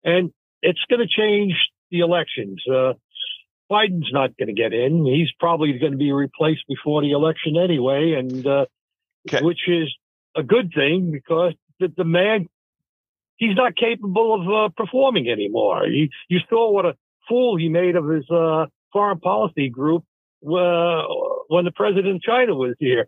and 0.03 0.31
it's 0.61 0.83
going 0.89 1.01
to 1.01 1.07
change 1.07 1.53
the 1.91 1.99
elections. 1.99 2.63
Uh, 2.67 2.93
Biden's 3.69 4.11
not 4.11 4.35
going 4.37 4.47
to 4.47 4.53
get 4.53 4.73
in. 4.73 5.05
He's 5.05 5.31
probably 5.39 5.77
going 5.77 5.91
to 5.91 5.97
be 5.97 6.11
replaced 6.11 6.63
before 6.67 7.01
the 7.01 7.11
election 7.11 7.55
anyway, 7.57 8.13
and 8.17 8.45
uh, 8.45 8.65
Okay. 9.27 9.43
which 9.43 9.59
is 9.67 9.93
a 10.35 10.43
good 10.43 10.71
thing 10.73 11.11
because 11.11 11.53
the, 11.79 11.91
the 11.95 12.05
man 12.05 12.47
he's 13.35 13.55
not 13.55 13.75
capable 13.75 14.33
of 14.35 14.47
uh, 14.47 14.73
performing 14.75 15.29
anymore. 15.29 15.85
He, 15.85 16.09
you 16.29 16.39
saw 16.49 16.71
what 16.71 16.85
a 16.85 16.93
fool 17.27 17.57
he 17.57 17.69
made 17.69 17.95
of 17.95 18.07
his 18.07 18.29
uh, 18.29 18.67
foreign 18.93 19.19
policy 19.19 19.69
group 19.69 20.03
uh, 20.43 21.03
when 21.47 21.65
the 21.65 21.71
president 21.75 22.15
of 22.15 22.21
China 22.21 22.55
was 22.55 22.75
here. 22.79 23.07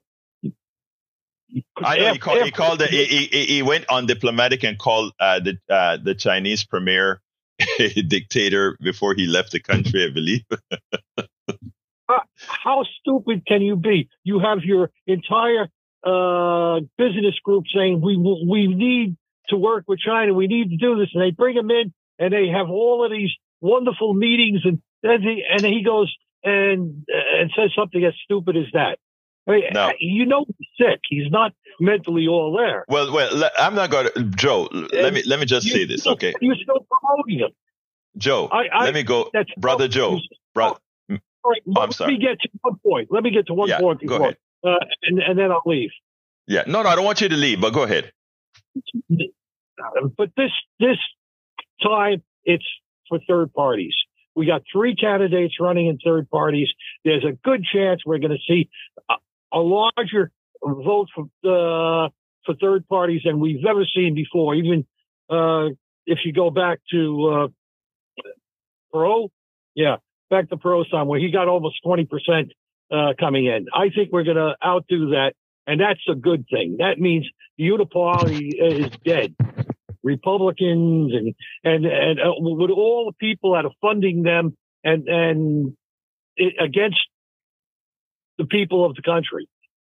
I 1.77 1.97
know 1.97 2.13
he 2.13 2.19
called. 2.19 2.43
He 2.43 2.51
called. 2.51 2.81
He, 2.81 3.05
he 3.05 3.45
he 3.45 3.61
went 3.61 3.85
undiplomatic 3.87 4.67
and 4.67 4.77
called 4.77 5.13
uh, 5.19 5.39
the 5.39 5.57
uh, 5.69 5.97
the 6.01 6.15
Chinese 6.15 6.63
premier 6.63 7.21
dictator 8.07 8.77
before 8.81 9.13
he 9.13 9.27
left 9.27 9.51
the 9.51 9.59
country. 9.59 10.05
I 10.05 10.13
believe. 10.13 10.43
how 12.37 12.83
stupid 12.99 13.45
can 13.45 13.61
you 13.61 13.75
be? 13.75 14.09
You 14.23 14.39
have 14.39 14.59
your 14.63 14.91
entire 15.07 15.69
uh, 16.03 16.79
business 16.97 17.37
group 17.43 17.65
saying 17.73 18.01
we 18.01 18.17
we 18.17 18.67
need 18.67 19.17
to 19.49 19.57
work 19.57 19.85
with 19.87 19.99
China. 19.99 20.33
We 20.33 20.47
need 20.47 20.69
to 20.69 20.77
do 20.77 20.97
this, 20.97 21.09
and 21.13 21.21
they 21.21 21.31
bring 21.31 21.55
him 21.55 21.69
in, 21.69 21.93
and 22.19 22.33
they 22.33 22.47
have 22.47 22.69
all 22.69 23.05
of 23.05 23.11
these 23.11 23.31
wonderful 23.59 24.13
meetings, 24.13 24.61
and 24.65 24.81
he, 25.03 25.43
and 25.49 25.65
he 25.65 25.83
goes 25.83 26.13
and 26.43 27.05
and 27.07 27.51
says 27.55 27.71
something 27.77 28.03
as 28.03 28.13
stupid 28.23 28.57
as 28.57 28.65
that. 28.73 28.97
I 29.47 29.51
mean, 29.51 29.63
No. 29.73 29.91
you 29.99 30.25
know 30.25 30.45
he's 30.45 30.67
sick. 30.79 30.99
He's 31.09 31.31
not 31.31 31.51
mentally 31.79 32.27
all 32.27 32.55
there. 32.55 32.85
Well, 32.87 33.11
well, 33.11 33.49
I'm 33.57 33.75
not 33.75 33.89
going 33.89 34.07
to 34.15 34.23
Joe. 34.35 34.69
Let 34.71 35.13
me 35.13 35.23
let 35.25 35.39
me 35.39 35.45
just 35.45 35.67
say 35.67 35.85
this, 35.85 36.05
okay, 36.07 36.33
You're 36.41 36.55
still 36.55 36.85
promoting 36.89 37.39
him. 37.39 37.49
Joe. 38.17 38.49
I, 38.51 38.63
I 38.73 38.83
let 38.85 38.93
me 38.93 39.03
go, 39.03 39.31
brother 39.57 39.87
Joe. 39.87 40.19
Bro, 40.53 40.65
All 40.67 40.77
right, 41.45 41.61
Oh, 41.75 41.81
I'm 41.81 41.87
let 41.89 41.93
sorry. 41.95 42.17
me 42.17 42.19
get 42.19 42.39
to 42.41 42.49
one 42.61 42.75
point. 42.85 43.07
Let 43.09 43.23
me 43.23 43.31
get 43.31 43.47
to 43.47 43.53
one 43.53 43.67
Yeah, 43.69 43.79
point 43.79 43.99
go 44.05 44.15
before, 44.19 44.21
ahead. 44.27 44.37
uh, 44.63 44.85
and, 45.03 45.19
and 45.19 45.39
then 45.39 45.51
I'll 45.51 45.63
leave. 45.65 45.89
yeah, 46.47 46.63
no, 46.67 46.83
no, 46.83 46.89
I 46.89 46.95
don't 46.95 47.05
want 47.05 47.21
you 47.21 47.29
to 47.29 47.35
leave, 47.35 47.59
but 47.61 47.73
go 47.73 47.83
ahead. 47.83 48.11
But 50.17 50.29
this 50.37 50.51
this 50.79 50.97
time, 51.81 52.21
it's 52.43 52.65
for 53.09 53.19
third 53.27 53.53
parties. 53.53 53.95
We 54.35 54.45
got 54.45 54.61
three 54.71 54.95
candidates 54.95 55.55
running 55.59 55.87
in 55.87 55.97
third 56.03 56.29
parties. 56.29 56.69
There's 57.03 57.25
a 57.25 57.33
good 57.43 57.63
chance 57.73 58.01
we're 58.05 58.19
going 58.19 58.31
to 58.31 58.37
see 58.47 58.69
a, 59.53 59.59
larger 59.59 60.31
vote 60.63 61.07
for 61.13 61.23
uh, 61.43 62.09
for 62.45 62.55
third 62.59 62.87
parties 62.87 63.21
than 63.25 63.39
we've 63.39 63.65
ever 63.65 63.85
seen 63.85 64.15
before. 64.15 64.55
Even 64.55 64.85
uh, 65.29 65.69
if 66.05 66.19
you 66.25 66.33
go 66.33 66.49
back 66.49 66.79
to 66.91 67.49
uh, 68.23 68.23
Perot, 68.93 69.29
yeah, 69.75 69.97
back 70.29 70.49
to 70.49 70.57
Perot 70.57 70.89
time 70.91 71.07
where 71.07 71.19
he 71.19 71.31
got 71.31 71.47
almost 71.47 71.75
twenty 71.83 72.05
percent 72.05 72.51
uh, 72.91 73.13
coming 73.19 73.45
in. 73.45 73.67
I 73.73 73.89
think 73.89 74.11
we're 74.11 74.23
going 74.23 74.37
to 74.37 74.55
outdo 74.65 75.11
that, 75.11 75.33
and 75.67 75.79
that's 75.79 76.01
a 76.09 76.15
good 76.15 76.45
thing. 76.51 76.77
That 76.79 76.99
means 76.99 77.27
the 77.57 77.65
uniparty 77.65 78.51
is 78.59 78.91
dead. 79.05 79.35
Republicans 80.03 81.13
and 81.13 81.35
and 81.63 81.85
and 81.85 82.19
uh, 82.19 82.33
with 82.37 82.71
all 82.71 83.05
the 83.05 83.13
people 83.19 83.53
that 83.53 83.65
are 83.65 83.71
funding 83.81 84.23
them 84.23 84.57
and 84.83 85.07
and 85.07 85.77
it, 86.35 86.53
against 86.59 86.99
the 88.41 88.47
people 88.47 88.85
of 88.85 88.95
the 88.95 89.01
country. 89.01 89.47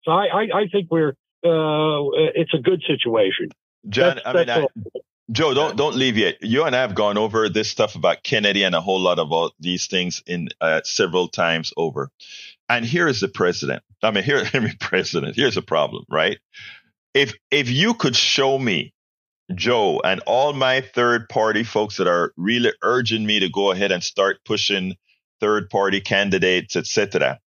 So 0.04 0.12
I 0.12 0.26
I, 0.26 0.42
I 0.42 0.68
think 0.70 0.90
we're 0.90 1.14
uh, 1.44 2.30
it's 2.34 2.54
a 2.54 2.58
good 2.58 2.82
situation. 2.86 3.48
John, 3.88 4.16
That's- 4.16 4.48
I 4.48 4.58
mean, 4.58 4.68
I. 4.94 5.00
Joe, 5.30 5.54
don't 5.54 5.76
don't 5.76 5.96
leave 5.96 6.18
yet. 6.18 6.42
You 6.42 6.64
and 6.64 6.76
I 6.76 6.82
have 6.82 6.94
gone 6.94 7.16
over 7.16 7.48
this 7.48 7.70
stuff 7.70 7.94
about 7.94 8.22
Kennedy 8.22 8.62
and 8.62 8.74
a 8.74 8.80
whole 8.80 9.00
lot 9.00 9.18
of 9.18 9.32
all 9.32 9.52
these 9.58 9.86
things 9.86 10.22
in 10.26 10.48
uh, 10.60 10.82
several 10.84 11.28
times 11.28 11.72
over. 11.78 12.10
And 12.68 12.84
here 12.84 13.08
is 13.08 13.20
the 13.20 13.28
president. 13.28 13.82
I 14.02 14.10
mean, 14.10 14.22
here, 14.22 14.44
I 14.52 14.58
mean, 14.58 14.76
president. 14.78 15.34
Here's 15.34 15.56
a 15.56 15.62
problem, 15.62 16.04
right? 16.10 16.38
If 17.14 17.32
if 17.50 17.70
you 17.70 17.94
could 17.94 18.16
show 18.16 18.58
me, 18.58 18.92
Joe, 19.54 20.00
and 20.04 20.20
all 20.26 20.52
my 20.52 20.82
third 20.82 21.28
party 21.30 21.64
folks 21.64 21.96
that 21.96 22.06
are 22.06 22.32
really 22.36 22.72
urging 22.82 23.24
me 23.24 23.40
to 23.40 23.48
go 23.48 23.70
ahead 23.70 23.92
and 23.92 24.04
start 24.04 24.44
pushing 24.44 24.94
third 25.40 25.70
party 25.70 26.02
candidates, 26.02 26.76
etc. 26.76 27.40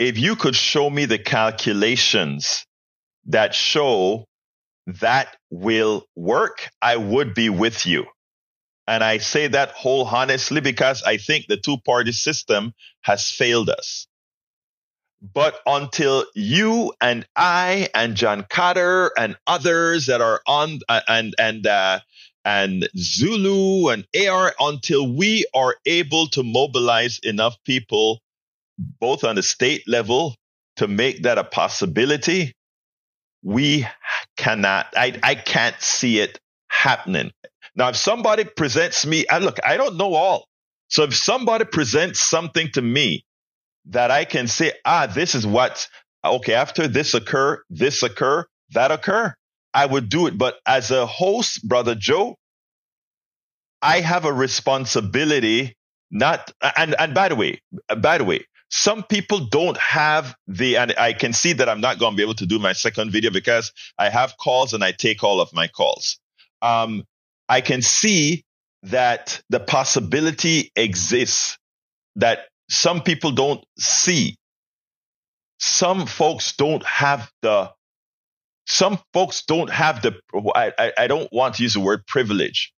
If 0.00 0.16
you 0.16 0.34
could 0.34 0.56
show 0.56 0.88
me 0.88 1.04
the 1.04 1.18
calculations 1.18 2.64
that 3.26 3.54
show 3.54 4.24
that 4.86 5.36
will 5.50 6.06
work, 6.16 6.70
I 6.80 6.96
would 6.96 7.34
be 7.34 7.50
with 7.50 7.84
you. 7.84 8.06
And 8.86 9.04
I 9.04 9.18
say 9.18 9.48
that 9.48 9.72
whole 9.72 10.06
honestly 10.06 10.62
because 10.62 11.02
I 11.02 11.18
think 11.18 11.48
the 11.48 11.58
two 11.58 11.76
party 11.84 12.12
system 12.12 12.72
has 13.02 13.30
failed 13.30 13.68
us. 13.68 14.06
But 15.20 15.60
until 15.66 16.24
you 16.34 16.94
and 17.02 17.26
I 17.36 17.90
and 17.94 18.16
John 18.16 18.46
Carter 18.48 19.12
and 19.18 19.36
others 19.46 20.06
that 20.06 20.22
are 20.22 20.40
on 20.46 20.80
uh, 20.88 21.02
and 21.08 21.34
and 21.38 21.66
uh, 21.66 22.00
and 22.42 22.88
Zulu 22.96 23.90
and 23.90 24.06
AR, 24.18 24.54
until 24.58 25.14
we 25.14 25.44
are 25.52 25.76
able 25.84 26.28
to 26.28 26.42
mobilize 26.42 27.20
enough 27.22 27.62
people, 27.64 28.22
both 29.00 29.24
on 29.24 29.36
the 29.36 29.42
state 29.42 29.84
level, 29.88 30.34
to 30.76 30.88
make 30.88 31.24
that 31.24 31.38
a 31.38 31.44
possibility, 31.44 32.52
we 33.42 33.86
cannot. 34.36 34.86
I 34.96 35.18
I 35.22 35.34
can't 35.34 35.80
see 35.80 36.20
it 36.20 36.38
happening. 36.68 37.32
Now, 37.76 37.90
if 37.90 37.96
somebody 37.96 38.44
presents 38.44 39.06
me, 39.06 39.26
I 39.28 39.38
look, 39.38 39.58
I 39.64 39.76
don't 39.76 39.96
know 39.96 40.14
all. 40.14 40.46
So 40.88 41.04
if 41.04 41.14
somebody 41.16 41.64
presents 41.64 42.20
something 42.20 42.70
to 42.72 42.82
me 42.82 43.24
that 43.86 44.10
I 44.10 44.24
can 44.24 44.48
say, 44.48 44.72
ah, 44.84 45.06
this 45.06 45.34
is 45.34 45.46
what, 45.46 45.88
okay, 46.24 46.54
after 46.54 46.88
this 46.88 47.14
occur, 47.14 47.62
this 47.70 48.02
occur, 48.02 48.44
that 48.72 48.90
occur, 48.90 49.34
I 49.74 49.86
would 49.86 50.08
do 50.08 50.26
it. 50.26 50.38
But 50.38 50.56
as 50.66 50.90
a 50.90 51.06
host, 51.06 51.66
brother 51.66 51.94
Joe, 51.94 52.36
I 53.82 54.00
have 54.00 54.24
a 54.24 54.32
responsibility 54.32 55.74
not, 56.10 56.50
and, 56.76 56.94
and 56.98 57.14
by 57.14 57.28
the 57.28 57.36
way, 57.36 57.60
by 57.98 58.18
the 58.18 58.24
way, 58.24 58.44
some 58.70 59.02
people 59.02 59.40
don't 59.40 59.76
have 59.78 60.36
the, 60.46 60.76
and 60.76 60.94
I 60.96 61.12
can 61.12 61.32
see 61.32 61.52
that 61.54 61.68
I'm 61.68 61.80
not 61.80 61.98
going 61.98 62.12
to 62.12 62.16
be 62.16 62.22
able 62.22 62.34
to 62.34 62.46
do 62.46 62.60
my 62.60 62.72
second 62.72 63.10
video 63.10 63.30
because 63.32 63.72
I 63.98 64.08
have 64.08 64.36
calls 64.36 64.72
and 64.72 64.84
I 64.84 64.92
take 64.92 65.24
all 65.24 65.40
of 65.40 65.52
my 65.52 65.66
calls. 65.66 66.18
Um, 66.62 67.04
I 67.48 67.62
can 67.62 67.82
see 67.82 68.44
that 68.84 69.42
the 69.50 69.58
possibility 69.58 70.70
exists 70.76 71.58
that 72.16 72.46
some 72.68 73.02
people 73.02 73.32
don't 73.32 73.64
see. 73.76 74.36
Some 75.58 76.06
folks 76.06 76.54
don't 76.56 76.86
have 76.86 77.28
the, 77.42 77.72
some 78.66 79.00
folks 79.12 79.42
don't 79.42 79.70
have 79.70 80.00
the, 80.00 80.14
I, 80.54 80.92
I 80.96 81.06
don't 81.08 81.30
want 81.32 81.56
to 81.56 81.64
use 81.64 81.74
the 81.74 81.80
word 81.80 82.06
privilege, 82.06 82.72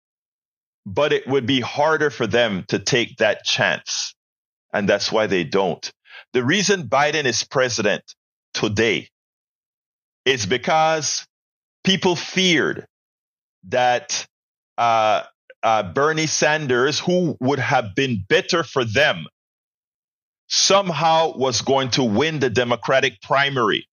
but 0.85 1.11
it 1.11 1.27
would 1.27 1.45
be 1.45 1.59
harder 1.59 2.09
for 2.09 2.27
them 2.27 2.63
to 2.69 2.79
take 2.79 3.17
that 3.17 3.43
chance. 3.43 4.15
And 4.74 4.88
that's 4.88 5.11
why 5.11 5.28
they 5.28 5.43
don't. 5.43 5.91
The 6.34 6.43
reason 6.43 6.84
Biden 6.84 7.26
is 7.26 7.43
president 7.43 8.03
today 8.53 9.09
is 10.26 10.45
because 10.45 11.26
people 11.84 12.15
feared 12.15 12.86
that 13.69 14.26
uh, 14.78 15.24
uh, 15.63 15.84
Bernie 15.93 16.28
Sanders, 16.28 16.99
who 16.99 17.38
would 17.39 17.59
have 17.59 17.95
been 17.95 18.24
better 18.28 18.63
for 18.63 18.84
them, 18.86 19.28
somehow 20.47 21.38
was 21.38 21.61
going 21.61 21.89
to 21.91 22.03
win 22.03 22.39
the 22.39 22.49
Democratic 22.49 23.22
primary. 23.22 23.88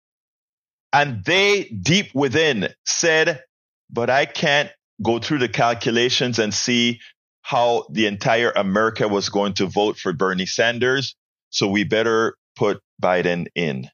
And 0.94 1.24
they, 1.26 1.66
deep 1.66 2.08
within, 2.14 2.70
said, 2.86 3.44
But 3.90 4.10
I 4.10 4.26
can't 4.26 4.72
go 5.02 5.20
through 5.20 5.40
the 5.40 5.50
calculations 5.50 6.40
and 6.40 6.54
see 6.54 7.00
how 7.48 7.86
the 7.90 8.08
entire 8.08 8.52
America 8.52 9.08
was 9.08 9.30
going 9.30 9.54
to 9.54 9.68
vote 9.68 9.98
for 9.98 10.12
Bernie 10.12 10.46
Sanders. 10.46 11.16
So 11.50 11.70
we 11.70 11.86
better 11.86 12.36
put 12.58 12.82
Biden 13.02 13.46
in. 13.56 13.90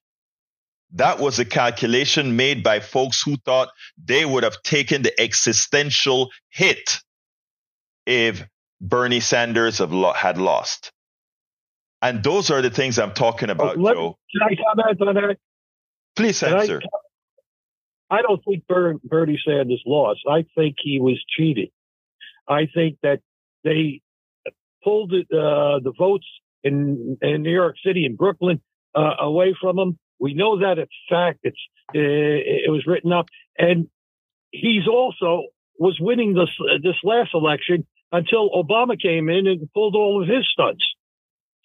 That 0.93 1.19
was 1.19 1.37
a 1.37 1.45
calculation 1.45 2.35
made 2.35 2.63
by 2.63 2.79
folks 2.79 3.21
who 3.21 3.35
thought 3.45 3.69
they 4.03 4.25
would 4.25 4.41
have 4.41 4.59
taken 4.63 5.03
the 5.03 5.13
existential 5.21 6.31
hit 6.49 6.97
if 8.07 8.43
Bernie 8.81 9.19
Sanders 9.19 9.77
had 9.77 10.39
lost. 10.39 10.91
And 12.01 12.23
those 12.23 12.49
are 12.49 12.63
the 12.63 12.71
things 12.71 12.97
I'm 12.97 13.13
talking 13.13 13.51
about, 13.51 13.77
let, 13.77 13.93
Joe. 13.93 14.17
Can 14.31 14.41
I 14.41 14.55
comment 14.55 15.01
on 15.07 15.13
that? 15.13 15.37
Please 16.15 16.39
Can 16.39 16.57
answer. 16.57 16.81
I, 18.09 18.17
I 18.17 18.21
don't 18.23 18.43
think 18.43 18.65
Ber- 18.67 18.97
Bernie 19.03 19.39
Sanders 19.45 19.83
lost. 19.85 20.21
I 20.27 20.43
think 20.55 20.77
he 20.79 20.99
was 20.99 21.23
cheated. 21.37 21.69
I 22.47 22.67
think 22.73 22.97
that 23.03 23.19
they 23.63 24.01
pulled 24.83 25.13
uh, 25.13 25.79
the 25.79 25.93
votes 25.97 26.27
in, 26.63 27.17
in 27.21 27.43
New 27.43 27.53
York 27.53 27.75
City 27.85 28.05
and 28.05 28.17
Brooklyn 28.17 28.61
uh, 28.95 29.15
away 29.19 29.55
from 29.59 29.77
him. 29.77 29.99
We 30.19 30.33
know 30.33 30.59
that 30.59 30.77
it's 30.77 30.93
fact. 31.09 31.39
It's 31.43 31.57
uh, 31.89 31.99
it 31.99 32.71
was 32.71 32.85
written 32.87 33.11
up, 33.11 33.25
and 33.57 33.87
he's 34.51 34.87
also 34.87 35.43
was 35.77 35.97
winning 35.99 36.33
this 36.33 36.49
this 36.81 36.95
last 37.03 37.31
election 37.33 37.85
until 38.11 38.49
Obama 38.51 38.99
came 38.99 39.27
in 39.27 39.47
and 39.47 39.67
pulled 39.73 39.95
all 39.95 40.21
of 40.21 40.29
his 40.29 40.47
stunts. 40.51 40.85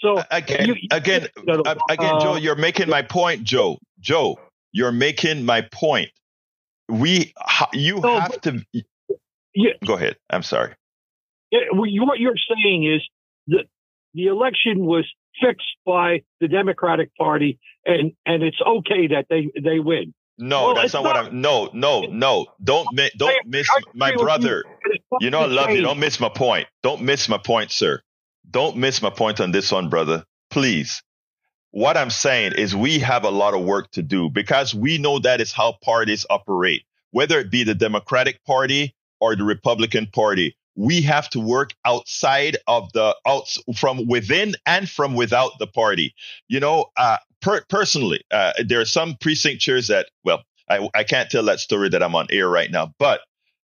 So 0.00 0.22
again, 0.30 0.66
you, 0.66 0.76
again, 0.90 1.26
uh, 1.48 1.74
again, 1.90 2.20
Joe, 2.20 2.36
you're 2.36 2.56
making 2.56 2.88
my 2.88 3.02
point, 3.02 3.44
Joe. 3.44 3.78
Joe, 4.00 4.38
you're 4.72 4.92
making 4.92 5.44
my 5.44 5.62
point. 5.62 6.10
We, 6.88 7.34
you 7.72 8.00
no, 8.00 8.20
have 8.20 8.40
to. 8.42 8.64
Yeah, 9.54 9.72
go 9.84 9.94
ahead. 9.94 10.16
I'm 10.30 10.42
sorry. 10.42 10.74
Yeah, 11.50 11.60
what 11.72 11.90
you're 11.90 12.34
saying 12.54 12.84
is 12.84 13.02
that 13.48 13.64
the 14.14 14.26
election 14.26 14.84
was 14.84 15.04
fixed 15.40 15.76
by 15.86 16.22
the 16.40 16.48
Democratic 16.48 17.14
Party, 17.16 17.58
and 17.84 18.12
and 18.26 18.42
it's 18.42 18.60
okay 18.60 19.08
that 19.08 19.26
they 19.30 19.50
they 19.60 19.78
win. 19.78 20.14
No, 20.40 20.66
well, 20.66 20.74
that's 20.74 20.94
not, 20.94 21.02
not, 21.02 21.14
what 21.14 21.26
I'm. 21.26 21.40
No, 21.40 21.70
no, 21.72 22.02
no. 22.02 22.46
Don't 22.62 22.86
don't 23.16 23.46
miss 23.46 23.68
my 23.94 24.14
brother. 24.14 24.64
You 25.20 25.30
know 25.30 25.40
I 25.40 25.46
love 25.46 25.70
you. 25.70 25.82
Don't 25.82 25.98
miss 25.98 26.20
my 26.20 26.28
point. 26.28 26.68
Don't 26.82 27.02
miss 27.02 27.28
my 27.28 27.38
point, 27.38 27.70
sir. 27.70 28.00
Don't 28.50 28.76
miss 28.76 29.02
my 29.02 29.10
point 29.10 29.40
on 29.40 29.52
this 29.52 29.72
one, 29.72 29.88
brother. 29.88 30.24
Please. 30.50 31.02
What 31.70 31.96
I'm 31.96 32.10
saying 32.10 32.52
is 32.52 32.74
we 32.74 32.98
have 33.00 33.24
a 33.24 33.30
lot 33.30 33.52
of 33.52 33.62
work 33.62 33.90
to 33.92 34.02
do 34.02 34.30
because 34.30 34.74
we 34.74 34.96
know 34.96 35.18
that 35.18 35.40
is 35.40 35.52
how 35.52 35.76
parties 35.82 36.24
operate, 36.30 36.82
whether 37.10 37.38
it 37.38 37.50
be 37.50 37.62
the 37.62 37.74
Democratic 37.74 38.42
Party 38.44 38.94
or 39.20 39.36
the 39.36 39.44
Republican 39.44 40.06
Party 40.06 40.56
we 40.78 41.02
have 41.02 41.28
to 41.28 41.40
work 41.40 41.74
outside 41.84 42.56
of 42.68 42.92
the 42.92 43.14
out 43.26 43.48
from 43.76 44.06
within 44.06 44.54
and 44.64 44.88
from 44.88 45.14
without 45.14 45.50
the 45.58 45.66
party. 45.66 46.14
You 46.46 46.60
know, 46.60 46.86
uh, 46.96 47.16
per- 47.42 47.64
personally, 47.68 48.22
uh, 48.30 48.52
there 48.64 48.80
are 48.80 48.84
some 48.84 49.16
precinct 49.20 49.60
chairs 49.60 49.88
that, 49.88 50.06
well, 50.22 50.44
I, 50.70 50.88
I 50.94 51.02
can't 51.02 51.28
tell 51.28 51.42
that 51.46 51.58
story 51.58 51.88
that 51.88 52.02
I'm 52.02 52.14
on 52.14 52.28
air 52.30 52.48
right 52.48 52.70
now, 52.70 52.94
but 52.96 53.22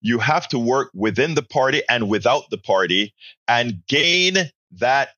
you 0.01 0.19
have 0.19 0.49
to 0.49 0.59
work 0.59 0.91
within 0.93 1.33
the 1.33 1.43
party 1.43 1.81
and 1.89 2.09
without 2.09 2.49
the 2.51 2.57
party 2.57 3.13
and 3.47 3.85
gain 3.87 4.35
that, 4.73 5.09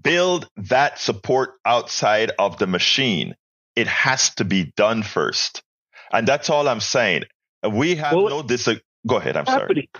build 0.00 0.48
that 0.56 0.98
support 0.98 1.50
outside 1.66 2.32
of 2.38 2.56
the 2.56 2.66
machine. 2.66 3.34
It 3.76 3.88
has 3.88 4.34
to 4.36 4.44
be 4.46 4.72
done 4.74 5.02
first. 5.02 5.62
And 6.10 6.26
that's 6.26 6.48
all 6.48 6.66
I'm 6.66 6.80
saying. 6.80 7.24
We 7.70 7.96
have 7.96 8.14
well, 8.14 8.28
no 8.28 8.42
dis. 8.42 8.70
Go 9.06 9.16
ahead. 9.16 9.36
I'm 9.36 9.44
sorry 9.44 9.90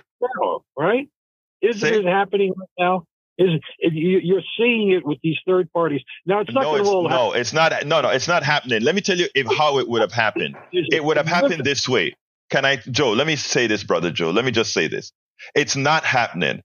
now, 0.41 0.61
right? 0.77 1.09
Isn't 1.63 1.81
See? 1.81 1.97
it 1.97 2.05
happening 2.05 2.53
right 2.57 2.69
now? 2.79 3.05
Is 3.37 3.49
it, 3.81 3.93
you're 3.93 4.43
seeing 4.57 4.93
it 4.93 5.05
with 5.05 5.19
these 5.23 5.37
third 5.47 5.73
parties 5.73 6.03
now? 6.25 6.41
It's 6.41 6.53
not 6.53 6.63
no, 6.63 6.71
going 6.71 6.85
to 6.85 6.91
roll. 6.91 7.09
No, 7.09 7.33
it's 7.33 7.53
not. 7.53 7.73
No, 7.85 8.01
no, 8.01 8.11
it's 8.11 8.29
not 8.29 8.45
happening. 8.45 8.83
Let 8.83 8.95
me 8.95 9.01
tell 9.01 9.19
you 9.19 9.27
if 9.35 9.47
how 9.47 9.79
it 9.79 9.89
would 9.89 10.03
have 10.03 10.13
happened. 10.13 10.57
it 10.73 11.03
would 11.03 11.17
have 11.17 11.27
happened 11.27 11.65
this 11.65 11.89
way. 11.89 12.15
Can 12.51 12.65
I, 12.65 12.77
Joe? 12.77 13.13
Let 13.13 13.27
me 13.27 13.35
say 13.35 13.67
this, 13.67 13.83
brother 13.83 14.13
Joe. 14.13 14.31
Let 14.31 14.45
me 14.45 14.53
just 14.53 14.73
say 14.73 14.87
this. 14.87 15.11
It's 15.55 15.75
not 15.75 16.05
happening. 16.05 16.63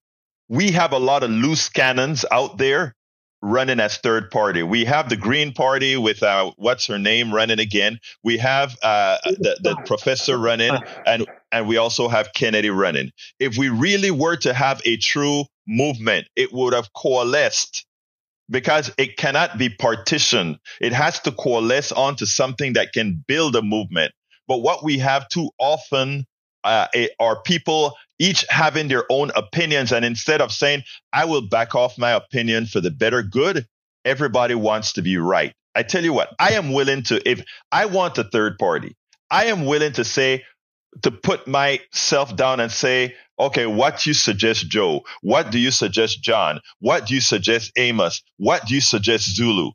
We 0.48 0.72
have 0.72 0.94
a 0.94 1.00
lot 1.00 1.24
of 1.24 1.32
loose 1.32 1.70
cannons 1.70 2.26
out 2.32 2.58
there 2.58 2.96
running 3.42 3.80
as 3.80 3.98
third 3.98 4.32
party. 4.32 4.64
We 4.64 4.86
have 4.86 5.10
the 5.10 5.16
Green 5.16 5.54
Party 5.54 5.98
with 5.98 6.24
uh, 6.24 6.52
what's 6.58 6.88
her 6.88 7.00
name 7.00 7.34
running 7.34 7.60
again. 7.60 8.00
We 8.24 8.38
have 8.38 8.78
uh, 8.82 9.18
the, 9.26 9.58
the 9.62 9.76
professor 9.86 10.38
running, 10.38 10.74
and 11.06 11.26
and 11.52 11.68
we 11.68 11.78
also 11.78 12.08
have 12.08 12.34
Kennedy 12.34 12.70
running. 12.70 13.12
If 13.40 13.58
we 13.58 13.70
really 13.70 14.12
were 14.12 14.36
to 14.38 14.54
have 14.54 14.82
a 14.86 14.98
true 14.98 15.46
movement, 15.68 16.28
it 16.36 16.52
would 16.52 16.74
have 16.74 16.92
coalesced 16.94 17.86
because 18.50 18.92
it 18.98 19.18
cannot 19.18 19.58
be 19.58 19.70
partitioned. 19.70 20.58
It 20.82 20.94
has 20.94 21.20
to 21.22 21.32
coalesce 21.32 21.92
onto 21.92 22.26
something 22.26 22.74
that 22.74 22.94
can 22.94 23.24
build 23.28 23.56
a 23.56 23.62
movement. 23.62 24.12
But 24.48 24.60
what 24.60 24.84
we 24.84 24.98
have 24.98 25.28
too 25.30 25.52
often 25.60 26.26
uh, 26.64 26.88
are 27.20 27.42
people 27.42 27.96
each 28.20 28.46
having 28.50 28.88
their 28.88 29.06
own 29.10 29.32
opinions. 29.36 29.92
And 29.92 30.04
instead 30.04 30.42
of 30.42 30.52
saying, 30.52 30.84
I 31.14 31.26
will 31.26 31.48
back 31.48 31.74
off 31.74 31.98
my 31.98 32.12
opinion 32.12 32.66
for 32.66 32.82
the 32.82 32.92
better 32.92 33.24
good, 33.24 33.66
everybody 34.06 34.56
wants 34.56 34.94
to 34.94 35.02
be 35.02 35.18
right. 35.18 35.54
I 35.76 35.84
tell 35.84 36.04
you 36.04 36.14
what, 36.14 36.36
I 36.40 36.54
am 36.54 36.74
willing 36.74 37.04
to, 37.04 37.30
if 37.30 37.44
I 37.72 37.86
want 37.86 38.18
a 38.18 38.24
third 38.24 38.58
party, 38.58 38.96
I 39.32 39.46
am 39.46 39.66
willing 39.66 39.94
to 39.94 40.04
say, 40.04 40.44
to 41.04 41.12
put 41.12 41.48
myself 41.48 42.36
down 42.36 42.60
and 42.60 42.72
say, 42.72 43.16
okay, 43.40 43.68
what 43.68 44.00
do 44.00 44.10
you 44.10 44.14
suggest, 44.14 44.68
Joe? 44.70 45.04
What 45.22 45.52
do 45.52 45.60
you 45.60 45.72
suggest, 45.72 46.22
John? 46.22 46.60
What 46.80 47.06
do 47.06 47.14
you 47.14 47.22
suggest, 47.22 47.72
Amos? 47.78 48.22
What 48.38 48.66
do 48.66 48.74
you 48.74 48.82
suggest, 48.82 49.36
Zulu? 49.36 49.72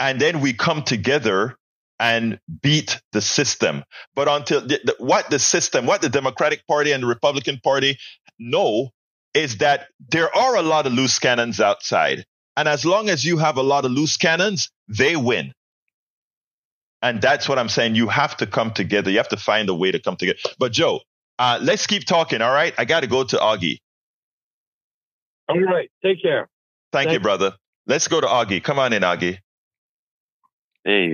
And 0.00 0.18
then 0.18 0.40
we 0.40 0.54
come 0.54 0.82
together 0.82 1.56
and 2.00 2.40
beat 2.62 3.00
the 3.12 3.20
system. 3.20 3.84
But 4.16 4.26
until 4.26 4.62
the, 4.62 4.80
the, 4.82 4.96
what 4.98 5.28
the 5.28 5.38
system, 5.38 5.86
what 5.86 6.00
the 6.00 6.08
Democratic 6.08 6.66
Party 6.66 6.92
and 6.92 7.02
the 7.02 7.06
Republican 7.06 7.60
Party 7.62 7.98
know 8.38 8.88
is 9.34 9.58
that 9.58 9.88
there 10.08 10.34
are 10.34 10.56
a 10.56 10.62
lot 10.62 10.86
of 10.86 10.94
loose 10.94 11.18
cannons 11.18 11.60
outside. 11.60 12.24
And 12.56 12.66
as 12.66 12.84
long 12.84 13.10
as 13.10 13.24
you 13.24 13.36
have 13.36 13.58
a 13.58 13.62
lot 13.62 13.84
of 13.84 13.92
loose 13.92 14.16
cannons, 14.16 14.70
they 14.88 15.14
win. 15.14 15.52
And 17.02 17.20
that's 17.20 17.48
what 17.48 17.58
I'm 17.58 17.68
saying. 17.68 17.94
You 17.94 18.08
have 18.08 18.36
to 18.38 18.46
come 18.46 18.72
together. 18.72 19.10
You 19.10 19.18
have 19.18 19.28
to 19.28 19.36
find 19.36 19.68
a 19.68 19.74
way 19.74 19.92
to 19.92 20.00
come 20.00 20.16
together. 20.16 20.38
But 20.58 20.72
Joe, 20.72 21.00
uh, 21.38 21.58
let's 21.62 21.86
keep 21.86 22.06
talking. 22.06 22.42
All 22.42 22.52
right. 22.52 22.74
I 22.76 22.86
got 22.86 23.00
to 23.00 23.06
go 23.06 23.24
to 23.24 23.36
Augie. 23.36 23.78
All 25.48 25.60
right. 25.60 25.90
Take 26.02 26.22
care. 26.22 26.48
Thank, 26.92 27.08
Thank 27.08 27.12
you, 27.12 27.20
brother. 27.20 27.54
Let's 27.86 28.08
go 28.08 28.20
to 28.20 28.26
Augie. 28.26 28.62
Come 28.62 28.78
on 28.78 28.92
in, 28.92 29.02
Augie. 29.02 29.38
Hey, 30.84 31.12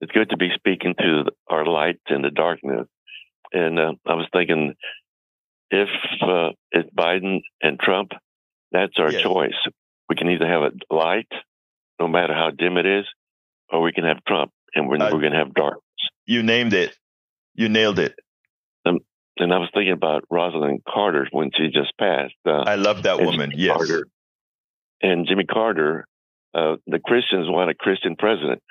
it's 0.00 0.12
good 0.12 0.30
to 0.30 0.36
be 0.36 0.50
speaking 0.54 0.94
to 0.98 1.24
our 1.48 1.64
light 1.64 2.00
in 2.08 2.22
the 2.22 2.30
darkness. 2.30 2.86
And 3.52 3.78
uh, 3.78 3.92
I 4.06 4.14
was 4.14 4.26
thinking, 4.32 4.74
if 5.70 5.88
uh, 6.22 6.50
it's 6.72 6.90
Biden 6.90 7.40
and 7.62 7.78
Trump, 7.78 8.10
that's 8.72 8.94
our 8.98 9.10
yes. 9.10 9.22
choice. 9.22 9.54
We 10.08 10.16
can 10.16 10.30
either 10.30 10.46
have 10.46 10.62
a 10.62 10.94
light, 10.94 11.28
no 11.98 12.08
matter 12.08 12.34
how 12.34 12.50
dim 12.50 12.76
it 12.76 12.86
is, 12.86 13.04
or 13.70 13.80
we 13.80 13.92
can 13.92 14.04
have 14.04 14.18
Trump, 14.26 14.52
and 14.74 14.88
we're, 14.88 14.96
uh, 14.96 15.10
we're 15.12 15.20
going 15.20 15.32
to 15.32 15.38
have 15.38 15.54
darkness. 15.54 15.82
You 16.26 16.42
named 16.42 16.74
it. 16.74 16.96
You 17.54 17.68
nailed 17.68 17.98
it. 17.98 18.14
Um, 18.84 19.00
and 19.38 19.52
I 19.52 19.58
was 19.58 19.70
thinking 19.72 19.92
about 19.92 20.24
Rosalynn 20.30 20.82
Carter 20.88 21.26
when 21.32 21.50
she 21.56 21.68
just 21.68 21.96
passed. 21.98 22.34
Uh, 22.46 22.64
I 22.66 22.76
love 22.76 23.04
that 23.04 23.18
woman. 23.18 23.50
Jimmy 23.50 23.62
yes. 23.62 23.76
Carter. 23.76 24.08
And 25.02 25.26
Jimmy 25.26 25.44
Carter, 25.44 26.06
uh, 26.54 26.76
the 26.86 26.98
Christians 26.98 27.46
want 27.48 27.70
a 27.70 27.74
Christian 27.74 28.16
president. 28.16 28.62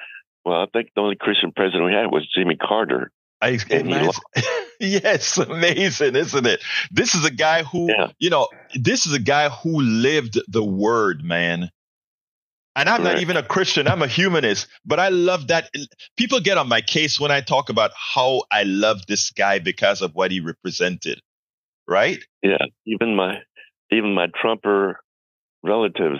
Well, 0.46 0.62
I 0.62 0.68
think 0.72 0.92
the 0.96 1.02
only 1.02 1.16
Christian 1.16 1.52
president 1.52 1.86
we 1.86 1.94
had 1.94 2.12
was 2.12 2.28
Jimmy 2.36 2.56
Carter. 2.56 3.12
I, 3.42 3.60
yes, 4.80 5.38
amazing, 5.38 6.16
isn't 6.16 6.46
it? 6.46 6.64
This 6.92 7.16
is 7.16 7.26
a 7.26 7.32
guy 7.32 7.64
who, 7.64 7.90
yeah. 7.90 8.08
you 8.20 8.30
know, 8.30 8.48
this 8.76 9.06
is 9.06 9.14
a 9.14 9.20
guy 9.20 9.50
who 9.50 9.82
lived 9.82 10.40
the 10.48 10.64
word, 10.64 11.24
man. 11.24 11.70
And 12.78 12.90
I'm 12.90 13.04
not 13.04 13.20
even 13.20 13.38
a 13.38 13.44
Christian. 13.44 13.88
I'm 13.88 14.02
a 14.02 14.08
humanist, 14.08 14.68
but 14.86 15.00
I 15.00 15.08
love 15.08 15.48
that. 15.48 15.70
People 16.18 16.42
get 16.42 16.58
on 16.58 16.68
my 16.68 16.82
case 16.82 17.20
when 17.20 17.32
I 17.32 17.40
talk 17.40 17.70
about 17.70 17.92
how 17.96 18.44
I 18.52 18.64
love 18.64 19.06
this 19.08 19.32
guy 19.32 19.60
because 19.60 20.02
of 20.02 20.14
what 20.14 20.32
he 20.32 20.42
represented. 20.42 21.22
Right? 21.88 22.20
Yeah. 22.44 22.66
Even 22.86 23.16
my, 23.16 23.38
even 23.92 24.14
my 24.14 24.28
Trumper 24.42 25.00
relatives, 25.64 26.20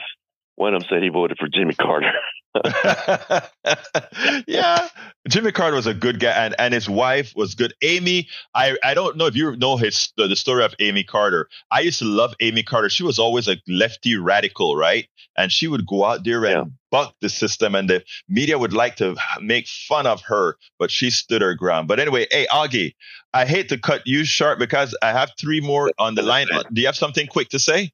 one 0.56 0.74
of 0.74 0.82
them 0.82 0.90
said 0.90 1.04
he 1.04 1.10
voted 1.10 1.38
for 1.38 1.50
Jimmy 1.50 1.74
Carter. 1.74 2.12
yeah, 4.48 4.88
Jimmy 5.28 5.52
Carter 5.52 5.76
was 5.76 5.88
a 5.88 5.94
good 5.94 6.20
guy, 6.20 6.32
and, 6.32 6.56
and 6.58 6.74
his 6.74 6.90
wife 6.90 7.34
was 7.36 7.56
good. 7.56 7.74
Amy, 7.82 8.28
I, 8.54 8.78
I 8.84 8.94
don't 8.94 9.18
know 9.18 9.26
if 9.26 9.36
you 9.36 9.56
know 9.58 9.78
his 9.78 10.14
the, 10.18 10.28
the 10.28 10.36
story 10.36 10.64
of 10.64 10.74
Amy 10.80 11.04
Carter. 11.04 11.50
I 11.72 11.82
used 11.82 12.00
to 12.00 12.06
love 12.06 12.34
Amy 12.40 12.64
Carter. 12.64 12.90
She 12.90 13.04
was 13.04 13.20
always 13.20 13.48
a 13.48 13.58
lefty 13.68 14.16
radical, 14.16 14.76
right? 14.76 15.08
And 15.38 15.52
she 15.52 15.68
would 15.68 15.86
go 15.86 16.06
out 16.06 16.24
there 16.24 16.46
and 16.46 16.56
yeah. 16.56 16.64
buck 16.92 17.16
the 17.22 17.30
system, 17.30 17.76
and 17.76 17.90
the 17.90 18.04
media 18.30 18.58
would 18.58 18.74
like 18.74 18.96
to 18.98 19.16
make 19.42 19.68
fun 19.68 20.08
of 20.08 20.22
her, 20.22 20.56
but 20.80 20.92
she 20.92 21.10
stood 21.10 21.42
her 21.42 21.56
ground. 21.56 21.88
But 21.88 22.00
anyway, 22.00 22.28
hey 22.32 22.48
Augie, 22.52 22.96
I 23.34 23.46
hate 23.46 23.70
to 23.70 23.78
cut 23.78 24.04
you 24.06 24.24
short 24.24 24.60
because 24.60 24.98
I 25.02 25.12
have 25.12 25.32
three 25.40 25.60
more 25.60 25.92
on 26.00 26.16
the 26.16 26.22
line. 26.22 26.48
Do 26.74 26.82
you 26.82 26.88
have 26.88 26.96
something 26.96 27.28
quick 27.28 27.50
to 27.50 27.60
say? 27.60 27.92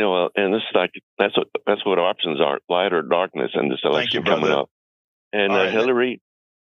Yeah, 0.00 0.06
well, 0.06 0.30
and 0.34 0.54
this 0.54 0.62
is 0.62 0.74
like 0.74 0.92
that's 1.18 1.36
what 1.36 1.48
that's 1.66 1.84
what 1.84 1.98
options 1.98 2.40
are: 2.40 2.58
light 2.70 2.94
or 2.94 3.02
darkness 3.02 3.50
in 3.52 3.68
this 3.68 3.80
election 3.84 4.22
you, 4.24 4.30
coming 4.30 4.50
up. 4.50 4.70
And 5.30 5.52
uh, 5.52 5.56
right. 5.56 5.70
Hillary, 5.70 6.22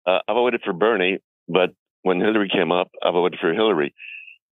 uh, 0.06 0.20
I 0.28 0.32
voted 0.32 0.60
for 0.64 0.72
Bernie, 0.72 1.18
but 1.48 1.70
when 2.02 2.20
Hillary 2.20 2.48
came 2.48 2.70
up, 2.70 2.92
I 3.02 3.10
voted 3.10 3.40
for 3.40 3.52
Hillary. 3.52 3.92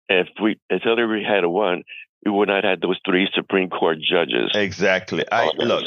If 0.09 0.27
we, 0.43 0.59
if 0.69 0.81
Hillary 0.83 1.23
had 1.23 1.45
won, 1.45 1.83
we 2.25 2.31
would 2.31 2.49
not 2.49 2.65
have 2.65 2.81
those 2.81 2.99
three 3.05 3.29
Supreme 3.33 3.69
Court 3.69 3.97
judges. 3.97 4.51
Exactly. 4.53 5.23
I 5.31 5.51
look. 5.55 5.85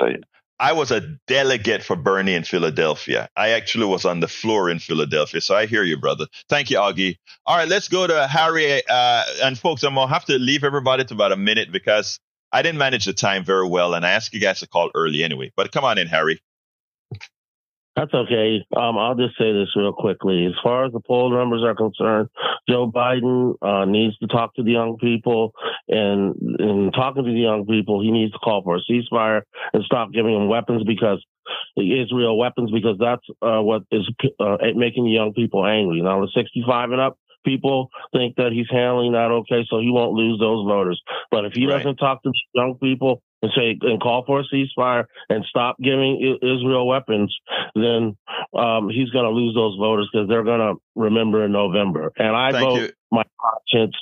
I 0.59 0.73
was 0.73 0.91
a 0.91 1.03
delegate 1.27 1.85
for 1.85 1.95
Bernie 1.95 2.35
in 2.35 2.43
Philadelphia. 2.43 3.29
I 3.37 3.51
actually 3.51 3.85
was 3.85 4.07
on 4.07 4.21
the 4.21 4.29
floor 4.29 4.71
in 4.71 4.79
Philadelphia. 4.79 5.43
So 5.43 5.55
I 5.55 5.67
hear 5.67 5.85
you, 5.85 5.99
brother. 5.99 6.27
Thank 6.49 6.71
you, 6.71 6.79
Augie. 6.79 7.19
All 7.45 7.59
right, 7.59 7.69
let's 7.69 7.89
go 7.89 8.07
to 8.07 8.27
Harry. 8.27 8.83
Uh, 8.89 9.25
and 9.43 9.59
folks, 9.59 9.85
I'm 9.85 9.95
going 9.95 10.09
to 10.09 10.15
have 10.15 10.25
to 10.25 10.39
leave 10.39 10.65
everybody 10.65 11.05
to 11.05 11.15
about 11.15 11.33
a 11.33 11.37
minute 11.37 11.71
because 11.71 12.19
I 12.53 12.63
didn't 12.63 12.79
manage 12.79 13.05
the 13.05 13.13
time 13.13 13.45
very 13.45 13.69
well, 13.69 13.95
and 13.95 14.07
I 14.07 14.13
asked 14.13 14.33
you 14.33 14.41
guys 14.41 14.61
to 14.61 14.69
call 14.69 14.91
early 14.95 15.23
anyway. 15.23 15.53
But 15.57 15.73
come 15.73 15.85
on 15.85 15.99
in, 15.99 16.07
Harry. 16.07 16.41
That's 17.99 18.15
okay. 18.15 18.65
Um, 18.77 18.97
I'll 18.97 19.17
just 19.17 19.37
say 19.37 19.53
this 19.53 19.75
real 19.75 19.93
quickly. 19.93 20.47
As 20.47 20.53
far 20.63 20.85
as 20.85 20.93
the 20.93 21.01
poll 21.01 21.33
numbers 21.37 21.65
are 21.65 21.75
concerned, 21.75 22.29
Joe 22.69 22.89
Biden 22.89 23.55
uh, 23.61 23.87
needs 23.87 24.17
to 24.19 24.29
talk 24.29 24.55
to 24.55 24.63
the 24.63 24.71
young 24.71 24.99
people, 24.99 25.53
and 25.89 26.37
in 26.61 26.93
talking 26.95 27.25
to 27.25 27.31
the 27.31 27.41
young 27.41 27.67
people, 27.67 28.01
he 28.01 28.13
needs 28.13 28.33
to 28.33 28.39
call 28.39 28.63
for 28.63 28.77
a 28.77 28.81
ceasefire 28.89 29.43
and 29.73 29.83
stop 29.83 30.13
giving 30.13 30.33
them 30.33 30.47
weapons 30.47 30.85
because 30.87 31.25
Israel 31.77 32.39
weapons 32.39 32.71
because 32.71 32.99
that's 33.01 33.25
uh, 33.43 33.61
what 33.63 33.83
is 33.91 34.09
uh, 34.39 34.59
making 34.77 35.05
the 35.05 35.11
young 35.11 35.33
people 35.33 35.67
angry. 35.67 36.01
Now, 36.01 36.21
the 36.21 36.31
65 36.33 36.93
and 36.93 37.01
up, 37.01 37.19
people 37.45 37.91
think 38.13 38.37
that 38.37 38.53
he's 38.53 38.67
handling 38.71 39.13
that 39.13 39.31
okay, 39.31 39.67
so 39.69 39.79
he 39.79 39.91
won't 39.91 40.13
lose 40.13 40.39
those 40.39 40.67
voters. 40.67 41.01
But 41.31 41.45
if 41.45 41.53
he 41.55 41.67
right. 41.67 41.79
doesn't 41.79 41.97
talk 41.97 42.23
to 42.23 42.33
young 42.55 42.77
people 42.81 43.23
and 43.43 43.53
say 43.57 43.79
and 43.81 44.01
call 44.01 44.25
for 44.25 44.41
a 44.41 44.45
ceasefire 44.45 45.05
and 45.29 45.45
stop 45.49 45.77
giving 45.83 46.39
Israel 46.43 46.87
weapons, 46.87 47.35
then 47.75 48.17
um, 48.57 48.89
he's 48.89 49.11
going 49.11 49.25
to 49.25 49.31
lose 49.31 49.55
those 49.55 49.77
voters 49.79 50.09
because 50.13 50.29
they're 50.29 50.45
going 50.45 50.61
to 50.61 50.75
remember 50.97 51.45
in 51.45 51.53
November. 51.53 52.13
And 52.17 52.35
I 52.35 52.53
Thank 52.53 52.69
vote 52.69 52.81
you. 52.81 52.93
my 53.13 53.25
conscience. 53.41 53.97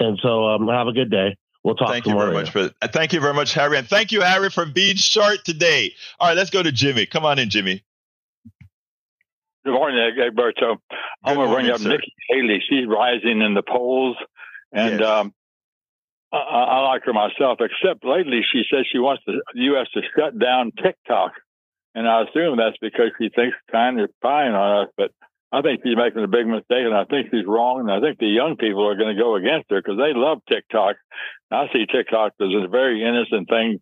And 0.00 0.18
so 0.22 0.44
um, 0.48 0.68
have 0.68 0.88
a 0.88 0.92
good 0.92 1.10
day. 1.10 1.36
We'll 1.64 1.76
talk 1.76 1.90
thank 1.90 2.04
tomorrow. 2.04 2.26
you 2.26 2.32
very 2.32 2.44
much 2.44 2.50
for 2.80 2.88
thank 2.88 3.12
you 3.12 3.20
very 3.20 3.34
much, 3.34 3.52
Harry, 3.52 3.76
and 3.76 3.86
thank 3.86 4.12
you, 4.12 4.22
Harry, 4.22 4.48
for 4.48 4.64
being 4.64 4.96
short 4.96 5.44
today. 5.44 5.92
All 6.18 6.28
right, 6.28 6.36
let's 6.36 6.50
go 6.50 6.62
to 6.62 6.72
Jimmy. 6.72 7.04
Come 7.04 7.24
on 7.24 7.38
in, 7.38 7.50
Jimmy. 7.50 7.84
Good 9.68 9.74
morning, 9.74 10.00
Egberto. 10.00 10.78
I'm 11.22 11.36
going 11.36 11.46
to 11.46 11.54
bring 11.54 11.70
up 11.70 11.80
sir. 11.80 11.90
Nikki 11.90 12.14
Haley. 12.30 12.64
She's 12.70 12.88
rising 12.88 13.42
in 13.42 13.52
the 13.52 13.62
polls, 13.62 14.16
and 14.72 15.00
yes. 15.00 15.06
um, 15.06 15.34
I, 16.32 16.38
I, 16.38 16.80
like 16.88 17.02
her 17.04 17.12
myself. 17.12 17.58
Except 17.60 18.02
lately, 18.02 18.40
she 18.50 18.62
says 18.72 18.86
she 18.90 18.98
wants 18.98 19.24
the 19.26 19.42
U.S. 19.54 19.88
to 19.92 20.00
shut 20.16 20.38
down 20.38 20.72
TikTok, 20.82 21.32
and 21.94 22.08
I 22.08 22.22
assume 22.22 22.56
that's 22.56 22.78
because 22.80 23.12
she 23.20 23.28
thinks 23.28 23.58
China 23.70 24.04
is 24.04 24.10
spying 24.16 24.54
on 24.54 24.86
us. 24.86 24.92
But 24.96 25.10
I 25.52 25.60
think 25.60 25.82
she's 25.84 26.00
making 26.00 26.24
a 26.24 26.28
big 26.28 26.46
mistake, 26.46 26.88
and 26.88 26.94
I 26.94 27.04
think 27.04 27.28
she's 27.30 27.44
wrong. 27.44 27.80
And 27.80 27.92
I 27.92 28.00
think 28.00 28.18
the 28.18 28.26
young 28.26 28.56
people 28.56 28.88
are 28.88 28.96
going 28.96 29.14
to 29.14 29.22
go 29.22 29.36
against 29.36 29.68
her 29.68 29.82
because 29.82 29.98
they 29.98 30.16
love 30.16 30.38
TikTok. 30.48 30.96
I 31.50 31.66
see 31.74 31.84
TikTok 31.84 32.32
as 32.40 32.48
a 32.56 32.68
very 32.68 33.04
innocent 33.04 33.50
thing, 33.50 33.80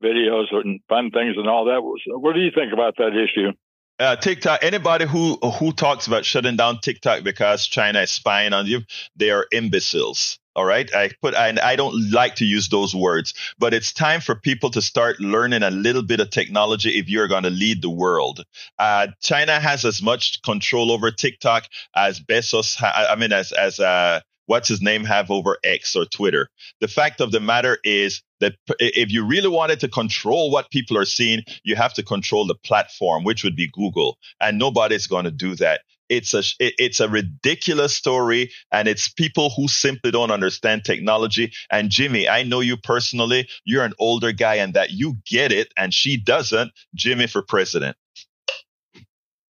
videos 0.00 0.54
and 0.54 0.78
fun 0.88 1.10
things 1.10 1.34
and 1.36 1.48
all 1.48 1.64
that. 1.64 1.82
What 1.82 2.36
do 2.36 2.40
you 2.42 2.52
think 2.54 2.72
about 2.72 2.94
that 2.98 3.18
issue? 3.18 3.50
Uh, 3.98 4.16
TikTok, 4.16 4.62
anybody 4.62 5.06
who 5.06 5.36
who 5.36 5.72
talks 5.72 6.06
about 6.06 6.24
shutting 6.24 6.56
down 6.56 6.80
TikTok 6.80 7.22
because 7.22 7.66
China 7.66 8.00
is 8.00 8.10
spying 8.10 8.52
on 8.52 8.66
you, 8.66 8.80
they 9.16 9.30
are 9.30 9.46
imbeciles. 9.52 10.38
All 10.56 10.64
right. 10.64 10.88
I 10.94 11.10
put, 11.20 11.34
I, 11.34 11.52
I 11.60 11.74
don't 11.74 12.12
like 12.12 12.36
to 12.36 12.44
use 12.44 12.68
those 12.68 12.94
words, 12.94 13.34
but 13.58 13.74
it's 13.74 13.92
time 13.92 14.20
for 14.20 14.36
people 14.36 14.70
to 14.70 14.80
start 14.80 15.18
learning 15.18 15.64
a 15.64 15.70
little 15.70 16.02
bit 16.02 16.20
of 16.20 16.30
technology 16.30 16.90
if 16.90 17.08
you're 17.08 17.26
going 17.26 17.42
to 17.42 17.50
lead 17.50 17.82
the 17.82 17.90
world. 17.90 18.44
Uh, 18.78 19.08
China 19.20 19.58
has 19.58 19.84
as 19.84 20.00
much 20.00 20.42
control 20.42 20.92
over 20.92 21.10
TikTok 21.10 21.64
as 21.96 22.20
Bezos, 22.20 22.76
ha- 22.76 23.08
I 23.10 23.16
mean, 23.16 23.32
as, 23.32 23.50
as, 23.50 23.80
uh, 23.80 24.20
what's 24.46 24.68
his 24.68 24.80
name 24.80 25.02
have 25.04 25.30
over 25.30 25.58
X 25.64 25.96
or 25.96 26.04
Twitter. 26.04 26.48
The 26.80 26.88
fact 26.88 27.20
of 27.20 27.32
the 27.32 27.40
matter 27.40 27.78
is 27.82 28.22
that 28.44 28.76
if 28.78 29.10
you 29.10 29.24
really 29.26 29.48
wanted 29.48 29.80
to 29.80 29.88
control 29.88 30.50
what 30.50 30.70
people 30.70 30.98
are 30.98 31.04
seeing, 31.04 31.42
you 31.62 31.76
have 31.76 31.94
to 31.94 32.02
control 32.02 32.46
the 32.46 32.54
platform, 32.54 33.24
which 33.24 33.44
would 33.44 33.56
be 33.56 33.70
Google, 33.72 34.18
and 34.40 34.58
nobody's 34.58 35.06
going 35.06 35.24
to 35.24 35.30
do 35.30 35.54
that. 35.56 35.80
It's 36.10 36.34
a 36.34 36.42
it's 36.60 37.00
a 37.00 37.08
ridiculous 37.08 37.94
story, 37.94 38.50
and 38.70 38.86
it's 38.86 39.08
people 39.08 39.50
who 39.56 39.68
simply 39.68 40.10
don't 40.10 40.30
understand 40.30 40.84
technology. 40.84 41.52
And 41.70 41.90
Jimmy, 41.90 42.28
I 42.28 42.42
know 42.42 42.60
you 42.60 42.76
personally. 42.76 43.48
You're 43.64 43.84
an 43.84 43.94
older 43.98 44.32
guy, 44.32 44.56
and 44.56 44.74
that 44.74 44.90
you 44.90 45.16
get 45.26 45.50
it, 45.50 45.72
and 45.78 45.94
she 45.94 46.18
doesn't. 46.18 46.72
Jimmy 46.94 47.26
for 47.26 47.42
president. 47.42 47.96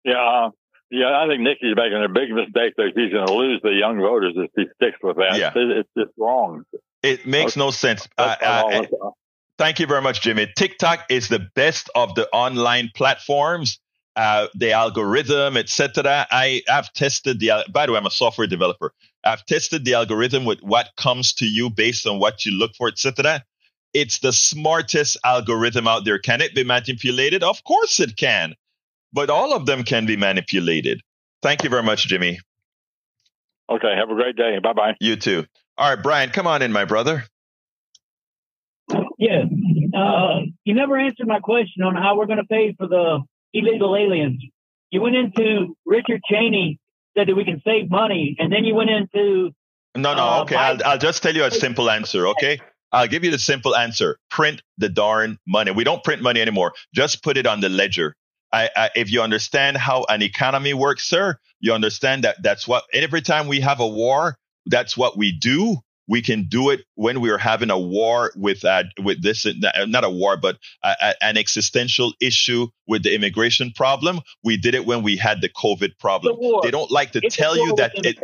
Yeah, 0.04 0.46
uh, 0.46 0.50
yeah, 0.90 1.20
I 1.20 1.28
think 1.28 1.42
Nikki's 1.42 1.76
making 1.76 2.02
a 2.02 2.08
big 2.08 2.30
mistake 2.30 2.74
that 2.76 2.92
she's 2.96 3.12
going 3.12 3.26
to 3.26 3.32
lose 3.34 3.60
the 3.62 3.72
young 3.72 3.98
voters 3.98 4.34
if 4.36 4.50
she 4.56 4.64
sticks 4.76 4.98
with 5.02 5.16
that. 5.16 5.38
Yeah. 5.38 5.52
It's 5.54 5.90
just 5.96 6.12
wrong. 6.16 6.64
It 7.08 7.26
makes 7.26 7.56
no 7.56 7.70
sense. 7.70 8.08
Uh, 8.16 8.36
uh, 8.40 8.82
thank 9.58 9.78
you 9.80 9.86
very 9.86 10.02
much, 10.02 10.20
Jimmy. 10.22 10.48
TikTok 10.56 11.06
is 11.10 11.28
the 11.28 11.40
best 11.54 11.90
of 11.94 12.14
the 12.14 12.28
online 12.30 12.90
platforms. 12.94 13.78
Uh, 14.16 14.48
the 14.56 14.72
algorithm, 14.72 15.56
etc. 15.56 16.26
I 16.30 16.62
have 16.66 16.92
tested 16.92 17.38
the. 17.38 17.64
By 17.70 17.86
the 17.86 17.92
way, 17.92 17.98
I'm 17.98 18.06
a 18.06 18.10
software 18.10 18.48
developer. 18.48 18.92
I've 19.22 19.46
tested 19.46 19.84
the 19.84 19.94
algorithm 19.94 20.44
with 20.44 20.60
what 20.60 20.88
comes 20.96 21.34
to 21.34 21.44
you 21.44 21.70
based 21.70 22.04
on 22.04 22.18
what 22.18 22.44
you 22.44 22.50
look 22.50 22.72
for, 22.74 22.88
etc. 22.88 23.44
It's 23.94 24.18
the 24.18 24.32
smartest 24.32 25.18
algorithm 25.24 25.86
out 25.86 26.04
there. 26.04 26.18
Can 26.18 26.40
it 26.40 26.52
be 26.52 26.64
manipulated? 26.64 27.44
Of 27.44 27.62
course 27.62 28.00
it 28.00 28.16
can 28.16 28.56
but 29.12 29.30
all 29.30 29.54
of 29.54 29.66
them 29.66 29.84
can 29.84 30.06
be 30.06 30.16
manipulated. 30.16 31.00
Thank 31.42 31.64
you 31.64 31.70
very 31.70 31.82
much, 31.82 32.06
Jimmy. 32.06 32.40
Okay. 33.70 33.94
Have 33.96 34.10
a 34.10 34.14
great 34.14 34.36
day. 34.36 34.58
Bye 34.62 34.72
bye. 34.72 34.94
You 35.00 35.16
too. 35.16 35.46
All 35.78 35.88
right, 35.88 36.02
Brian, 36.02 36.30
come 36.30 36.48
on 36.48 36.60
in, 36.60 36.72
my 36.72 36.84
brother. 36.84 37.24
Yeah. 39.16 39.44
Uh, 39.96 40.40
you 40.64 40.74
never 40.74 40.98
answered 40.98 41.28
my 41.28 41.38
question 41.38 41.84
on 41.84 41.94
how 41.94 42.18
we're 42.18 42.26
going 42.26 42.38
to 42.38 42.44
pay 42.44 42.74
for 42.76 42.88
the 42.88 43.20
illegal 43.54 43.96
aliens. 43.96 44.42
You 44.90 45.00
went 45.00 45.14
into 45.14 45.76
Richard 45.86 46.20
Cheney 46.28 46.80
said 47.16 47.28
that 47.28 47.36
we 47.36 47.44
can 47.44 47.62
save 47.64 47.90
money, 47.90 48.36
and 48.40 48.52
then 48.52 48.64
you 48.64 48.74
went 48.74 48.90
into 48.90 49.52
no, 49.96 50.14
no. 50.14 50.24
Uh, 50.24 50.42
okay, 50.42 50.56
I'll, 50.56 50.78
I'll 50.84 50.98
just 50.98 51.22
tell 51.22 51.34
you 51.34 51.44
a 51.44 51.50
simple 51.50 51.90
answer. 51.90 52.26
Okay, 52.28 52.60
I'll 52.90 53.08
give 53.08 53.22
you 53.22 53.30
the 53.30 53.38
simple 53.38 53.76
answer. 53.76 54.18
Print 54.30 54.62
the 54.78 54.88
darn 54.88 55.38
money. 55.46 55.70
We 55.70 55.84
don't 55.84 56.02
print 56.02 56.22
money 56.22 56.40
anymore. 56.40 56.72
Just 56.94 57.22
put 57.22 57.36
it 57.36 57.46
on 57.46 57.60
the 57.60 57.68
ledger. 57.68 58.14
I, 58.52 58.70
I, 58.76 58.90
if 58.96 59.12
you 59.12 59.20
understand 59.22 59.76
how 59.76 60.06
an 60.08 60.22
economy 60.22 60.74
works, 60.74 61.08
sir, 61.08 61.36
you 61.60 61.72
understand 61.72 62.24
that 62.24 62.42
that's 62.42 62.66
what 62.66 62.84
every 62.92 63.20
time 63.20 63.46
we 63.46 63.60
have 63.60 63.80
a 63.80 63.86
war, 63.86 64.36
that's 64.68 64.96
what 64.96 65.16
we 65.16 65.32
do. 65.32 65.78
We 66.10 66.22
can 66.22 66.48
do 66.48 66.70
it 66.70 66.80
when 66.94 67.20
we 67.20 67.28
are 67.28 67.38
having 67.38 67.70
a 67.70 67.78
war 67.78 68.32
with 68.34 68.64
uh, 68.64 68.84
with 69.02 69.22
this, 69.22 69.46
not 69.86 70.04
a 70.04 70.10
war, 70.10 70.38
but 70.38 70.56
a, 70.82 70.94
a, 71.02 71.24
an 71.24 71.36
existential 71.36 72.14
issue 72.18 72.68
with 72.86 73.02
the 73.02 73.14
immigration 73.14 73.72
problem. 73.76 74.20
We 74.42 74.56
did 74.56 74.74
it 74.74 74.86
when 74.86 75.02
we 75.02 75.18
had 75.18 75.42
the 75.42 75.50
COVID 75.50 75.98
problem. 75.98 76.36
The 76.36 76.60
they 76.62 76.70
don't 76.70 76.90
like 76.90 77.12
to 77.12 77.20
It's 77.22 77.36
tell 77.36 77.56
you 77.56 77.74
that 77.76 77.92
it, 77.96 78.18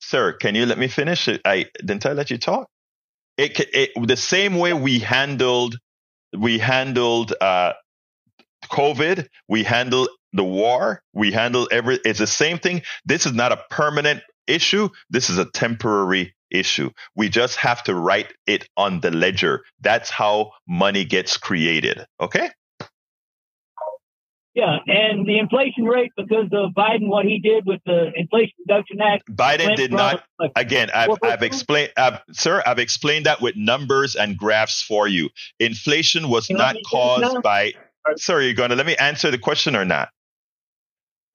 sir, 0.00 0.32
can 0.32 0.54
you 0.54 0.64
let 0.64 0.78
me 0.78 0.86
finish? 0.86 1.28
I 1.44 1.66
didn't 1.78 2.06
I 2.06 2.12
let 2.12 2.30
you 2.30 2.38
talk? 2.38 2.68
It, 3.36 3.58
it 3.74 3.90
the 4.06 4.16
same 4.16 4.56
way 4.56 4.72
we 4.72 5.00
handled 5.00 5.76
we 6.36 6.58
handled 6.58 7.34
uh, 7.40 7.72
COVID, 8.70 9.26
we 9.48 9.64
handle 9.64 10.08
the 10.32 10.44
war, 10.44 11.02
we 11.12 11.32
handle 11.32 11.68
every. 11.70 11.98
It's 12.04 12.18
the 12.18 12.26
same 12.26 12.58
thing. 12.58 12.82
This 13.04 13.26
is 13.26 13.32
not 13.32 13.52
a 13.52 13.64
permanent 13.70 14.22
issue. 14.48 14.88
This 15.10 15.30
is 15.30 15.38
a 15.38 15.44
temporary 15.44 16.34
issue. 16.50 16.90
We 17.14 17.28
just 17.28 17.56
have 17.56 17.82
to 17.84 17.94
write 17.94 18.32
it 18.46 18.68
on 18.76 19.00
the 19.00 19.10
ledger. 19.10 19.64
That's 19.80 20.10
how 20.10 20.52
money 20.66 21.04
gets 21.04 21.36
created. 21.36 22.06
Okay. 22.20 22.50
yeah, 24.54 24.78
and 24.86 25.26
the 25.26 25.38
inflation 25.38 25.84
rate 25.84 26.12
because 26.16 26.48
of 26.52 26.72
Biden, 26.72 27.08
what 27.08 27.24
he 27.26 27.38
did 27.38 27.66
with 27.66 27.80
the 27.84 28.10
Inflation 28.16 28.54
Reduction 28.66 29.00
Act. 29.00 29.24
Biden 29.30 29.76
did 29.76 29.92
not. 29.92 30.24
like, 30.38 30.52
Again, 30.56 30.90
I've, 30.94 31.10
I've 31.22 31.42
explained, 31.42 31.92
I've, 31.96 32.20
sir, 32.32 32.62
I've 32.64 32.78
explained 32.78 33.26
that 33.26 33.40
with 33.40 33.56
numbers 33.56 34.16
and 34.16 34.36
graphs 34.36 34.82
for 34.82 35.06
you. 35.06 35.28
Inflation 35.60 36.28
was 36.28 36.50
not 36.50 36.76
caused 36.86 37.42
by. 37.42 37.74
Sir, 38.16 38.40
you're 38.40 38.54
going 38.54 38.70
to 38.70 38.76
let 38.76 38.86
me 38.86 38.96
answer 38.96 39.30
the 39.30 39.38
question 39.38 39.76
or 39.76 39.84
not? 39.84 40.08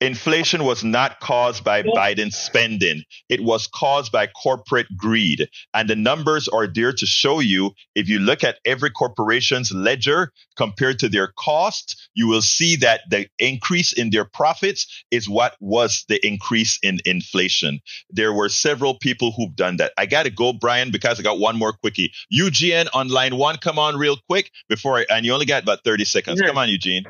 Inflation 0.03 0.65
was 0.65 0.83
not 0.83 1.19
caused 1.21 1.63
by 1.63 1.81
Biden's 1.81 2.35
spending. 2.35 3.03
It 3.29 3.41
was 3.41 3.67
caused 3.67 4.11
by 4.11 4.27
corporate 4.27 4.87
greed. 4.97 5.47
And 5.73 5.89
the 5.89 5.95
numbers 5.95 6.49
are 6.49 6.67
there 6.67 6.91
to 6.91 7.05
show 7.05 7.39
you. 7.39 7.71
If 7.95 8.09
you 8.09 8.19
look 8.19 8.43
at 8.43 8.59
every 8.65 8.89
corporation's 8.89 9.71
ledger 9.71 10.31
compared 10.57 10.99
to 10.99 11.09
their 11.09 11.31
cost, 11.37 12.09
you 12.13 12.27
will 12.27 12.41
see 12.41 12.75
that 12.77 13.01
the 13.09 13.27
increase 13.39 13.93
in 13.93 14.09
their 14.09 14.25
profits 14.25 15.05
is 15.09 15.29
what 15.29 15.55
was 15.61 16.03
the 16.09 16.25
increase 16.25 16.79
in 16.83 16.99
inflation. 17.05 17.79
There 18.09 18.33
were 18.33 18.49
several 18.49 18.99
people 18.99 19.31
who've 19.31 19.55
done 19.55 19.77
that. 19.77 19.93
I 19.97 20.05
got 20.05 20.23
to 20.23 20.29
go, 20.29 20.51
Brian, 20.51 20.91
because 20.91 21.19
I 21.19 21.23
got 21.23 21.39
one 21.39 21.57
more 21.57 21.71
quickie. 21.73 22.11
Eugene 22.29 22.87
on 22.93 23.07
line 23.07 23.37
one, 23.37 23.57
come 23.57 23.79
on 23.79 23.95
real 23.95 24.17
quick 24.29 24.51
before 24.67 24.99
I, 24.99 25.05
and 25.09 25.25
you 25.25 25.33
only 25.33 25.45
got 25.45 25.63
about 25.63 25.83
30 25.85 26.05
seconds. 26.05 26.41
Come 26.41 26.57
on, 26.57 26.67
Eugene. 26.67 27.05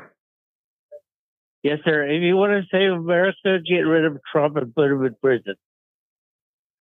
Yes, 1.64 1.78
sir. 1.82 2.06
If 2.06 2.22
you 2.22 2.36
want 2.36 2.52
to 2.52 2.62
save 2.70 2.92
America, 2.92 3.58
get 3.66 3.80
rid 3.80 4.04
of 4.04 4.18
Trump 4.30 4.56
and 4.56 4.74
put 4.74 4.90
him 4.90 5.02
in 5.02 5.14
prison. 5.14 5.54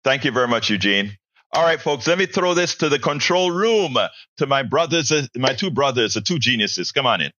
Thank 0.03 0.23
you 0.23 0.31
very 0.31 0.47
much, 0.47 0.69
Eugene. 0.69 1.17
All 1.51 1.63
right, 1.63 1.81
folks, 1.81 2.05
let 2.05 2.19
me 2.19 2.27
throw 2.27 2.53
this 2.53 2.75
to 2.75 2.87
the 2.87 2.99
control 2.99 3.49
room 3.49 3.97
to 4.37 4.45
my 4.45 4.61
brothers, 4.61 5.11
uh, 5.11 5.25
my 5.35 5.53
two 5.53 5.71
brothers, 5.71 6.13
the 6.13 6.21
two 6.21 6.37
geniuses. 6.37 6.91
Come 6.91 7.07
on 7.07 7.21
in. 7.21 7.31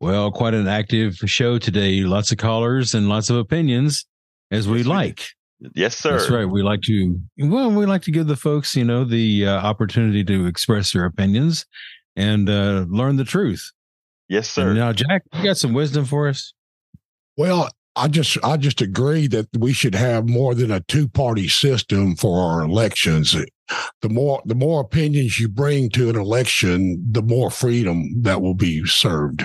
Well, 0.00 0.32
quite 0.32 0.54
an 0.54 0.66
active 0.66 1.14
show 1.26 1.58
today. 1.58 2.00
Lots 2.00 2.32
of 2.32 2.38
callers 2.38 2.94
and 2.94 3.08
lots 3.08 3.30
of 3.30 3.36
opinions, 3.36 4.04
as 4.50 4.66
we 4.66 4.78
Yes, 4.78 4.86
we 4.86 4.92
like. 4.92 5.28
Yes, 5.76 5.96
sir. 5.96 6.18
That's 6.18 6.30
right. 6.30 6.46
We 6.46 6.64
like 6.64 6.80
to, 6.82 7.20
well, 7.38 7.70
we 7.70 7.86
like 7.86 8.02
to 8.02 8.10
give 8.10 8.26
the 8.26 8.34
folks, 8.34 8.74
you 8.74 8.84
know, 8.84 9.04
the 9.04 9.46
uh, 9.46 9.52
opportunity 9.60 10.24
to 10.24 10.46
express 10.46 10.92
their 10.92 11.04
opinions 11.04 11.64
and 12.16 12.50
uh, 12.50 12.86
learn 12.88 13.16
the 13.16 13.24
truth. 13.24 13.70
Yes, 14.30 14.48
sir. 14.48 14.68
And 14.68 14.78
now, 14.78 14.92
Jack, 14.92 15.24
you 15.34 15.42
got 15.42 15.56
some 15.56 15.72
wisdom 15.74 16.04
for 16.04 16.28
us? 16.28 16.54
Well, 17.36 17.68
I 17.96 18.06
just 18.06 18.38
I 18.44 18.56
just 18.56 18.80
agree 18.80 19.26
that 19.26 19.48
we 19.58 19.72
should 19.72 19.96
have 19.96 20.28
more 20.28 20.54
than 20.54 20.70
a 20.70 20.78
two 20.80 21.08
party 21.08 21.48
system 21.48 22.14
for 22.14 22.40
our 22.40 22.62
elections. 22.62 23.34
The 24.02 24.08
more 24.08 24.40
the 24.46 24.54
more 24.54 24.82
opinions 24.82 25.40
you 25.40 25.48
bring 25.48 25.90
to 25.90 26.08
an 26.08 26.16
election, 26.16 27.04
the 27.10 27.22
more 27.22 27.50
freedom 27.50 28.22
that 28.22 28.40
will 28.40 28.54
be 28.54 28.86
served. 28.86 29.44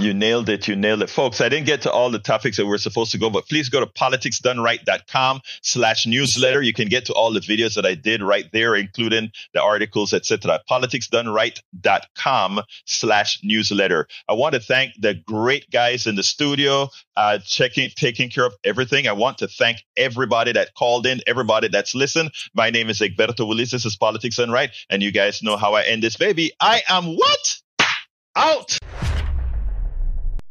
You 0.00 0.12
nailed 0.12 0.48
it. 0.48 0.66
You 0.66 0.74
nailed 0.74 1.02
it. 1.02 1.10
Folks, 1.10 1.40
I 1.40 1.48
didn't 1.48 1.66
get 1.66 1.82
to 1.82 1.92
all 1.92 2.10
the 2.10 2.18
topics 2.18 2.56
that 2.56 2.66
we 2.66 2.74
are 2.74 2.78
supposed 2.78 3.12
to 3.12 3.18
go, 3.18 3.30
but 3.30 3.46
please 3.46 3.68
go 3.68 3.78
to 3.78 3.86
politicsdoneright.com 3.86 5.40
slash 5.62 6.04
newsletter. 6.04 6.60
You 6.62 6.72
can 6.72 6.88
get 6.88 7.04
to 7.06 7.12
all 7.12 7.32
the 7.32 7.38
videos 7.38 7.76
that 7.76 7.86
I 7.86 7.94
did 7.94 8.20
right 8.20 8.50
there, 8.52 8.74
including 8.74 9.30
the 9.52 9.62
articles, 9.62 10.12
etc. 10.12 10.60
Politicsdoneright.com 10.68 12.60
slash 12.86 13.38
newsletter. 13.44 14.08
I 14.28 14.32
want 14.32 14.54
to 14.54 14.60
thank 14.60 14.94
the 14.98 15.14
great 15.14 15.70
guys 15.70 16.08
in 16.08 16.16
the 16.16 16.24
studio, 16.24 16.88
uh, 17.16 17.38
checking, 17.44 17.90
taking 17.94 18.30
care 18.30 18.46
of 18.46 18.54
everything. 18.64 19.06
I 19.06 19.12
want 19.12 19.38
to 19.38 19.48
thank 19.48 19.78
everybody 19.96 20.50
that 20.52 20.74
called 20.74 21.06
in, 21.06 21.20
everybody 21.28 21.68
that's 21.68 21.94
listened. 21.94 22.32
My 22.52 22.70
name 22.70 22.90
is 22.90 22.98
Egberto 22.98 23.46
Willis. 23.46 23.70
This 23.70 23.86
is 23.86 23.94
Politics 23.94 24.36
Done 24.36 24.50
Right. 24.50 24.70
And 24.90 25.04
you 25.04 25.12
guys 25.12 25.40
know 25.40 25.56
how 25.56 25.74
I 25.74 25.82
end 25.82 26.02
this 26.02 26.16
baby. 26.16 26.50
I 26.60 26.82
am 26.88 27.14
what? 27.14 27.60
Out. 28.34 28.76